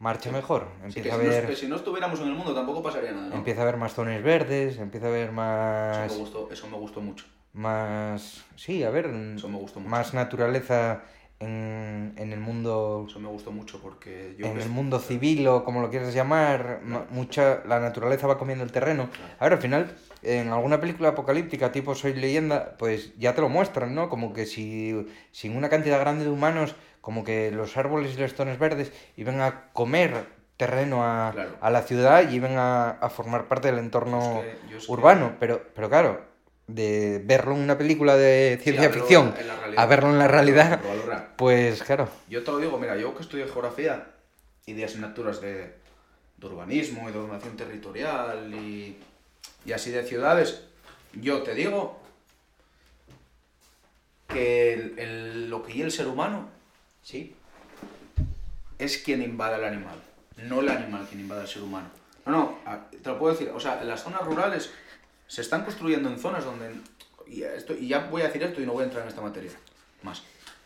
marcha 0.00 0.32
mejor. 0.32 0.66
Que 0.80 0.86
Empieza 0.86 1.14
a 1.14 1.18
si, 1.18 1.24
no, 1.24 1.54
si 1.56 1.68
no 1.68 1.76
estuviéramos 1.76 2.20
en 2.20 2.26
el 2.28 2.34
mundo 2.34 2.52
tampoco 2.54 2.82
pasaría 2.82 3.12
nada, 3.12 3.28
¿no? 3.28 3.36
empieza 3.36 3.60
a 3.60 3.62
haber 3.62 3.76
más 3.76 3.94
zonas 3.94 4.20
verdes, 4.22 4.78
empieza 4.78 5.06
a 5.06 5.10
haber 5.10 5.24
Eso 5.26 5.32
más, 5.32 6.12
me 6.12 6.18
gustó, 6.18 6.48
eso 6.50 6.66
me 6.68 6.76
gustó 6.76 7.00
mucho. 7.00 7.26
más, 7.52 8.44
sí, 8.56 8.82
a 8.82 8.90
ver, 8.90 9.06
Eso 9.36 9.48
me 9.48 9.58
gustó 9.58 9.78
mucho. 9.80 9.90
más 9.90 10.12
naturaleza 10.14 11.02
en, 11.38 12.14
en 12.16 12.32
el 12.32 12.40
mundo 12.40 13.06
Eso 13.08 13.18
me 13.18 13.28
gustó 13.28 13.50
mucho 13.50 13.80
porque 13.80 14.34
yo... 14.38 14.46
en 14.46 14.58
el 14.60 14.68
mundo 14.68 14.98
civil 14.98 15.46
o 15.48 15.64
como 15.64 15.80
lo 15.80 15.90
quieras 15.90 16.12
llamar, 16.14 16.80
ma- 16.84 17.06
mucha 17.10 17.62
la 17.66 17.80
naturaleza 17.80 18.26
va 18.26 18.36
comiendo 18.38 18.64
el 18.64 18.72
terreno. 18.72 19.08
Claro. 19.10 19.34
Ahora, 19.38 19.56
al 19.56 19.62
final, 19.62 19.96
en 20.22 20.48
alguna 20.48 20.80
película 20.80 21.10
apocalíptica 21.10 21.72
tipo 21.72 21.94
Soy 21.94 22.12
leyenda, 22.14 22.76
pues 22.78 23.16
ya 23.18 23.34
te 23.34 23.40
lo 23.40 23.48
muestran, 23.48 23.94
¿no? 23.94 24.08
Como 24.10 24.32
que 24.34 24.44
si 24.46 25.06
sin 25.32 25.56
una 25.56 25.68
cantidad 25.70 25.98
grande 26.00 26.24
de 26.24 26.30
humanos, 26.30 26.74
como 27.00 27.24
que 27.24 27.50
los 27.50 27.76
árboles 27.76 28.14
y 28.16 28.20
las 28.20 28.34
zonas 28.34 28.58
verdes 28.58 28.92
iban 29.16 29.40
a 29.40 29.70
comer 29.72 30.26
terreno 30.56 31.02
a, 31.04 31.32
Claro. 31.32 31.56
a 31.60 31.70
la 31.70 31.82
ciudad 31.82 32.28
y 32.30 32.34
iban 32.34 32.56
a, 32.58 32.90
a 32.90 33.08
formar 33.10 33.46
parte 33.48 33.68
del 33.68 33.78
entorno 33.78 34.20
Yo 34.20 34.40
es 34.42 34.56
que- 34.58 34.68
yo 34.70 34.76
es 34.78 34.86
que- 34.86 34.92
urbano. 34.92 35.36
Pero, 35.40 35.62
pero 35.74 35.88
claro, 35.88 36.20
de 36.66 37.20
verlo 37.24 37.54
en 37.54 37.62
una 37.62 37.78
película 37.78 38.16
de 38.16 38.58
ciencia 38.62 38.90
ficción 38.90 39.34
realidad. 39.34 39.82
a 39.82 39.86
verlo 39.86 40.10
en 40.10 40.18
la 40.18 40.28
realidad, 40.28 40.80
pues 41.36 41.82
claro. 41.82 42.08
Yo 42.28 42.44
te 42.44 42.50
lo 42.52 42.58
digo, 42.58 42.78
mira, 42.78 42.96
yo 42.96 43.14
que 43.16 43.22
estudio 43.22 43.46
geografía 43.50 44.06
y 44.66 44.74
de 44.74 44.84
asignaturas 44.84 45.40
de, 45.40 45.74
de 46.36 46.46
urbanismo 46.46 47.08
y 47.08 47.12
de 47.12 47.18
ordenación 47.18 47.56
territorial 47.56 48.54
y, 48.54 48.98
y 49.64 49.72
así 49.72 49.90
de 49.90 50.04
ciudades, 50.04 50.62
yo 51.14 51.42
te 51.42 51.54
digo 51.54 51.98
que 54.28 54.74
el- 54.74 54.98
el- 54.98 55.50
lo 55.50 55.62
que 55.64 55.72
y 55.72 55.82
el 55.82 55.90
ser 55.90 56.06
humano 56.06 56.48
Sí. 57.02 57.34
es 58.78 58.98
quien 58.98 59.22
invade 59.22 59.56
al 59.56 59.64
animal, 59.64 59.96
no 60.44 60.60
el 60.60 60.68
animal 60.68 61.06
quien 61.08 61.20
invade 61.20 61.42
al 61.42 61.48
ser 61.48 61.62
humano. 61.62 61.88
No, 62.26 62.32
no, 62.32 62.58
te 62.90 63.08
lo 63.08 63.18
puedo 63.18 63.32
decir, 63.34 63.50
o 63.50 63.60
sea, 63.60 63.82
las 63.82 64.02
zonas 64.02 64.22
rurales 64.22 64.70
se 65.26 65.40
están 65.40 65.64
construyendo 65.64 66.08
en 66.08 66.18
zonas 66.18 66.44
donde, 66.44 66.70
y, 67.26 67.42
esto, 67.42 67.74
y 67.74 67.88
ya 67.88 68.06
voy 68.10 68.22
a 68.22 68.26
decir 68.26 68.42
esto 68.42 68.60
y 68.60 68.66
no 68.66 68.72
voy 68.72 68.82
a 68.82 68.86
entrar 68.86 69.02
en 69.02 69.08
esta 69.08 69.22
materia 69.22 69.50
más, 70.02 70.22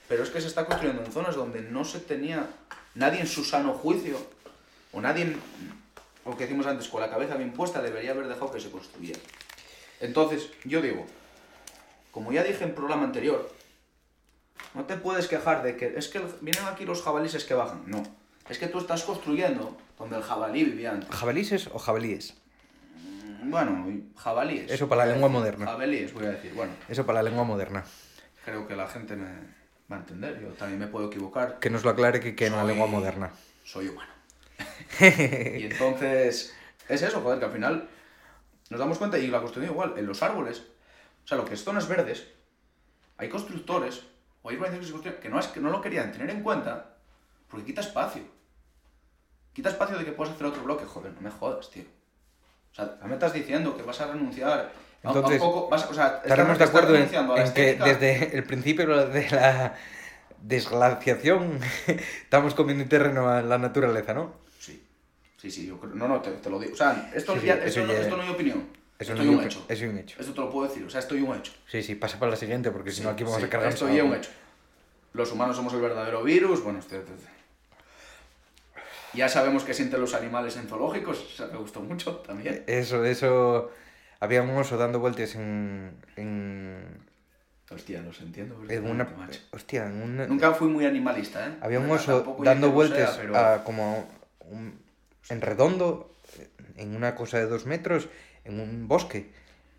pero 0.09 0.23
es 0.23 0.31
que 0.31 0.41
se 0.41 0.49
está 0.49 0.67
construyendo 0.67 1.05
en 1.05 1.13
zonas 1.13 1.37
donde 1.37 1.61
no 1.63 1.85
se 1.85 2.01
tenía 2.01 2.47
nadie 2.95 3.21
en 3.21 3.27
su 3.27 3.45
sano 3.45 3.73
juicio, 3.73 4.19
o 4.93 5.01
nadie, 5.01 5.37
lo 6.25 6.37
que 6.37 6.45
decimos 6.45 6.67
antes, 6.67 6.89
con 6.89 7.01
la 7.01 7.11
cabeza 7.11 7.37
bien 7.37 7.53
puesta, 7.53 7.83
debería 7.83 8.13
haber 8.13 8.29
dejado 8.29 8.53
que 8.53 8.61
se 8.61 8.71
construyera. 8.71 9.19
Entonces, 10.01 10.51
yo 10.65 10.81
digo, 10.81 11.07
como 12.11 12.33
ya 12.33 12.45
dije 12.45 12.65
en 12.65 12.75
programa 12.75 13.05
anterior, 13.05 13.54
no 14.75 14.85
te 14.85 14.97
puedes 14.97 15.29
quejar 15.29 15.63
de 15.63 15.77
que 15.77 15.95
es 15.97 16.09
que 16.09 16.21
vienen 16.41 16.65
aquí 16.67 16.85
los 16.85 17.03
jabalíes 17.03 17.45
que 17.45 17.55
bajan. 17.55 17.83
No, 17.87 18.03
es 18.49 18.59
que 18.59 18.67
tú 18.69 18.79
estás 18.79 19.03
construyendo 19.05 19.77
donde 19.99 20.17
el 20.17 20.23
jabalí 20.23 20.65
vivía 20.65 20.91
antes. 20.93 21.09
¿Jabalíes 21.11 21.69
o 21.73 21.79
jabalíes? 21.79 22.35
Mm, 22.97 23.51
Bueno, 23.51 23.87
jabalíes. 24.17 24.71
Eso 24.71 24.89
para 24.89 25.07
la 25.07 25.13
lengua 25.13 25.29
moderna. 25.29 25.67
Jabalíes, 25.67 26.13
voy 26.13 26.27
a 26.27 26.31
decir. 26.31 26.53
Bueno, 26.55 26.73
Eso 26.89 27.07
para 27.07 27.23
la 27.23 27.29
lengua 27.31 27.45
moderna. 27.45 27.85
creo 28.45 28.67
que 28.67 28.75
la 28.77 28.89
gente 28.89 29.17
me 29.17 29.29
va 29.91 29.97
a 29.97 30.01
entender. 30.01 30.41
Yo 30.41 30.49
también 30.55 30.81
me 30.81 30.87
puedo 30.89 31.07
equivocar. 31.07 31.59
Que 31.61 31.71
nos 31.71 31.85
lo 31.85 31.91
aclare 31.91 32.21
que, 32.21 32.35
que 32.35 32.47
en 32.47 32.53
la 32.53 32.61
Soy- 32.61 32.69
lengua 32.69 32.87
moderna. 32.87 33.31
Soy 33.65 33.89
humano. 33.89 34.13
y 35.01 35.65
entonces, 35.65 36.55
es 36.89 37.03
eso, 37.03 37.21
joder, 37.21 37.39
que 37.39 37.45
al 37.47 37.53
final 37.53 37.89
nos 38.71 38.81
damos 38.81 38.99
cuenta, 38.99 39.19
y 39.19 39.27
la 39.29 39.41
construcción 39.41 39.73
igual, 39.73 39.95
en 39.97 40.07
los 40.07 40.23
árboles, 40.23 40.63
o 41.25 41.27
sea, 41.29 41.37
lo 41.37 41.45
que 41.45 41.55
es 41.55 41.65
zonas 41.65 41.87
verdes, 41.89 42.27
hay 43.19 43.29
constructores, 43.29 44.03
o 44.45 44.51
hay 44.51 44.57
organizaciones 44.57 44.81
que 44.81 44.87
se 44.87 44.93
construyen, 44.93 45.21
que 45.21 45.29
no, 45.31 45.41
es, 45.41 45.47
que 45.49 45.59
no 45.61 45.71
lo 45.71 45.81
querían 45.81 46.13
tener 46.13 46.29
en 46.31 46.43
cuenta, 46.43 46.91
porque 47.51 47.65
quita 47.67 47.81
espacio. 47.81 48.23
Quita 49.55 49.71
espacio 49.71 49.97
de 49.99 50.05
que 50.05 50.13
puedas 50.13 50.35
hacer 50.35 50.47
otro 50.47 50.63
bloque, 50.63 50.85
joder, 50.85 51.13
no 51.15 51.21
me 51.23 51.31
jodas, 51.31 51.71
tío. 51.71 51.85
O 52.73 52.75
sea, 52.75 52.99
me 53.05 53.15
estás 53.15 53.33
diciendo 53.33 53.77
que 53.77 53.83
vas 53.83 54.01
a 54.01 54.07
renunciar. 54.13 54.51
a- 54.51 54.63
a 55.09 55.11
un 55.11 55.17
Entonces, 55.17 55.41
poco, 55.41 55.69
vas 55.69 55.85
o 55.91 55.95
sea, 55.95 56.21
Estaremos 56.25 56.59
de 56.59 56.65
acuerdo 56.65 56.95
en, 56.97 57.03
en 57.03 57.53
que 57.53 57.75
desde 57.75 58.37
el 58.37 58.45
principio 58.45 58.87
de 59.07 59.31
la 59.31 59.75
desglaciación 60.41 61.59
estamos 62.23 62.55
comiendo 62.55 62.85
terreno 62.87 63.29
a 63.29 63.43
la 63.43 63.59
naturaleza, 63.59 64.13
¿no? 64.15 64.35
Sí, 64.59 64.83
sí, 65.37 65.51
sí, 65.51 65.67
yo 65.67 65.79
creo. 65.79 65.95
No, 65.95 66.07
no, 66.09 66.21
te, 66.21 66.31
te 66.33 66.51
lo 66.51 66.59
digo. 66.59 66.73
O 66.75 66.77
sea, 66.77 67.11
esto, 67.15 67.35
Sí, 67.35 67.41
sí, 67.41 67.47
ya- 67.47 67.55
eso 67.57 67.67
esto, 67.67 67.87
no, 67.87 67.93
ya- 67.93 68.01
esto 68.01 68.17
no 68.17 68.23
es 68.23 68.29
mi 68.29 68.35
opinión. 68.35 68.67
Eso 68.99 69.13
esto 69.13 69.25
no 69.25 69.33
un 69.33 69.45
hecho. 69.45 69.65
eso 69.69 69.85
es 69.85 69.91
un 69.91 69.99
hecho. 69.99 70.21
Esto 70.21 70.33
te 70.35 70.41
lo 70.41 70.51
puedo 70.51 70.69
decir, 70.69 70.85
o 70.85 70.91
sea, 70.91 71.01
esto 71.01 71.15
es 71.15 71.23
un 71.23 71.37
hecho. 71.37 71.53
Sí, 71.69 71.83
sí, 71.83 71.95
pasa 71.97 72.19
para 72.19 72.31
la 72.31 72.37
siguiente 72.37 72.71
porque 72.71 72.91
si 72.93 73.03
no 73.03 73.11
aquí 73.11 73.25
vamos 73.25 73.39
Sí, 73.41 73.45
a 73.47 73.49
cargar. 73.51 73.71
Esto 73.73 73.89
ya 73.89 73.95
es 73.97 74.03
un 74.03 74.15
hecho. 74.15 74.31
Los 75.13 75.33
humanos 75.33 75.57
somos 75.57 75.73
el 75.75 75.81
verdadero 75.81 76.23
virus. 76.23 76.63
Bueno, 76.63 76.79
este, 76.79 76.99
este- 76.99 77.13
este. 77.15 77.29
Ya 79.15 79.29
sabemos 79.29 79.63
que 79.63 79.75
sienten 79.75 80.01
los 80.01 80.15
animales 80.15 80.57
en 80.57 80.67
zoológicos. 80.69 81.21
O 81.21 81.29
sea, 81.37 81.47
me 81.47 81.59
gustó 81.59 81.81
mucho 81.81 82.17
también. 82.17 82.65
Eso, 82.67 83.05
eso. 83.05 83.71
Había 84.21 84.43
un 84.43 84.51
oso 84.51 84.77
dando 84.77 84.99
vueltas 84.99 85.35
en. 85.37 85.93
en, 86.17 86.99
Hostia, 87.71 88.01
los 88.03 88.21
entiendo. 88.21 88.61
en 88.69 88.87
una. 88.91 89.05
macho. 89.05 89.41
Hostia, 89.53 89.87
en 89.87 90.03
una. 90.03 90.27
Nunca 90.27 90.53
fui 90.53 90.69
muy 90.69 90.85
animalista, 90.87 91.47
¿eh? 91.49 91.57
Había 91.61 91.79
un 91.81 91.91
oso 91.91 92.37
dando 92.43 92.71
vueltas 92.71 93.15
sea, 93.15 93.21
pero- 93.23 93.37
a 93.37 93.63
como 93.65 94.09
un- 94.51 94.81
en 95.29 95.41
redondo, 95.41 96.13
en 96.77 96.97
una 96.97 97.15
cosa 97.15 97.39
de 97.39 97.47
dos 97.47 97.67
metros, 97.67 98.09
en 98.45 98.61
un 98.61 98.89
bosque, 98.89 99.31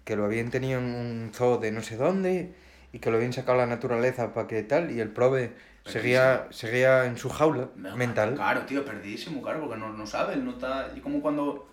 que 0.03 0.15
lo 0.15 0.25
habían 0.25 0.49
tenido 0.51 0.79
en 0.79 0.85
un 0.85 1.31
zoo 1.33 1.57
de 1.57 1.71
no 1.71 1.81
sé 1.81 1.97
dónde 1.97 2.53
y 2.93 2.99
que 2.99 3.09
lo 3.11 3.17
habían 3.17 3.33
sacado 3.33 3.53
a 3.59 3.61
la 3.61 3.67
naturaleza 3.67 4.33
para 4.33 4.47
que 4.47 4.63
tal, 4.63 4.91
y 4.91 4.99
el 4.99 5.09
prove 5.09 5.53
seguía, 5.85 6.47
seguía 6.51 7.05
en 7.05 7.17
su 7.17 7.29
jaula 7.29 7.69
Me- 7.75 7.95
mental. 7.95 8.35
Claro, 8.35 8.61
tío, 8.65 8.85
perdidísimo, 8.85 9.41
claro, 9.41 9.61
porque 9.61 9.77
no, 9.77 9.91
no 9.93 10.05
sabe, 10.07 10.35
no 10.37 10.51
está... 10.51 10.91
Y 10.95 10.99
como 11.01 11.21
cuando 11.21 11.67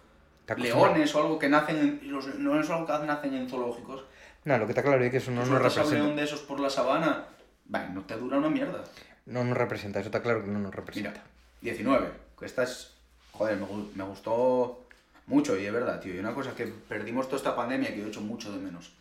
leones 0.56 1.14
o 1.14 1.18
algo 1.20 1.38
que 1.38 1.48
nacen 1.48 1.76
en... 2.02 2.12
Los, 2.12 2.34
no 2.38 2.60
es 2.60 2.68
algo 2.70 2.86
que 2.86 3.06
nacen 3.06 3.34
en 3.34 3.48
zoológicos. 3.48 4.04
No, 4.44 4.58
lo 4.58 4.66
que 4.66 4.72
está 4.72 4.82
claro 4.82 5.02
es 5.04 5.10
que 5.10 5.18
eso 5.18 5.30
no 5.30 5.44
No 5.44 5.46
nos 5.46 5.48
sueltas 5.72 5.76
a 5.78 5.80
un 5.80 5.84
representa. 5.86 6.04
león 6.04 6.16
de 6.16 6.24
esos 6.24 6.40
por 6.40 6.60
la 6.60 6.68
sabana, 6.70 7.24
va, 7.72 7.84
no 7.86 8.02
te 8.02 8.16
dura 8.16 8.38
una 8.38 8.50
mierda. 8.50 8.82
No 9.26 9.44
nos 9.44 9.56
representa, 9.56 10.00
eso 10.00 10.08
está 10.08 10.20
claro 10.22 10.42
que 10.42 10.48
no 10.50 10.58
nos 10.58 10.70
Mira, 10.72 10.76
representa. 10.80 11.22
19, 11.60 12.08
que 12.38 12.46
esta 12.46 12.64
es... 12.64 12.92
Joder, 13.32 13.56
me, 13.56 13.66
me 13.94 14.04
gustó 14.04 14.81
mucho 15.26 15.58
y 15.58 15.66
es 15.66 15.72
verdad, 15.72 16.00
tío. 16.00 16.14
Y 16.14 16.18
una 16.18 16.34
cosa 16.34 16.54
que 16.54 16.66
perdimos 16.66 17.26
toda 17.26 17.38
esta 17.38 17.56
pandemia 17.56 17.90
que 17.92 17.98
yo 17.98 18.06
he 18.06 18.08
hecho 18.08 18.20
mucho 18.20 18.52
de 18.52 18.58
menos. 18.58 18.92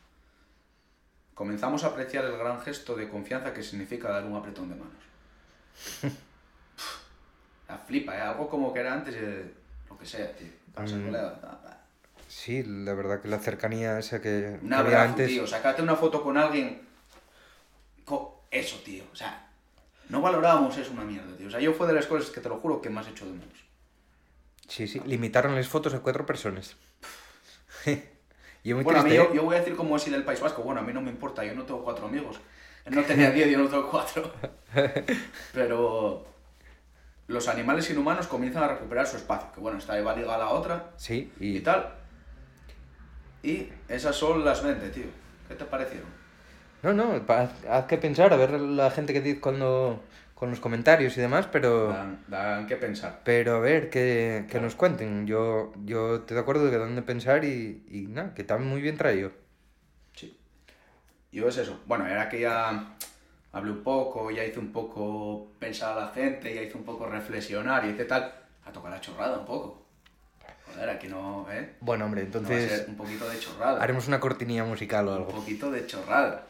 Comenzamos 1.34 1.84
a 1.84 1.88
apreciar 1.88 2.26
el 2.26 2.38
gran 2.38 2.62
gesto 2.62 2.96
de 2.96 3.10
confianza 3.10 3.54
que 3.54 3.64
significa 3.64 4.10
dar 4.10 4.26
un 4.26 4.36
apretón 4.36 4.70
de 4.70 4.76
manos. 4.76 4.94
La 7.68 7.78
flipa, 7.78 8.16
¿eh? 8.18 8.22
Algo 8.22 8.50
como 8.50 8.74
que 8.74 8.82
era 8.82 8.94
antes 8.94 9.16
de 9.16 9.54
lo 9.90 9.98
que 9.98 10.06
sea, 10.06 10.36
tío. 10.36 10.50
Sí, 12.28 12.64
la 12.64 12.94
verdad 12.94 13.22
que 13.22 13.28
la 13.28 13.40
cercanía 13.40 14.00
esa 14.00 14.22
que, 14.22 14.60
Un 14.62 14.70
que 14.70 14.76
había 14.76 14.98
abrazo, 15.02 15.10
antes. 15.10 15.28
tío. 15.28 15.48
Sacate 15.48 15.82
una 15.82 15.96
foto 15.96 16.22
con 16.22 16.38
alguien. 16.38 16.82
Eso, 18.50 18.78
tío. 18.84 19.06
O 19.12 19.16
sea, 19.16 19.48
no 20.10 20.22
valorábamos 20.22 20.78
eso 20.78 20.92
una 20.92 21.04
mierda, 21.04 21.36
tío. 21.38 21.48
O 21.48 21.50
sea, 21.50 21.62
yo 21.62 21.74
fue 21.74 21.88
de 21.88 21.94
las 21.94 22.06
cosas 22.06 22.30
que 22.30 22.42
te 22.42 22.50
lo 22.50 22.58
juro 22.58 22.82
que 22.82 22.90
más 22.90 23.08
he 23.08 23.12
hecho 23.12 23.26
de 23.26 23.32
menos. 23.32 23.58
Sí, 24.67 24.88
sí, 24.88 25.02
limitaron 25.06 25.56
las 25.56 25.67
fotos 25.67 25.93
a 25.93 26.00
cuatro 26.00 26.26
personas. 26.26 26.78
y 27.86 28.69
es 28.69 28.76
muy 28.76 28.84
bueno, 28.84 29.02
a 29.02 29.04
mí 29.04 29.13
yo, 29.13 29.34
yo 29.34 29.43
voy 29.43 29.56
a 29.56 29.60
decir 29.60 29.76
como 29.76 29.95
así 29.95 30.10
del 30.10 30.24
País 30.24 30.39
Vasco. 30.39 30.62
Bueno, 30.62 30.82
a 30.82 30.84
mí 30.84 30.93
no 30.93 31.02
me 31.02 31.10
importa, 31.10 31.43
yo 31.43 31.54
no 31.54 31.63
tengo 31.63 31.84
cuatro 31.84 32.06
amigos. 32.08 32.39
Él 32.86 32.95
no 32.95 33.04
tenía 33.04 33.32
diez, 33.32 33.50
yo 33.50 33.58
no 33.58 33.67
tengo 33.67 33.89
cuatro. 33.89 34.32
Pero 35.54 36.26
los 37.28 37.47
animales 37.47 37.89
inhumanos 37.89 38.28
comienzan 38.28 38.63
a 38.63 38.67
recuperar 38.69 39.08
su 39.08 39.17
espacio. 39.17 39.52
Que 39.54 39.60
bueno, 39.60 39.78
esta 39.78 40.00
va 40.02 40.15
ligada 40.15 40.36
a 40.36 40.39
la 40.39 40.50
otra 40.50 40.91
Sí, 40.97 41.32
y, 41.39 41.58
y 41.58 41.60
tal. 41.62 41.95
Y 43.43 43.69
esas 43.88 44.15
son 44.15 44.45
las 44.45 44.63
20, 44.63 44.89
tío. 44.89 45.06
¿Qué 45.47 45.56
te 45.56 45.65
parecieron? 45.65 46.10
No, 46.84 46.93
no, 46.93 47.24
haz 47.28 47.86
que 47.86 47.97
pensar, 47.97 48.34
a 48.34 48.38
ver 48.38 48.52
la 48.60 48.89
gente 48.89 49.13
que 49.13 49.21
dice 49.21 49.39
cuando 49.39 50.02
con 50.41 50.49
los 50.49 50.60
comentarios 50.60 51.15
y 51.19 51.21
demás, 51.21 51.45
pero 51.51 51.89
Dan, 51.89 52.23
dan 52.27 52.65
que 52.65 52.75
pensar. 52.75 53.21
pero 53.23 53.58
a 53.58 53.60
ver 53.60 53.91
que, 53.91 54.47
que 54.49 54.60
nos 54.60 54.73
cuenten. 54.73 55.27
Yo 55.27 55.71
yo 55.86 56.15
estoy 56.15 56.34
de 56.34 56.41
acuerdo 56.41 56.65
de 56.65 56.71
que 56.71 56.80
dan 56.80 56.95
de 56.95 57.04
pensar 57.04 57.45
y, 57.45 57.86
y 57.88 58.08
nada, 58.08 58.34
que 58.34 58.41
está 58.41 58.58
muy 58.58 58.82
bien 58.82 58.97
traído. 58.97 59.32
Sí. 60.15 60.36
Yo 61.32 61.47
es 61.47 61.58
eso. 61.58 61.80
Bueno, 61.86 62.08
era 62.08 62.27
que 62.27 62.39
ya 62.39 62.95
hablé 63.51 63.69
un 63.71 63.84
poco, 63.84 64.32
ya 64.32 64.43
hice 64.43 64.58
un 64.58 64.71
poco 64.71 65.51
pensar 65.60 65.95
a 65.95 66.06
la 66.06 66.08
gente, 66.12 66.56
ya 66.56 66.63
hice 66.63 66.75
un 66.75 66.86
poco 66.86 67.06
reflexionar 67.06 67.86
y 67.86 67.89
hice 67.89 68.06
tal. 68.06 68.34
A 68.65 68.71
tocar 68.71 68.89
la 68.91 68.99
chorrada 68.99 69.38
un 69.38 69.45
poco. 69.45 69.86
Joder, 70.73 70.89
aquí 70.89 71.08
no, 71.08 71.45
¿eh? 71.51 71.75
Bueno, 71.82 72.06
hombre, 72.06 72.23
No 72.23 72.32
va 72.32 72.38
a 72.38 72.41
entonces 72.41 72.71
ser 72.80 72.89
un 72.89 72.95
poquito 72.97 73.30
de 73.30 73.38
chorrada. 73.38 73.80
haremos 73.80 74.08
una 74.08 74.19
cortinilla 74.19 74.63
musical 74.65 75.08
o 75.08 75.12
Un 75.12 75.17
algo. 75.17 75.32
poquito 75.34 75.69
de 75.69 75.86
chorrada. 75.86 76.47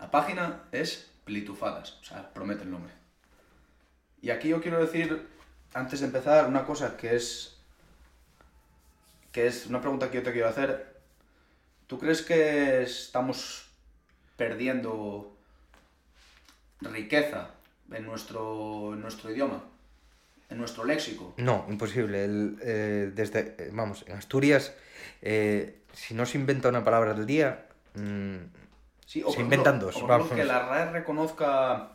La 0.00 0.10
página 0.10 0.62
es 0.72 1.12
Plitufadas, 1.24 1.98
o 2.00 2.04
sea, 2.04 2.32
promete 2.32 2.64
el 2.64 2.70
nombre. 2.70 2.92
Y 4.20 4.30
aquí 4.30 4.48
yo 4.48 4.60
quiero 4.60 4.80
decir, 4.80 5.26
antes 5.74 6.00
de 6.00 6.06
empezar, 6.06 6.48
una 6.48 6.64
cosa 6.64 6.96
que 6.96 7.14
es. 7.16 7.58
que 9.32 9.46
es 9.46 9.66
una 9.66 9.80
pregunta 9.80 10.10
que 10.10 10.18
yo 10.18 10.22
te 10.22 10.32
quiero 10.32 10.48
hacer. 10.48 10.94
¿Tú 11.86 11.98
crees 11.98 12.22
que 12.22 12.82
estamos 12.82 13.68
perdiendo 14.36 15.36
riqueza 16.80 17.50
en 17.92 18.06
nuestro, 18.06 18.94
en 18.94 19.00
nuestro 19.00 19.30
idioma? 19.30 19.62
En 20.48 20.58
nuestro 20.58 20.84
léxico. 20.84 21.34
No, 21.36 21.66
imposible. 21.68 22.24
Eh, 22.62 23.12
desde, 23.14 23.56
eh, 23.58 23.70
vamos, 23.72 24.04
en 24.06 24.16
Asturias, 24.16 24.74
eh, 25.20 25.80
si 25.92 26.14
no 26.14 26.26
se 26.26 26.38
inventa 26.38 26.68
una 26.68 26.84
palabra 26.84 27.14
del 27.14 27.26
día, 27.26 27.66
mm, 27.94 28.36
Sí, 29.06 29.20
Se 29.20 29.24
por 29.26 29.38
inventan 29.38 29.78
dos, 29.78 29.96
o 29.96 30.06
por 30.06 30.28
que 30.30 30.44
la 30.44 30.60
RAE 30.66 30.90
reconozca 30.90 31.88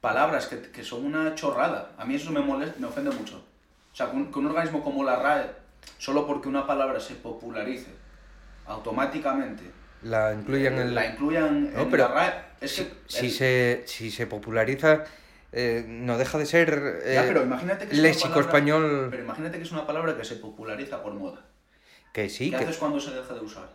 palabras 0.00 0.46
que, 0.46 0.60
que 0.70 0.82
son 0.84 1.04
una 1.04 1.34
chorrada. 1.34 1.90
A 1.98 2.04
mí 2.04 2.14
eso 2.14 2.30
me 2.30 2.40
molesta, 2.40 2.76
me 2.78 2.86
ofende 2.86 3.10
mucho. 3.10 3.36
O 3.92 3.96
sea, 3.96 4.10
que 4.10 4.16
un, 4.16 4.32
que 4.32 4.38
un 4.38 4.46
organismo 4.46 4.82
como 4.82 5.04
la 5.04 5.16
RAE, 5.16 5.50
solo 5.98 6.26
porque 6.26 6.48
una 6.48 6.66
palabra 6.66 7.00
se 7.00 7.14
popularice 7.16 7.90
automáticamente, 8.66 9.64
la 10.02 10.32
incluyan 10.32 10.78
en 10.78 10.94
la 10.94 11.06
incluyan 11.06 11.72
No, 11.74 11.80
en 11.82 11.90
pero 11.90 12.08
la 12.08 12.14
RAE, 12.14 12.32
es 12.60 12.70
si, 12.74 12.84
que... 12.84 12.92
si 13.08 13.26
el- 13.26 13.32
se, 13.32 13.82
si 13.86 14.10
se 14.10 14.26
populariza, 14.26 15.04
eh, 15.52 15.84
no 15.86 16.16
deja 16.16 16.38
de 16.38 16.46
ser 16.46 17.00
eh, 17.04 17.14
Ya, 17.14 17.22
pero 17.26 17.42
imagínate 17.42 17.86
que 17.86 17.92
es 17.92 17.98
una 17.98 18.02
léxico 18.08 18.28
palabra- 18.34 18.46
español 18.46 19.08
Pero 19.10 19.22
imagínate 19.24 19.56
que 19.58 19.64
es 19.64 19.72
una 19.72 19.86
palabra 19.86 20.16
que 20.16 20.24
se 20.24 20.36
populariza 20.36 21.02
por 21.02 21.12
moda. 21.14 21.40
que 22.12 22.28
sí, 22.30 22.50
¿Qué 22.50 22.56
que 22.58 22.64
haces 22.64 22.76
cuando 22.78 23.00
se 23.00 23.10
deja 23.10 23.34
de 23.34 23.40
usar? 23.40 23.68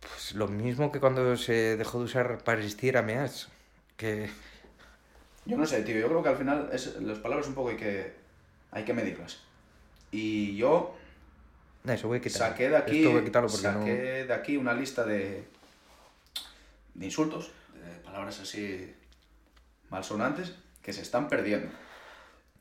Pues, 0.00 0.34
lo 0.34 0.48
mismo 0.48 0.92
que 0.92 1.00
cuando 1.00 1.36
se 1.36 1.76
dejó 1.76 1.98
de 1.98 2.04
usar 2.04 2.44
para 2.44 2.58
existir 2.58 2.96
ameas, 2.96 3.48
que 3.96 4.30
Yo 5.44 5.56
no 5.56 5.66
sé, 5.66 5.82
tío. 5.82 5.98
Yo 5.98 6.08
creo 6.08 6.22
que 6.22 6.28
al 6.28 6.36
final 6.36 6.70
es, 6.72 6.96
las 7.00 7.18
palabras 7.18 7.48
un 7.48 7.54
poco 7.54 7.70
hay 7.70 7.76
que, 7.76 8.14
hay 8.70 8.84
que 8.84 8.94
medirlas. 8.94 9.40
Y 10.10 10.56
yo 10.56 10.94
no, 11.84 11.92
eso 11.92 12.08
voy 12.08 12.18
a 12.18 12.20
quitarlo. 12.20 12.48
saqué 12.48 12.68
de 12.68 12.76
aquí, 12.76 12.98
Esto 12.98 13.10
voy 13.12 13.20
a 13.20 13.24
quitarlo 13.24 13.48
porque 13.48 13.62
saqué 13.62 14.24
de 14.24 14.34
aquí 14.34 14.56
una 14.56 14.74
lista 14.74 15.04
de, 15.04 15.44
de 16.94 17.04
insultos, 17.04 17.50
de 17.74 18.00
palabras 18.00 18.40
así 18.40 18.94
malsonantes, 19.90 20.54
que 20.82 20.92
se 20.92 21.02
están 21.02 21.28
perdiendo. 21.28 21.68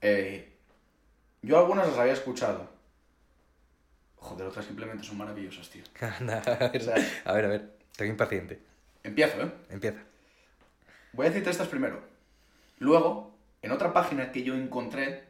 Eh, 0.01 0.53
yo 1.41 1.57
algunas 1.57 1.87
las 1.87 1.97
había 1.97 2.13
escuchado. 2.13 2.76
Joder, 4.27 4.47
otras 4.47 4.65
simplemente 4.65 5.03
son 5.03 5.17
maravillosas, 5.17 5.69
tío. 5.69 5.83
no. 6.01 6.07
Anda, 6.19 6.37
a 6.39 6.67
ver, 6.69 6.81
O 6.81 6.83
sea- 6.83 6.95
a 7.25 7.33
ver, 7.33 7.45
a 7.45 7.47
ver, 7.47 7.77
estoy 7.91 8.07
impaciente. 8.09 8.59
Empiezo, 9.03 9.41
¿eh? 9.41 9.51
Empieza. 9.69 9.99
Voy 11.13 11.25
a 11.25 11.29
decirte 11.29 11.49
estas 11.49 11.67
primero. 11.67 12.01
Luego, 12.79 13.35
en 13.61 13.71
otra 13.71 13.93
página 13.93 14.31
que 14.31 14.43
yo 14.43 14.53
encontré, 14.55 15.23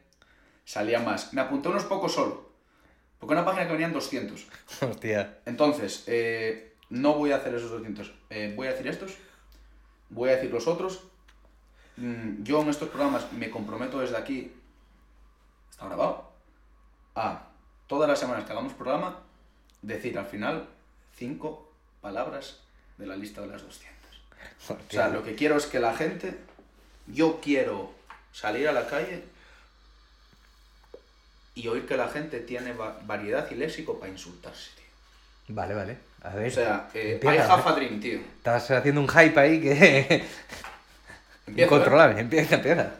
salía 0.64 0.98
más. 1.00 1.32
Me 1.32 1.40
apunté 1.40 1.68
unos 1.68 1.84
pocos 1.84 2.12
solo. 2.12 2.48
Porque 3.18 3.32
una 3.34 3.44
página 3.44 3.66
que 3.66 3.72
venían 3.72 3.92
200. 3.92 4.46
Hostia. 4.82 5.38
Entonces, 5.46 6.04
eh, 6.06 6.74
no 6.90 7.14
voy 7.14 7.32
a 7.32 7.36
hacer 7.36 7.54
esos 7.54 7.70
200. 7.70 8.12
Eh, 8.30 8.52
voy 8.56 8.66
a 8.66 8.72
decir 8.72 8.86
estos. 8.88 9.16
Voy 10.10 10.30
a 10.30 10.36
decir 10.36 10.50
los 10.52 10.66
otros. 10.66 11.04
Mm, 11.96 12.42
Yo 12.42 12.62
en 12.62 12.68
estos 12.68 12.88
programas 12.88 13.32
me 13.32 13.50
comprometo 13.50 13.98
desde 14.00 14.16
aquí. 14.16 14.52
Está 15.70 15.86
grabado. 15.86 16.32
A 17.14 17.47
todas 17.88 18.08
las 18.08 18.18
semanas 18.20 18.44
que 18.44 18.52
hagamos 18.52 18.72
programa, 18.74 19.18
decir 19.82 20.16
al 20.18 20.26
final 20.26 20.66
cinco 21.16 21.68
palabras 22.00 22.58
de 22.96 23.06
la 23.06 23.16
lista 23.16 23.40
de 23.40 23.48
las 23.48 23.62
200. 23.62 23.96
O 24.70 24.76
sea, 24.90 25.08
lo 25.08 25.24
que 25.24 25.34
quiero 25.34 25.56
es 25.56 25.66
que 25.66 25.80
la 25.80 25.94
gente. 25.94 26.38
Yo 27.06 27.40
quiero 27.40 27.90
salir 28.32 28.68
a 28.68 28.72
la 28.72 28.86
calle 28.86 29.24
y 31.54 31.66
oír 31.68 31.86
que 31.86 31.96
la 31.96 32.08
gente 32.08 32.40
tiene 32.40 32.72
va- 32.72 32.98
variedad 33.04 33.50
y 33.50 33.54
léxico 33.54 33.98
para 33.98 34.12
insultarse, 34.12 34.70
tío. 34.76 35.54
Vale, 35.56 35.74
vale. 35.74 35.96
A 36.22 36.30
ver. 36.30 36.48
O 36.48 36.54
sea, 36.54 36.88
eh, 36.94 37.18
hay 37.26 37.38
¿eh? 37.38 37.74
dream, 37.74 38.00
tío. 38.00 38.18
Estás 38.20 38.70
haciendo 38.70 39.00
un 39.00 39.08
hype 39.08 39.40
ahí 39.40 39.60
que. 39.60 40.26
Empieza, 41.46 41.74
Incontrolable. 41.74 42.20
Empieza, 42.20 42.56
empieza. 42.56 42.82
¿eh? 42.82 42.90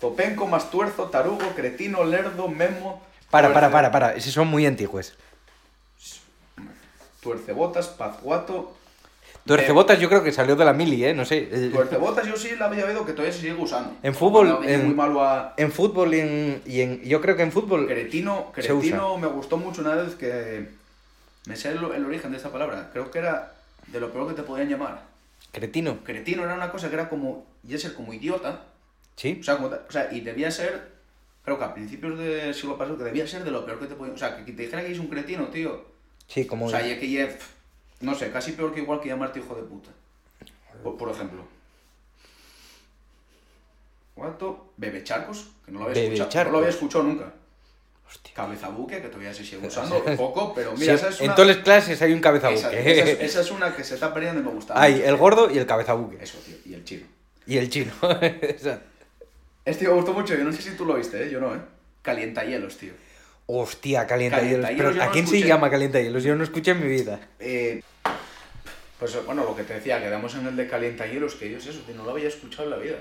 Zopenco, 0.00 0.46
Mastuerzo, 0.46 1.10
Tarugo, 1.10 1.54
Cretino, 1.54 2.04
Lerdo, 2.04 2.48
Memo. 2.48 3.05
Para, 3.30 3.52
para, 3.52 3.70
para, 3.70 3.90
para. 3.90 4.14
Esos 4.14 4.32
son 4.32 4.48
muy 4.48 4.66
antiguos. 4.66 5.14
Tuercebotas, 7.20 7.88
Pazguato. 7.88 8.76
Tuercebotas 9.44 10.00
yo 10.00 10.08
creo 10.08 10.24
que 10.24 10.32
salió 10.32 10.56
de 10.56 10.64
la 10.64 10.72
mili, 10.72 11.04
¿eh? 11.04 11.14
No 11.14 11.24
sé. 11.24 11.48
Eh, 11.50 11.70
Tuercebotas 11.72 12.26
yo 12.26 12.36
sí 12.36 12.56
la 12.58 12.66
había 12.66 12.84
oído 12.84 13.06
que 13.06 13.12
todavía 13.12 13.32
se 13.32 13.40
sigue 13.40 13.54
usando. 13.54 13.94
En 14.02 14.14
fútbol, 14.14 14.60
en- 14.64 14.86
muy 14.86 14.94
malo 14.94 15.22
a... 15.24 15.54
En 15.56 15.70
fútbol 15.70 16.14
y 16.14 16.20
en, 16.20 16.62
y 16.66 16.80
en- 16.80 17.02
Yo 17.02 17.20
creo 17.20 17.36
que 17.36 17.42
en 17.42 17.52
fútbol... 17.52 17.86
Cretino, 17.86 18.50
Cretino 18.52 19.16
me 19.18 19.28
gustó 19.28 19.56
mucho 19.56 19.82
una 19.82 19.94
vez 19.94 20.14
que... 20.16 20.68
Me 21.46 21.54
sé 21.54 21.70
el, 21.70 21.78
el 21.78 22.04
origen 22.04 22.32
de 22.32 22.38
esta 22.38 22.50
palabra. 22.50 22.90
Creo 22.92 23.10
que 23.12 23.20
era 23.20 23.54
de 23.86 24.00
lo 24.00 24.12
peor 24.12 24.26
que 24.28 24.34
te 24.34 24.42
podían 24.42 24.68
llamar. 24.68 25.02
Cretino. 25.52 25.98
Cretino 26.02 26.42
era 26.42 26.54
una 26.54 26.72
cosa 26.72 26.88
que 26.88 26.94
era 26.94 27.08
como... 27.08 27.46
Y 27.68 27.78
ser 27.78 27.94
como 27.94 28.12
idiota. 28.12 28.62
Sí. 29.14 29.38
O 29.40 29.44
sea, 29.44 29.56
como 29.56 29.68
o 29.68 29.92
sea, 29.92 30.12
y 30.12 30.20
debía 30.22 30.50
ser... 30.50 30.95
Creo 31.46 31.58
que 31.58 31.64
a 31.64 31.72
principios 31.72 32.18
del 32.18 32.52
siglo 32.52 32.76
pasado 32.76 32.98
que 32.98 33.04
debía 33.04 33.24
ser 33.26 33.44
de 33.44 33.52
lo 33.52 33.64
peor 33.64 33.78
que 33.78 33.86
te 33.86 33.94
podían... 33.94 34.16
O 34.16 34.18
sea, 34.18 34.36
que 34.44 34.52
te 34.52 34.62
dijera 34.62 34.84
que 34.84 34.90
es 34.90 34.98
un 34.98 35.06
cretino, 35.06 35.46
tío. 35.46 35.84
Sí, 36.26 36.44
como... 36.44 36.66
O 36.66 36.68
sea, 36.68 36.84
y 36.84 36.98
que 36.98 37.08
ya, 37.08 37.28
no 38.00 38.16
sé, 38.16 38.32
casi 38.32 38.50
peor 38.52 38.74
que 38.74 38.80
igual 38.80 39.00
que 39.00 39.08
llamarte 39.08 39.38
hijo 39.38 39.54
de 39.54 39.62
puta. 39.62 39.90
Por, 40.82 40.96
por 40.96 41.08
ejemplo. 41.08 41.44
¿Cuánto? 44.16 44.72
Bebe 44.76 45.04
charcos, 45.04 45.46
que 45.64 45.70
no 45.70 45.80
lo 45.80 45.86
había 45.86 46.02
escuchado. 46.02 46.44
No 46.46 46.50
lo 46.50 46.58
había 46.58 46.70
escuchado 46.70 47.04
nunca. 47.04 47.32
Hostia. 48.08 48.34
Cabeza 48.34 48.68
buque, 48.70 49.00
que 49.00 49.08
todavía 49.08 49.32
se 49.34 49.44
sigue 49.44 49.66
usando 49.68 50.02
poco, 50.16 50.52
pero 50.54 50.72
mira, 50.72 50.96
Sí, 50.98 51.04
esa 51.04 51.08
es 51.10 51.20
en 51.20 51.26
una. 51.26 51.34
todas 51.36 51.56
las 51.56 51.64
clases 51.64 52.02
hay 52.02 52.12
un 52.12 52.20
cabeza 52.20 52.48
buque. 52.48 52.60
esa 52.60 52.72
es, 53.10 53.20
esa 53.20 53.40
es 53.42 53.50
una 53.52 53.76
que 53.76 53.84
se 53.84 53.94
está 53.94 54.12
perdiendo 54.12 54.40
y 54.40 54.44
me 54.44 54.50
gusta. 54.50 54.74
Hay 54.80 55.00
el 55.00 55.16
gordo 55.16 55.50
y 55.50 55.58
el 55.58 55.66
cabeza 55.66 55.92
buque. 55.94 56.18
Eso, 56.20 56.38
tío, 56.38 56.56
y 56.64 56.74
el 56.74 56.84
chino. 56.84 57.06
Y 57.46 57.58
el 57.58 57.68
chino. 57.70 57.92
Esa. 58.40 58.80
Este 59.66 59.84
me 59.84 59.94
gustó 59.94 60.12
mucho, 60.12 60.36
yo 60.36 60.44
no 60.44 60.52
sé 60.52 60.62
si 60.62 60.70
tú 60.76 60.84
lo 60.84 60.94
viste, 60.94 61.26
¿eh? 61.26 61.28
Yo 61.28 61.40
no, 61.40 61.52
¿eh? 61.52 61.58
Calientahielos, 62.00 62.78
tío. 62.78 62.92
Hostia, 63.46 64.06
calienta 64.06 64.40
hielos. 64.40 64.64
Calientahielos 64.64 64.94
Pero 64.94 65.04
¿a 65.04 65.12
quién 65.12 65.26
se 65.26 65.42
llama 65.42 65.68
calienta 65.68 66.00
hielos? 66.00 66.22
Yo 66.22 66.36
no 66.36 66.44
escuché 66.44 66.70
en 66.70 66.80
mi 66.80 66.86
vida. 66.86 67.18
Eh, 67.40 67.82
pues 69.00 69.24
bueno, 69.26 69.42
lo 69.42 69.56
que 69.56 69.64
te 69.64 69.74
decía, 69.74 70.00
quedamos 70.00 70.36
en 70.36 70.46
el 70.46 70.54
de 70.56 70.68
calientahielos, 70.68 71.34
que 71.34 71.50
yo 71.50 71.58
es 71.58 71.66
eso, 71.66 71.80
tío, 71.80 71.96
no 71.96 72.04
lo 72.04 72.12
había 72.12 72.28
escuchado 72.28 72.64
en 72.64 72.70
la 72.70 72.76
vida. 72.76 72.96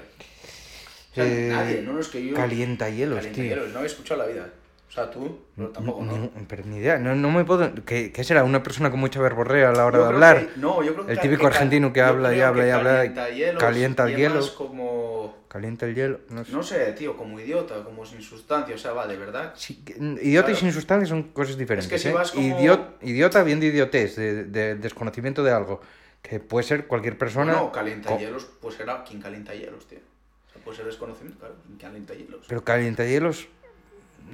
O 1.11 1.15
sea, 1.15 1.25
Eh, 1.25 1.49
nadie, 1.51 1.81
no, 1.83 1.99
es 1.99 2.07
que 2.07 2.25
yo... 2.25 2.35
Calienta 2.35 2.89
hielos, 2.89 3.21
tío. 3.21 3.29
Calientahielos, 3.29 3.71
no 3.71 3.77
había 3.77 3.91
escuchado 3.91 4.23
en 4.23 4.27
la 4.27 4.33
vida. 4.33 4.49
O 4.87 4.91
sea, 4.95 5.09
tú, 5.11 5.39
pero 5.55 5.69
tampoco, 5.69 6.03
¿no? 6.03 6.29
Pero 6.47 6.63
ni 6.65 6.77
idea. 6.77 6.97
No, 6.97 7.15
no 7.15 7.29
me 7.31 7.43
puedo... 7.43 7.69
¿Qué, 7.85 8.11
qué 8.13 8.23
será? 8.23 8.43
¿Una 8.45 8.63
persona 8.63 8.91
con 8.91 8.99
mucha 8.99 9.19
verborrea 9.19 9.69
a 9.69 9.73
la 9.73 9.85
hora 9.85 9.97
Yo 9.97 10.03
de 10.03 10.09
hablar? 10.13 10.47
que- 10.47 10.59
no, 10.59 10.81
yo 10.83 10.93
creo 10.93 11.05
que 11.05 11.11
El 11.11 11.19
típico 11.19 11.41
que 11.41 11.47
argentino 11.47 11.91
que 11.91 12.01
habla 12.01 12.33
y 12.33 12.39
habla 12.39 12.61
que 12.63 12.67
y 12.67 12.71
habla 12.71 12.91
y 13.05 13.09
calientahielos 13.09 13.61
calienta 13.63 14.07
el 14.07 14.15
hielo. 14.15 14.55
como... 14.55 15.45
Calienta 15.49 15.85
el 15.85 15.95
hielo. 15.95 16.19
No 16.29 16.45
sé. 16.45 16.51
No 16.51 16.63
sé, 16.63 16.93
tío, 16.93 17.17
como 17.17 17.39
idiota, 17.39 17.83
como 17.83 18.05
sin 18.05 18.21
sustancia, 18.21 18.75
o 18.75 18.77
sea, 18.77 18.91
va, 18.93 19.07
de 19.07 19.17
verdad. 19.17 19.53
Sí, 19.55 19.83
que- 19.83 19.95
idiota 20.21 20.51
y 20.51 20.55
sin 20.55 20.71
sustancia 20.71 21.07
son 21.07 21.23
cosas 21.23 21.57
diferentes. 21.57 22.01
si 22.01 22.07
¿eh? 22.09 22.13
vas 22.13 22.31
como- 22.31 22.57
Idiot- 22.57 22.95
idiota 23.01 23.43
bien 23.43 23.59
de 23.59 23.67
idiotez, 23.67 24.15
de, 24.15 24.43
de 24.45 24.75
desconocimiento 24.75 25.43
de 25.43 25.51
algo. 25.51 25.81
Que 26.21 26.39
puede 26.39 26.65
ser 26.65 26.87
cualquier 26.87 27.17
persona. 27.17 27.51
No, 27.53 27.65
co- 27.67 27.71
calientahielos, 27.73 28.47
pues 28.61 28.79
era 28.79 29.03
quien 29.03 29.21
calientahielos, 29.21 29.87
tío. 29.87 29.99
O 30.47 30.51
sea, 30.53 30.61
puede 30.63 30.77
ser 30.77 30.85
desconocimiento, 30.85 31.39
claro, 31.39 31.55
quien 31.65 31.77
calientahielos. 31.77 32.45
Pero 32.47 32.63
calienta 32.63 33.05
hielos. 33.05 33.47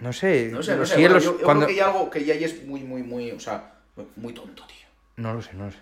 No 0.02 0.14
sé. 0.14 0.50
No 0.52 0.62
sé, 0.64 0.72
no 0.74 0.78
los 0.80 0.90
sé, 0.90 0.96
bueno, 0.96 1.08
hielos. 1.10 1.24
yo, 1.24 1.38
yo 1.40 1.46
cuando... 1.46 1.66
creo 1.66 1.76
que 1.78 1.82
hay 1.84 1.88
algo 1.90 2.10
que 2.10 2.26
ya 2.26 2.34
es 2.34 2.64
muy, 2.64 2.82
muy, 2.84 3.04
muy, 3.04 3.32
o 3.32 3.40
sea, 3.40 3.74
muy 4.16 4.34
tonto, 4.34 4.66
tío. 4.68 4.88
No 5.18 5.34
lo 5.34 5.42
sé, 5.42 5.54
no 5.54 5.66
lo 5.66 5.72
sé. 5.72 5.78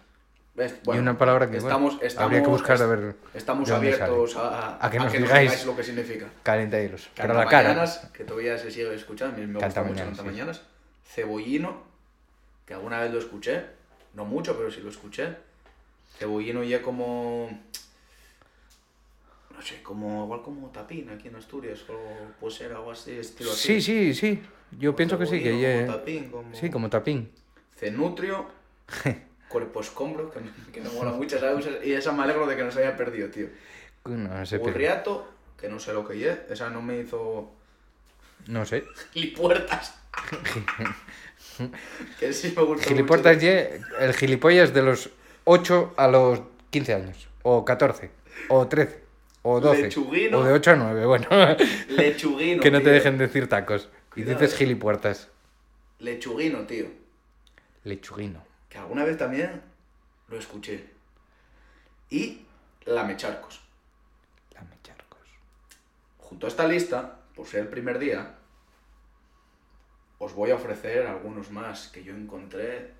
¿Ves? 0.56 0.76
y 0.86 0.90
una 0.98 1.18
palabra 1.18 1.46
que 1.50 1.60
bueno, 1.60 1.68
estamos, 1.70 1.94
estamos, 2.02 2.26
habría 2.26 2.42
que 2.42 2.50
buscar 2.50 2.72
a 2.72 2.84
est- 2.84 2.90
ver. 2.90 3.16
Estamos 3.34 3.70
abiertos 3.72 4.32
sale. 4.34 4.50
a, 4.56 4.78
A 4.86 4.90
que 4.92 5.00
nos 5.00 5.14
digáis. 5.14 5.66
lo 5.66 5.76
que 5.76 5.84
significa. 5.84 6.26
Calienta 6.44 6.82
hielos. 6.82 7.10
Pero 7.16 7.34
a 7.34 7.38
la 7.38 7.46
cara. 7.50 7.86
Que 8.12 8.26
todavía 8.26 8.58
se 8.58 8.70
sigue 8.70 8.94
escuchando, 8.94 9.36
a 9.36 9.40
me 9.40 9.46
gusta 9.54 9.58
mucho 9.68 9.76
Cantamañanas, 9.76 10.10
sí. 10.10 10.16
Cantamañanas. 10.18 10.62
Cebollino, 11.06 11.84
que 12.66 12.74
alguna 12.74 13.00
vez 13.00 13.14
lo 13.14 13.20
escuché, 13.20 13.64
no 14.16 14.26
mucho, 14.26 14.58
pero 14.58 14.70
sí 14.70 14.82
lo 14.82 14.90
escuché. 14.90 15.36
Cebollino 16.18 16.62
ya 16.64 16.82
como... 16.82 17.50
No 19.60 19.66
sé, 19.66 19.84
como 19.84 20.24
igual 20.24 20.42
como 20.42 20.70
tapín 20.70 21.10
aquí 21.10 21.28
en 21.28 21.36
Asturias, 21.36 21.82
o 21.90 22.00
puede 22.40 22.56
ser 22.56 22.72
algo 22.72 22.92
así, 22.92 23.12
estilo 23.12 23.52
así. 23.52 23.82
Sí, 23.82 23.82
sí, 23.82 24.14
sí. 24.14 24.42
Yo 24.80 24.96
pienso 24.96 25.20
que 25.20 25.26
sí, 25.26 25.44
que 25.44 25.52
como 25.86 25.98
tapín, 25.98 26.32
como... 26.32 26.56
Sí, 26.56 26.70
como 26.70 26.90
tapín. 26.90 27.30
Cenutrio, 27.76 28.46
cuerpo 29.50 29.82
escombro, 29.82 30.32
que, 30.32 30.40
que 30.72 30.80
me 30.80 30.88
mola 30.88 31.12
mucho, 31.12 31.38
¿sabes? 31.38 31.68
Y 31.84 31.92
esa 31.92 32.14
me 32.14 32.24
alegro 32.24 32.48
de 32.48 32.56
que 32.56 32.64
no 32.64 32.72
se 32.72 32.80
haya 32.80 32.96
perdido, 32.96 33.28
tío. 33.28 33.48
No, 34.06 34.46
sé, 34.46 34.60
Burriato, 34.60 35.28
que 35.60 35.68
no 35.68 35.78
sé 35.78 35.92
lo 35.92 36.08
que 36.08 36.26
es, 36.26 36.38
esa 36.50 36.70
no 36.70 36.82
me 36.82 37.02
hizo 37.02 37.52
No 38.48 38.66
sé. 38.66 38.86
Gilipuertas. 39.12 40.00
que 42.18 42.32
sí 42.32 42.54
me 42.56 42.64
gustó 42.64 42.88
Gilipuertas 42.88 43.36
mucho. 43.36 43.46
ye 43.46 43.82
el 44.00 44.14
gilipollas 44.14 44.74
de 44.74 44.84
los 44.84 45.10
8 45.44 45.96
a 45.98 46.08
los 46.08 46.40
15 46.70 46.94
años. 46.94 47.28
O 47.44 47.66
14. 47.66 48.10
O 48.48 48.66
13. 48.66 49.09
O 49.42 49.60
12. 49.60 49.84
Lechuguino. 49.84 50.40
O 50.40 50.44
de 50.44 50.52
8 50.54 50.72
a 50.72 50.76
9, 50.76 51.06
bueno. 51.06 51.28
Lechuguino, 51.90 52.62
que 52.62 52.72
no 52.72 52.82
te 52.82 52.90
dejen 52.90 53.18
decir 53.18 53.48
tacos. 53.48 53.90
Y 54.16 54.24
dices 54.24 54.56
gilipuertas. 54.56 55.30
Lechuguino, 56.00 56.66
tío. 56.66 56.88
Lechuguino. 57.84 58.44
Que 58.68 58.78
alguna 58.78 59.04
vez 59.04 59.18
también 59.18 59.62
lo 60.28 60.38
escuché. 60.38 60.86
Y 62.10 62.42
lamecharcos. 62.86 63.62
Lame 64.54 64.78
charcos. 64.84 65.28
Junto 66.18 66.48
a 66.48 66.50
esta 66.50 66.68
lista, 66.68 67.20
por 67.36 67.48
ser 67.48 67.62
el 67.62 67.68
primer 67.68 68.00
día, 68.00 68.36
os 70.18 70.34
voy 70.34 70.52
a 70.52 70.56
ofrecer 70.56 71.08
algunos 71.08 71.50
más 71.52 71.88
que 71.88 72.04
yo 72.04 72.14
encontré 72.14 72.92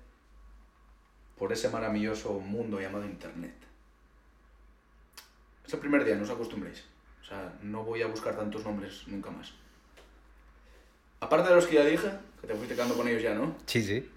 por 1.36 1.52
ese 1.52 1.68
maravilloso 1.68 2.38
mundo 2.40 2.80
llamado 2.80 3.04
Internet. 3.04 3.54
Es 5.70 5.74
el 5.74 5.78
primer 5.78 6.04
día, 6.04 6.16
no 6.16 6.24
os 6.24 6.30
acostumbréis. 6.30 6.82
O 7.22 7.24
sea, 7.24 7.52
no 7.62 7.84
voy 7.84 8.02
a 8.02 8.08
buscar 8.08 8.34
tantos 8.34 8.64
nombres 8.64 9.06
nunca 9.06 9.30
más. 9.30 9.52
Aparte 11.20 11.48
de 11.48 11.54
los 11.54 11.64
que 11.64 11.76
ya 11.76 11.84
dije, 11.84 12.10
que 12.40 12.48
te 12.48 12.56
fuiste 12.56 12.74
quedando 12.74 12.96
con 12.96 13.06
ellos 13.06 13.22
ya, 13.22 13.34
¿no? 13.34 13.54
Sí, 13.66 13.80
sí. 13.80 14.10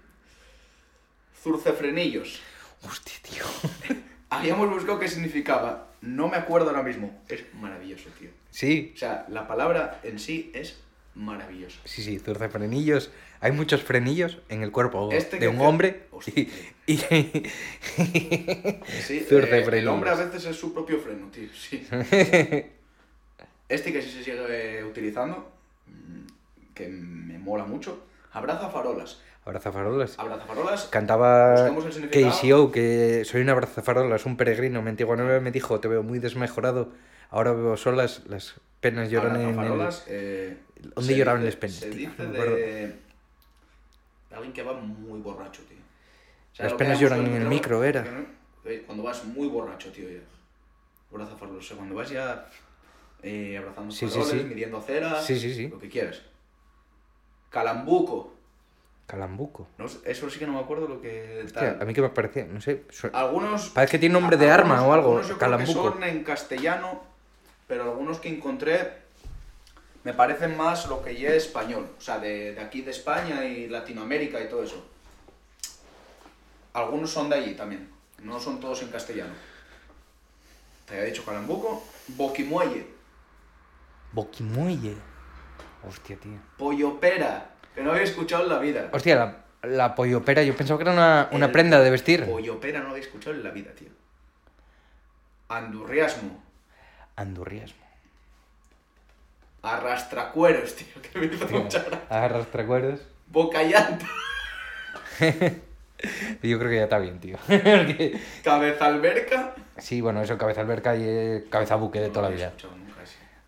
Zurcefrenillos. 1.40 2.40
Hostia, 2.82 3.14
tío. 3.22 3.44
Habíamos 4.30 4.68
buscado 4.68 4.98
qué 4.98 5.06
significaba. 5.06 5.92
No 6.00 6.26
me 6.26 6.38
acuerdo 6.38 6.70
ahora 6.70 6.82
mismo. 6.82 7.22
Es 7.28 7.44
maravilloso, 7.54 8.10
tío. 8.18 8.30
Sí, 8.50 8.90
O 8.92 8.98
sea, 8.98 9.24
la 9.28 9.46
palabra 9.46 10.00
en 10.02 10.18
sí 10.18 10.50
es 10.56 10.80
maravillosa. 11.14 11.78
sí, 11.84 12.02
sí. 12.02 12.18
Zurce 12.18 12.48
frenillos. 12.48 13.10
Hay 13.40 13.52
muchos 13.52 13.82
frenillos 13.82 14.38
en 14.48 14.62
el 14.62 14.72
cuerpo 14.72 15.10
Este 15.12 15.38
de 15.38 15.48
un 15.48 15.60
hombre. 15.60 16.04
Hostia, 16.10 16.32
Y, 16.86 16.92
y- 16.92 16.96
Sí, 16.96 17.42
eh, 19.30 19.64
el 19.72 19.88
hombre 19.88 20.10
a 20.10 20.14
veces 20.14 20.46
es 20.46 20.56
su 20.56 20.72
propio 20.72 20.98
freno, 20.98 21.28
tío. 21.30 21.48
Sí. 21.54 21.86
Este 23.66 23.92
que 23.92 24.02
sí 24.02 24.10
se 24.10 24.22
sigue 24.22 24.84
utilizando, 24.84 25.50
mm, 25.86 26.74
que 26.74 26.86
me 26.88 27.38
mola 27.38 27.64
mucho, 27.64 28.04
abrazafarolas. 28.32 29.20
Abrazafarolas. 29.46 30.18
Abrazafarolas, 30.18 30.84
Cantaba. 30.86 31.70
KCO 32.10 32.72
que 32.72 33.24
soy 33.24 33.42
un 33.42 33.50
abrazafarolas, 33.50 34.26
un 34.26 34.36
peregrino. 34.36 34.82
Me 34.82 34.90
antiguo 34.90 35.16
me 35.16 35.50
dijo, 35.50 35.80
te 35.80 35.88
veo 35.88 36.02
muy 36.02 36.18
desmejorado. 36.18 36.90
Ahora 37.30 37.52
veo 37.52 37.76
solas 37.76 38.22
las 38.26 38.54
penas 38.80 39.10
lloran 39.10 39.36
en 39.36 39.42
el... 39.42 39.48
abrazafarolas, 39.48 40.04
eh, 40.08 40.58
¿Dónde 40.94 41.16
lloraban 41.16 41.40
dice- 41.42 41.50
las 41.52 41.56
penas, 41.60 41.76
Se 41.76 41.90
tío? 41.90 42.10
dice 42.10 42.26
de... 42.26 42.96
alguien 44.32 44.52
que 44.52 44.62
va 44.62 44.74
muy 44.74 45.20
borracho, 45.20 45.62
tío. 45.62 45.78
O 45.78 46.62
Las 46.62 46.72
lo 46.72 46.78
que 46.78 46.84
penas 46.84 47.00
lloran 47.00 47.26
en 47.26 47.32
el 47.34 47.48
micro, 47.48 47.82
era. 47.82 48.04
eh, 48.64 48.82
Cuando 48.86 49.02
vas 49.04 49.24
muy 49.24 49.48
borracho, 49.48 49.90
tío, 49.90 50.08
ya. 50.08 50.20
Abrazafarolas. 51.10 51.64
O 51.64 51.66
sea, 51.68 51.76
cuando 51.76 51.94
vas 51.94 52.10
ya 52.10 52.46
eh, 53.22 53.56
abrazando 53.58 53.90
Sí, 53.92 54.08
sí, 54.08 54.18
faroles, 54.18 54.42
sí. 54.42 54.48
midiendo 54.48 54.80
cera, 54.80 55.20
Sí, 55.20 55.38
sí, 55.38 55.54
sí. 55.54 55.68
lo 55.68 55.78
que 55.78 55.88
quieras. 55.88 56.22
Calambuco. 57.50 58.34
Calambuco. 59.06 59.68
No 59.78 59.84
eso 59.86 60.30
sí 60.30 60.38
que 60.38 60.46
no 60.46 60.54
me 60.54 60.60
acuerdo 60.60 60.88
lo 60.88 61.00
que 61.00 61.42
Hostia, 61.44 61.78
a 61.80 61.84
mí 61.84 61.92
que 61.92 62.00
me 62.00 62.08
parecía, 62.08 62.46
no 62.46 62.60
sé. 62.60 62.84
Algunos. 63.12 63.68
Parece 63.70 63.92
que 63.92 63.98
tiene 63.98 64.14
nombre 64.14 64.36
de 64.36 64.50
arma 64.50 64.78
algunos- 64.78 64.88
o 64.88 64.94
algo, 64.94 65.14
creo 65.20 65.28
que 65.34 65.38
Calambuco. 65.40 65.92
son 65.92 66.02
en 66.04 66.24
castellano, 66.24 67.02
pero 67.66 67.84
algunos 67.84 68.18
que 68.18 68.28
encontré 68.28 69.04
me 70.04 70.12
parecen 70.12 70.56
más 70.56 70.86
lo 70.86 71.02
que 71.02 71.16
ya 71.16 71.30
es 71.30 71.46
español. 71.46 71.88
O 71.98 72.00
sea, 72.00 72.18
de, 72.18 72.54
de 72.54 72.60
aquí 72.60 72.82
de 72.82 72.90
España 72.90 73.44
y 73.44 73.68
Latinoamérica 73.68 74.40
y 74.40 74.48
todo 74.48 74.62
eso. 74.62 74.84
Algunos 76.74 77.10
son 77.10 77.30
de 77.30 77.36
allí 77.36 77.54
también. 77.54 77.88
No 78.22 78.38
son 78.38 78.60
todos 78.60 78.82
en 78.82 78.88
castellano. 78.88 79.32
Te 80.86 80.94
había 80.94 81.06
dicho 81.06 81.24
Calambuco. 81.24 81.82
Boquimuelle. 82.08 82.86
Boquimuelle. 84.12 84.94
Hostia, 85.88 86.16
tío. 86.16 86.38
Pollopera. 86.58 87.50
Que 87.74 87.82
no 87.82 87.92
había 87.92 88.02
escuchado 88.02 88.44
en 88.44 88.50
la 88.50 88.58
vida. 88.58 88.90
Hostia, 88.92 89.16
la, 89.16 89.44
la 89.68 89.94
pollopera, 89.94 90.42
yo 90.42 90.56
pensaba 90.56 90.78
que 90.78 90.82
era 90.82 90.92
una, 90.92 91.28
una 91.32 91.50
prenda 91.50 91.80
de 91.80 91.90
vestir. 91.90 92.26
Pollopera 92.26 92.80
no 92.80 92.90
había 92.90 93.02
escuchado 93.02 93.34
en 93.34 93.42
la 93.42 93.50
vida, 93.50 93.72
tío. 93.72 93.88
Andurriasmo. 95.48 96.43
Andurriasmo. 97.16 97.84
Arrastracueros, 99.62 100.74
tío. 100.76 100.86
Que 101.02 101.18
me 101.18 101.26
hizo 101.26 101.46
mucha 101.48 101.78
gracia. 101.82 102.06
Agarras 102.10 102.52
recuerdos. 102.52 103.00
Bocallanta. 103.28 104.06
Yo 106.42 106.58
creo 106.58 106.70
que 106.70 106.76
ya 106.76 106.84
está 106.84 106.98
bien, 106.98 107.18
tío. 107.20 107.38
Porque- 107.46 108.20
Cabeza 108.42 108.86
alberca. 108.86 109.54
sí, 109.78 110.00
bueno, 110.00 110.20
eso, 110.22 110.36
cabeza 110.36 110.60
alberca 110.60 110.94
y 110.96 111.02
eh, 111.04 111.46
cabeza 111.48 111.76
buque 111.76 112.00
de 112.00 112.08
No 112.08 112.12
toda 112.12 112.28
la 112.28 112.34
vida. 112.34 112.52
nunca. 112.76 112.94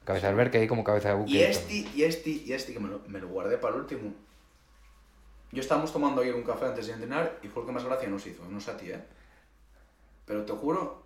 Cabeza 0.04 0.28
alberca 0.28 0.58
y 0.62 0.68
como 0.68 0.84
cabeza 0.84 1.14
buque. 1.14 1.32
Y 1.32 1.42
este, 1.42 1.74
y 1.74 2.04
este, 2.04 2.30
y 2.30 2.52
este, 2.52 2.72
que 2.72 2.78
me 2.80 2.88
lo, 2.88 3.00
me 3.08 3.18
lo 3.18 3.28
guardé 3.28 3.58
para 3.58 3.74
el 3.74 3.80
último. 3.82 4.14
Yo 5.52 5.60
estábamos 5.60 5.92
tomando 5.92 6.22
ayer 6.22 6.34
un 6.34 6.44
café 6.44 6.66
antes 6.66 6.86
de 6.86 6.92
entrenar 6.94 7.38
y 7.42 7.48
fue 7.48 7.62
el 7.62 7.66
que 7.66 7.72
más 7.72 7.84
gracia 7.84 8.08
nos 8.08 8.24
hizo. 8.26 8.44
No 8.48 8.60
sé 8.60 8.70
a 8.70 8.76
ti, 8.76 8.90
¿eh? 8.90 9.00
Pero 10.24 10.44
te 10.44 10.52
juro 10.52 11.02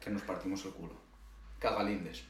que 0.00 0.10
nos 0.10 0.22
partimos 0.22 0.64
el 0.64 0.72
culo. 0.72 0.94
Cagalindes. 1.60 2.24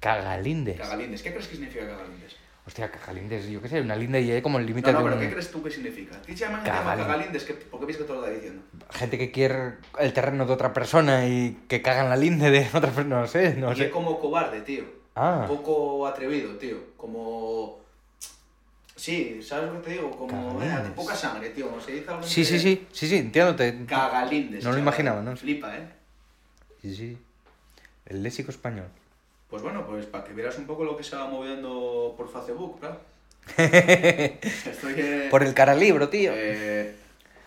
Cagalindes. 0.00 0.78
Cagalindes. 0.78 1.22
¿Qué 1.22 1.30
crees 1.30 1.46
que 1.48 1.54
significa 1.56 1.86
cagalindes? 1.86 2.36
Hostia, 2.66 2.90
cagalindes, 2.92 3.48
yo 3.48 3.60
qué 3.60 3.68
sé, 3.68 3.80
una 3.80 3.96
linda 3.96 4.20
y 4.20 4.30
hay 4.30 4.40
como 4.42 4.58
el 4.58 4.66
límite 4.66 4.92
No, 4.92 4.98
no, 5.00 5.04
de 5.04 5.10
pero 5.10 5.16
un- 5.20 5.26
¿qué 5.26 5.32
crees 5.32 5.50
tú 5.50 5.62
que 5.64 5.70
significa? 5.70 6.20
¿Qué 6.22 6.36
se 6.36 6.44
tema 6.44 6.62
Cagalín. 6.62 7.04
cagalindes? 7.06 7.44
¿Qué- 7.44 7.54
¿Por 7.54 7.80
qué 7.80 7.86
piensas 7.86 8.02
que 8.06 8.12
te 8.12 8.18
lo 8.18 8.24
está 8.24 8.34
diciendo? 8.34 8.62
gente 8.90 9.18
que 9.18 9.30
quiere 9.32 9.74
el 9.98 10.12
terreno 10.12 10.46
de 10.46 10.52
otra 10.52 10.72
persona 10.72 11.26
y 11.26 11.58
que 11.68 11.82
cagan 11.82 12.08
la 12.08 12.16
linde 12.16 12.50
de 12.50 12.68
otra 12.74 12.90
persona, 12.92 13.20
no 13.22 13.26
sé, 13.26 13.54
no 13.54 13.72
y 13.72 13.76
sé. 13.76 13.84
es 13.86 13.90
como 13.90 14.18
cobarde, 14.20 14.60
tío. 14.60 14.84
Ah. 15.16 15.46
Un 15.48 15.56
poco 15.56 16.06
atrevido, 16.06 16.56
tío. 16.56 16.76
Como... 16.96 17.80
Sí, 18.94 19.42
¿sabes 19.42 19.72
lo 19.72 19.80
que 19.80 19.86
te 19.88 19.92
digo? 19.94 20.10
Como... 20.12 20.62
eh, 20.62 20.66
Cagalindes. 20.66 20.92
poca 20.92 21.16
sangre, 21.16 21.50
tío. 21.50 21.68
Como 21.68 21.80
se 21.80 21.92
dice 21.92 22.10
algo 22.10 22.22
Sí, 22.22 22.44
sí, 22.44 22.58
sí, 22.60 22.86
sí, 22.92 23.08
sí, 23.08 23.16
entiendo. 23.16 23.56
te- 23.56 23.84
Cagalindes. 23.86 24.62
No 24.62 24.70
lo 24.70 24.76
chaval. 24.76 24.78
imaginaba, 24.80 25.22
¿no? 25.22 25.36
Flipa, 25.36 25.76
¿eh? 25.76 25.88
Sí, 26.80 26.94
sí. 26.94 27.18
El 28.06 28.22
léxico 28.22 28.50
español. 28.50 28.86
Pues 29.48 29.62
bueno, 29.62 29.86
pues 29.86 30.06
para 30.06 30.24
que 30.24 30.32
vieras 30.32 30.56
un 30.58 30.66
poco 30.66 30.84
lo 30.84 30.96
que 30.96 31.04
se 31.04 31.14
va 31.16 31.26
moviendo 31.28 32.14
por 32.16 32.30
Facebook, 32.32 32.80
claro. 32.80 32.98
Estoy... 33.58 34.94
eh, 34.96 35.28
Por 35.30 35.42
el 35.42 35.52
caralibro, 35.54 36.08
tío. 36.08 36.32
eh, 36.34 36.94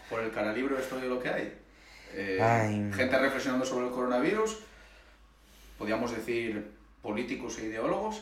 por 0.10 0.20
el 0.22 0.32
caralibro 0.32 0.78
esto 0.78 0.98
de 1.00 1.08
lo 1.08 1.20
que 1.20 1.30
hay. 1.30 1.54
Eh, 2.14 2.92
gente 2.96 3.18
reflexionando 3.20 3.66
sobre 3.66 3.88
el 3.88 3.92
coronavirus. 3.92 4.60
Podríamos 5.78 6.12
decir 6.16 6.72
políticos 7.02 7.58
e 7.60 7.66
ideólogos. 7.66 8.22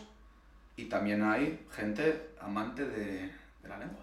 Y 0.75 0.85
también 0.85 1.23
hay 1.23 1.59
gente 1.75 2.29
amante 2.41 2.83
de, 2.85 3.29
de 3.61 3.69
la 3.69 3.77
lengua. 3.77 3.99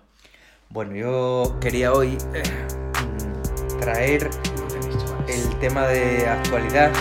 Bueno, 0.68 0.94
yo 0.94 1.58
quería 1.60 1.92
hoy 1.92 2.16
traer 3.80 4.30
el 5.26 5.58
tema 5.58 5.88
de 5.88 6.28
actualidad 6.28 6.92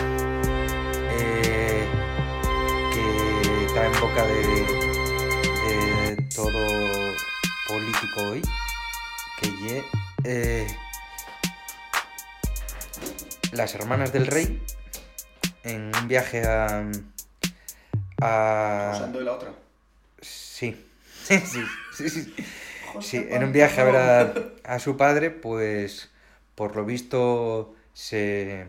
boca 4.01 4.25
de, 4.25 4.43
de 5.67 6.27
todo 6.33 7.13
político 7.67 8.21
hoy, 8.31 8.41
que 9.39 9.47
ye, 9.61 9.83
eh, 10.23 10.67
las 13.51 13.75
hermanas 13.75 14.13
del 14.13 14.27
rey 14.27 14.63
en 15.63 15.91
un 15.95 16.07
viaje 16.07 16.45
a... 16.45 16.89
a 18.21 18.91
Usando 18.95 19.21
y 19.21 19.25
la 19.25 19.33
otra. 19.33 19.51
sí, 20.21 20.75
sí, 21.25 21.39
sí, 21.45 21.63
sí, 21.93 22.09
sí. 22.09 22.35
Sí, 23.01 23.27
en 23.29 23.43
un 23.43 23.51
viaje 23.51 23.81
a 23.81 23.83
ver 23.83 23.95
a, 23.97 24.33
a 24.75 24.79
su 24.79 24.97
padre, 24.97 25.29
pues 25.29 26.09
por 26.55 26.75
lo 26.75 26.85
visto 26.85 27.75
se, 27.93 28.65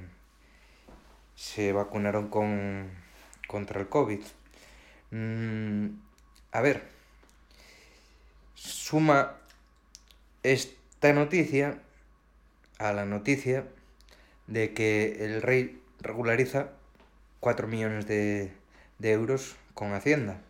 se 1.37 1.73
vacunaron 1.73 2.29
con, 2.29 2.91
contra 3.47 3.81
el 3.81 3.89
COVID. 3.89 4.21
Mm, 5.11 5.87
a 6.53 6.61
ver, 6.61 6.83
suma 8.55 9.37
esta 10.43 11.13
noticia 11.13 11.81
a 12.79 12.93
la 12.93 13.05
noticia 13.05 13.67
de 14.47 14.73
que 14.73 15.25
el 15.25 15.43
rey 15.43 15.83
regulariza 16.01 16.71
4 17.41 17.67
millones 17.69 18.07
de, 18.07 18.53
de 18.99 19.13
euros 19.13 19.57
con 19.75 19.93
Hacienda. 19.93 20.41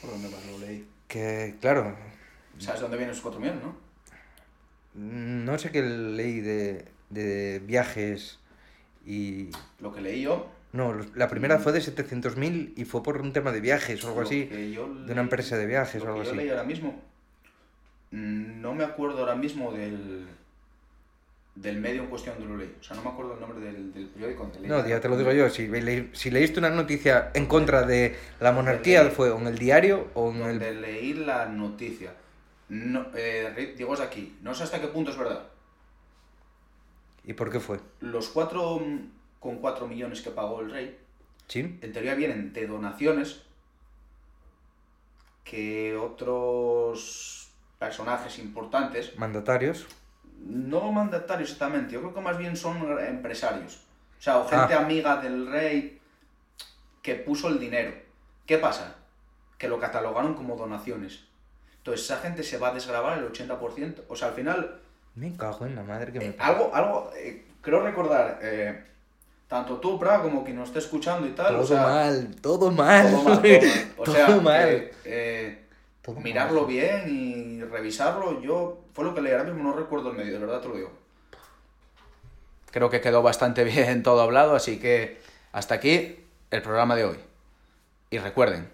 ¿Por 0.00 0.10
dónde 0.10 0.28
vas? 0.28 0.44
Lo 0.46 0.58
leí. 0.58 0.86
Que, 1.08 1.54
claro, 1.60 1.96
¿Sabes 2.58 2.80
dónde 2.80 2.96
vienen 2.96 3.12
esos 3.12 3.22
cuatro 3.22 3.40
millones, 3.40 3.62
no? 3.62 3.76
No 4.94 5.58
sé 5.58 5.70
qué 5.70 5.82
leí 5.82 6.40
de, 6.40 6.86
de 7.10 7.60
viajes 7.60 8.38
y... 9.04 9.50
Lo 9.78 9.92
que 9.92 10.00
leí 10.00 10.22
yo. 10.22 10.50
No, 10.76 10.94
la 11.14 11.28
primera 11.28 11.58
fue 11.58 11.72
de 11.72 11.80
700.000 11.80 12.74
y 12.76 12.84
fue 12.84 13.02
por 13.02 13.20
un 13.20 13.32
tema 13.32 13.50
de 13.52 13.60
viajes 13.60 14.04
o 14.04 14.08
algo 14.08 14.20
lo 14.20 14.26
así. 14.26 14.44
de 14.44 14.78
una 14.80 15.14
leí- 15.14 15.18
empresa 15.20 15.56
de 15.56 15.66
viajes 15.66 16.02
o 16.02 16.06
algo 16.06 16.22
yo 16.22 16.28
así. 16.28 16.36
leí 16.36 16.48
ahora 16.50 16.64
mismo. 16.64 17.00
mm, 18.10 18.60
No 18.60 18.74
me 18.74 18.84
acuerdo 18.84 19.18
ahora 19.20 19.34
mismo 19.36 19.72
del. 19.72 20.26
del 21.54 21.78
medio 21.80 22.02
en 22.02 22.08
cuestión 22.08 22.34
donde 22.38 22.52
lo 22.52 22.58
leí. 22.58 22.74
O 22.78 22.82
sea, 22.82 22.94
no 22.96 23.02
me 23.02 23.08
acuerdo 23.08 23.32
el 23.34 23.40
nombre 23.40 23.60
del, 23.60 23.92
del 23.94 24.08
periódico 24.08 24.50
leí. 24.60 24.68
No, 24.68 24.86
ya 24.86 25.00
te 25.00 25.08
lo 25.08 25.16
digo 25.16 25.32
yo, 25.32 25.48
si, 25.48 25.66
le- 25.68 26.10
si 26.14 26.30
leíste 26.30 26.58
una 26.58 26.68
noticia 26.68 27.30
en 27.32 27.46
contra 27.46 27.82
de 27.86 28.14
la 28.40 28.52
monarquía, 28.52 29.02
leí- 29.04 29.10
¿fue 29.12 29.34
en 29.34 29.46
el 29.46 29.56
diario 29.58 30.08
o 30.12 30.30
en 30.30 30.38
Donde 30.40 30.68
el... 30.68 30.82
leí 30.82 31.14
la 31.14 31.46
noticia. 31.46 32.12
No, 32.68 33.06
eh, 33.14 33.74
digo, 33.78 33.94
es 33.94 34.00
aquí. 34.00 34.36
No 34.42 34.54
sé 34.54 34.64
hasta 34.64 34.80
qué 34.82 34.88
punto 34.88 35.10
es 35.12 35.16
verdad. 35.16 35.46
¿Y 37.24 37.32
por 37.32 37.50
qué 37.50 37.58
fue? 37.60 37.78
Los 38.00 38.28
cuatro 38.28 38.78
mm, 38.78 39.10
con 39.40 39.56
cuatro 39.58 39.86
millones 39.86 40.22
que 40.22 40.30
pagó 40.30 40.60
el 40.60 40.70
rey, 40.70 40.98
¿Sí? 41.48 41.78
en 41.80 41.92
teoría 41.92 42.14
vienen 42.14 42.52
de 42.52 42.66
donaciones 42.66 43.42
que 45.44 45.96
otros 45.96 47.50
personajes 47.78 48.38
importantes 48.38 49.16
Mandatarios. 49.18 49.86
No 50.38 50.92
mandatarios 50.92 51.50
exactamente, 51.50 51.94
yo 51.94 52.00
creo 52.00 52.14
que 52.14 52.20
más 52.20 52.36
bien 52.36 52.56
son 52.56 52.98
empresarios. 53.00 53.76
O 54.18 54.22
sea, 54.22 54.38
o 54.38 54.46
gente 54.48 54.74
Ah. 54.74 54.80
amiga 54.82 55.16
del 55.16 55.46
rey 55.50 55.98
que 57.02 57.14
puso 57.14 57.48
el 57.48 57.58
dinero. 57.58 57.92
¿Qué 58.44 58.58
pasa? 58.58 58.96
Que 59.58 59.68
lo 59.68 59.78
catalogaron 59.80 60.34
como 60.34 60.56
donaciones. 60.56 61.24
Entonces 61.78 62.04
esa 62.04 62.18
gente 62.18 62.42
se 62.42 62.58
va 62.58 62.68
a 62.68 62.74
desgravar 62.74 63.18
el 63.18 63.24
80%. 63.24 64.04
O 64.08 64.16
sea, 64.16 64.28
al 64.28 64.34
final, 64.34 64.80
Me 65.14 65.34
cago 65.36 65.64
en 65.64 65.74
la 65.76 65.82
madre 65.82 66.12
que 66.12 66.18
me... 66.18 66.24
eh, 66.26 66.36
algo, 66.38 66.70
algo, 66.74 67.10
eh, 67.16 67.46
creo 67.62 67.80
recordar, 67.82 68.38
eh, 68.42 68.84
tanto 69.48 69.76
tú, 69.76 69.98
Pra, 69.98 70.20
como 70.22 70.44
quien 70.44 70.56
nos 70.56 70.68
esté 70.68 70.80
escuchando 70.80 71.26
y 71.26 71.30
tal. 71.30 71.52
Todo 71.54 71.62
o 71.62 71.66
sea, 71.66 71.82
mal, 71.82 72.36
todo 72.40 72.70
mal. 72.70 73.10
Todo 73.10 73.22
mal, 73.24 73.42
todo 73.42 73.50
mal. 73.52 73.92
O 73.98 74.02
Todo 74.04 74.14
sea, 74.14 74.28
mal. 74.40 74.66
que, 74.68 74.92
eh, 75.04 75.64
Todo 76.02 76.16
mirarlo 76.16 76.62
mal. 76.62 76.70
bien 76.70 77.04
y 77.08 77.62
revisarlo. 77.64 78.40
Yo, 78.42 78.78
fue 78.92 79.04
lo 79.04 79.14
que 79.14 79.20
leí 79.20 79.32
ahora 79.32 79.44
mismo, 79.44 79.62
no 79.62 79.72
recuerdo 79.76 80.10
el 80.10 80.16
medio, 80.16 80.32
de 80.34 80.38
verdad 80.38 80.60
te 80.60 80.68
lo 80.68 80.76
digo. 80.76 80.90
Creo 82.70 82.90
que 82.90 83.00
quedó 83.00 83.22
bastante 83.22 83.64
bien 83.64 84.02
todo 84.02 84.20
hablado, 84.20 84.54
así 84.56 84.78
que 84.78 85.20
hasta 85.52 85.74
aquí 85.76 86.16
el 86.50 86.62
programa 86.62 86.96
de 86.96 87.04
hoy. 87.04 87.16
Y 88.10 88.18
recuerden, 88.18 88.68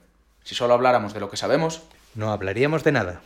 si 0.45 0.55
solo 0.55 0.75
habláramos 0.75 1.15
de 1.15 1.21
lo 1.21 1.31
que 1.31 1.37
sabemos, 1.37 1.83
No 2.15 2.31
hablaríamos 2.33 2.85
de 2.85 2.93
nada. 2.93 3.21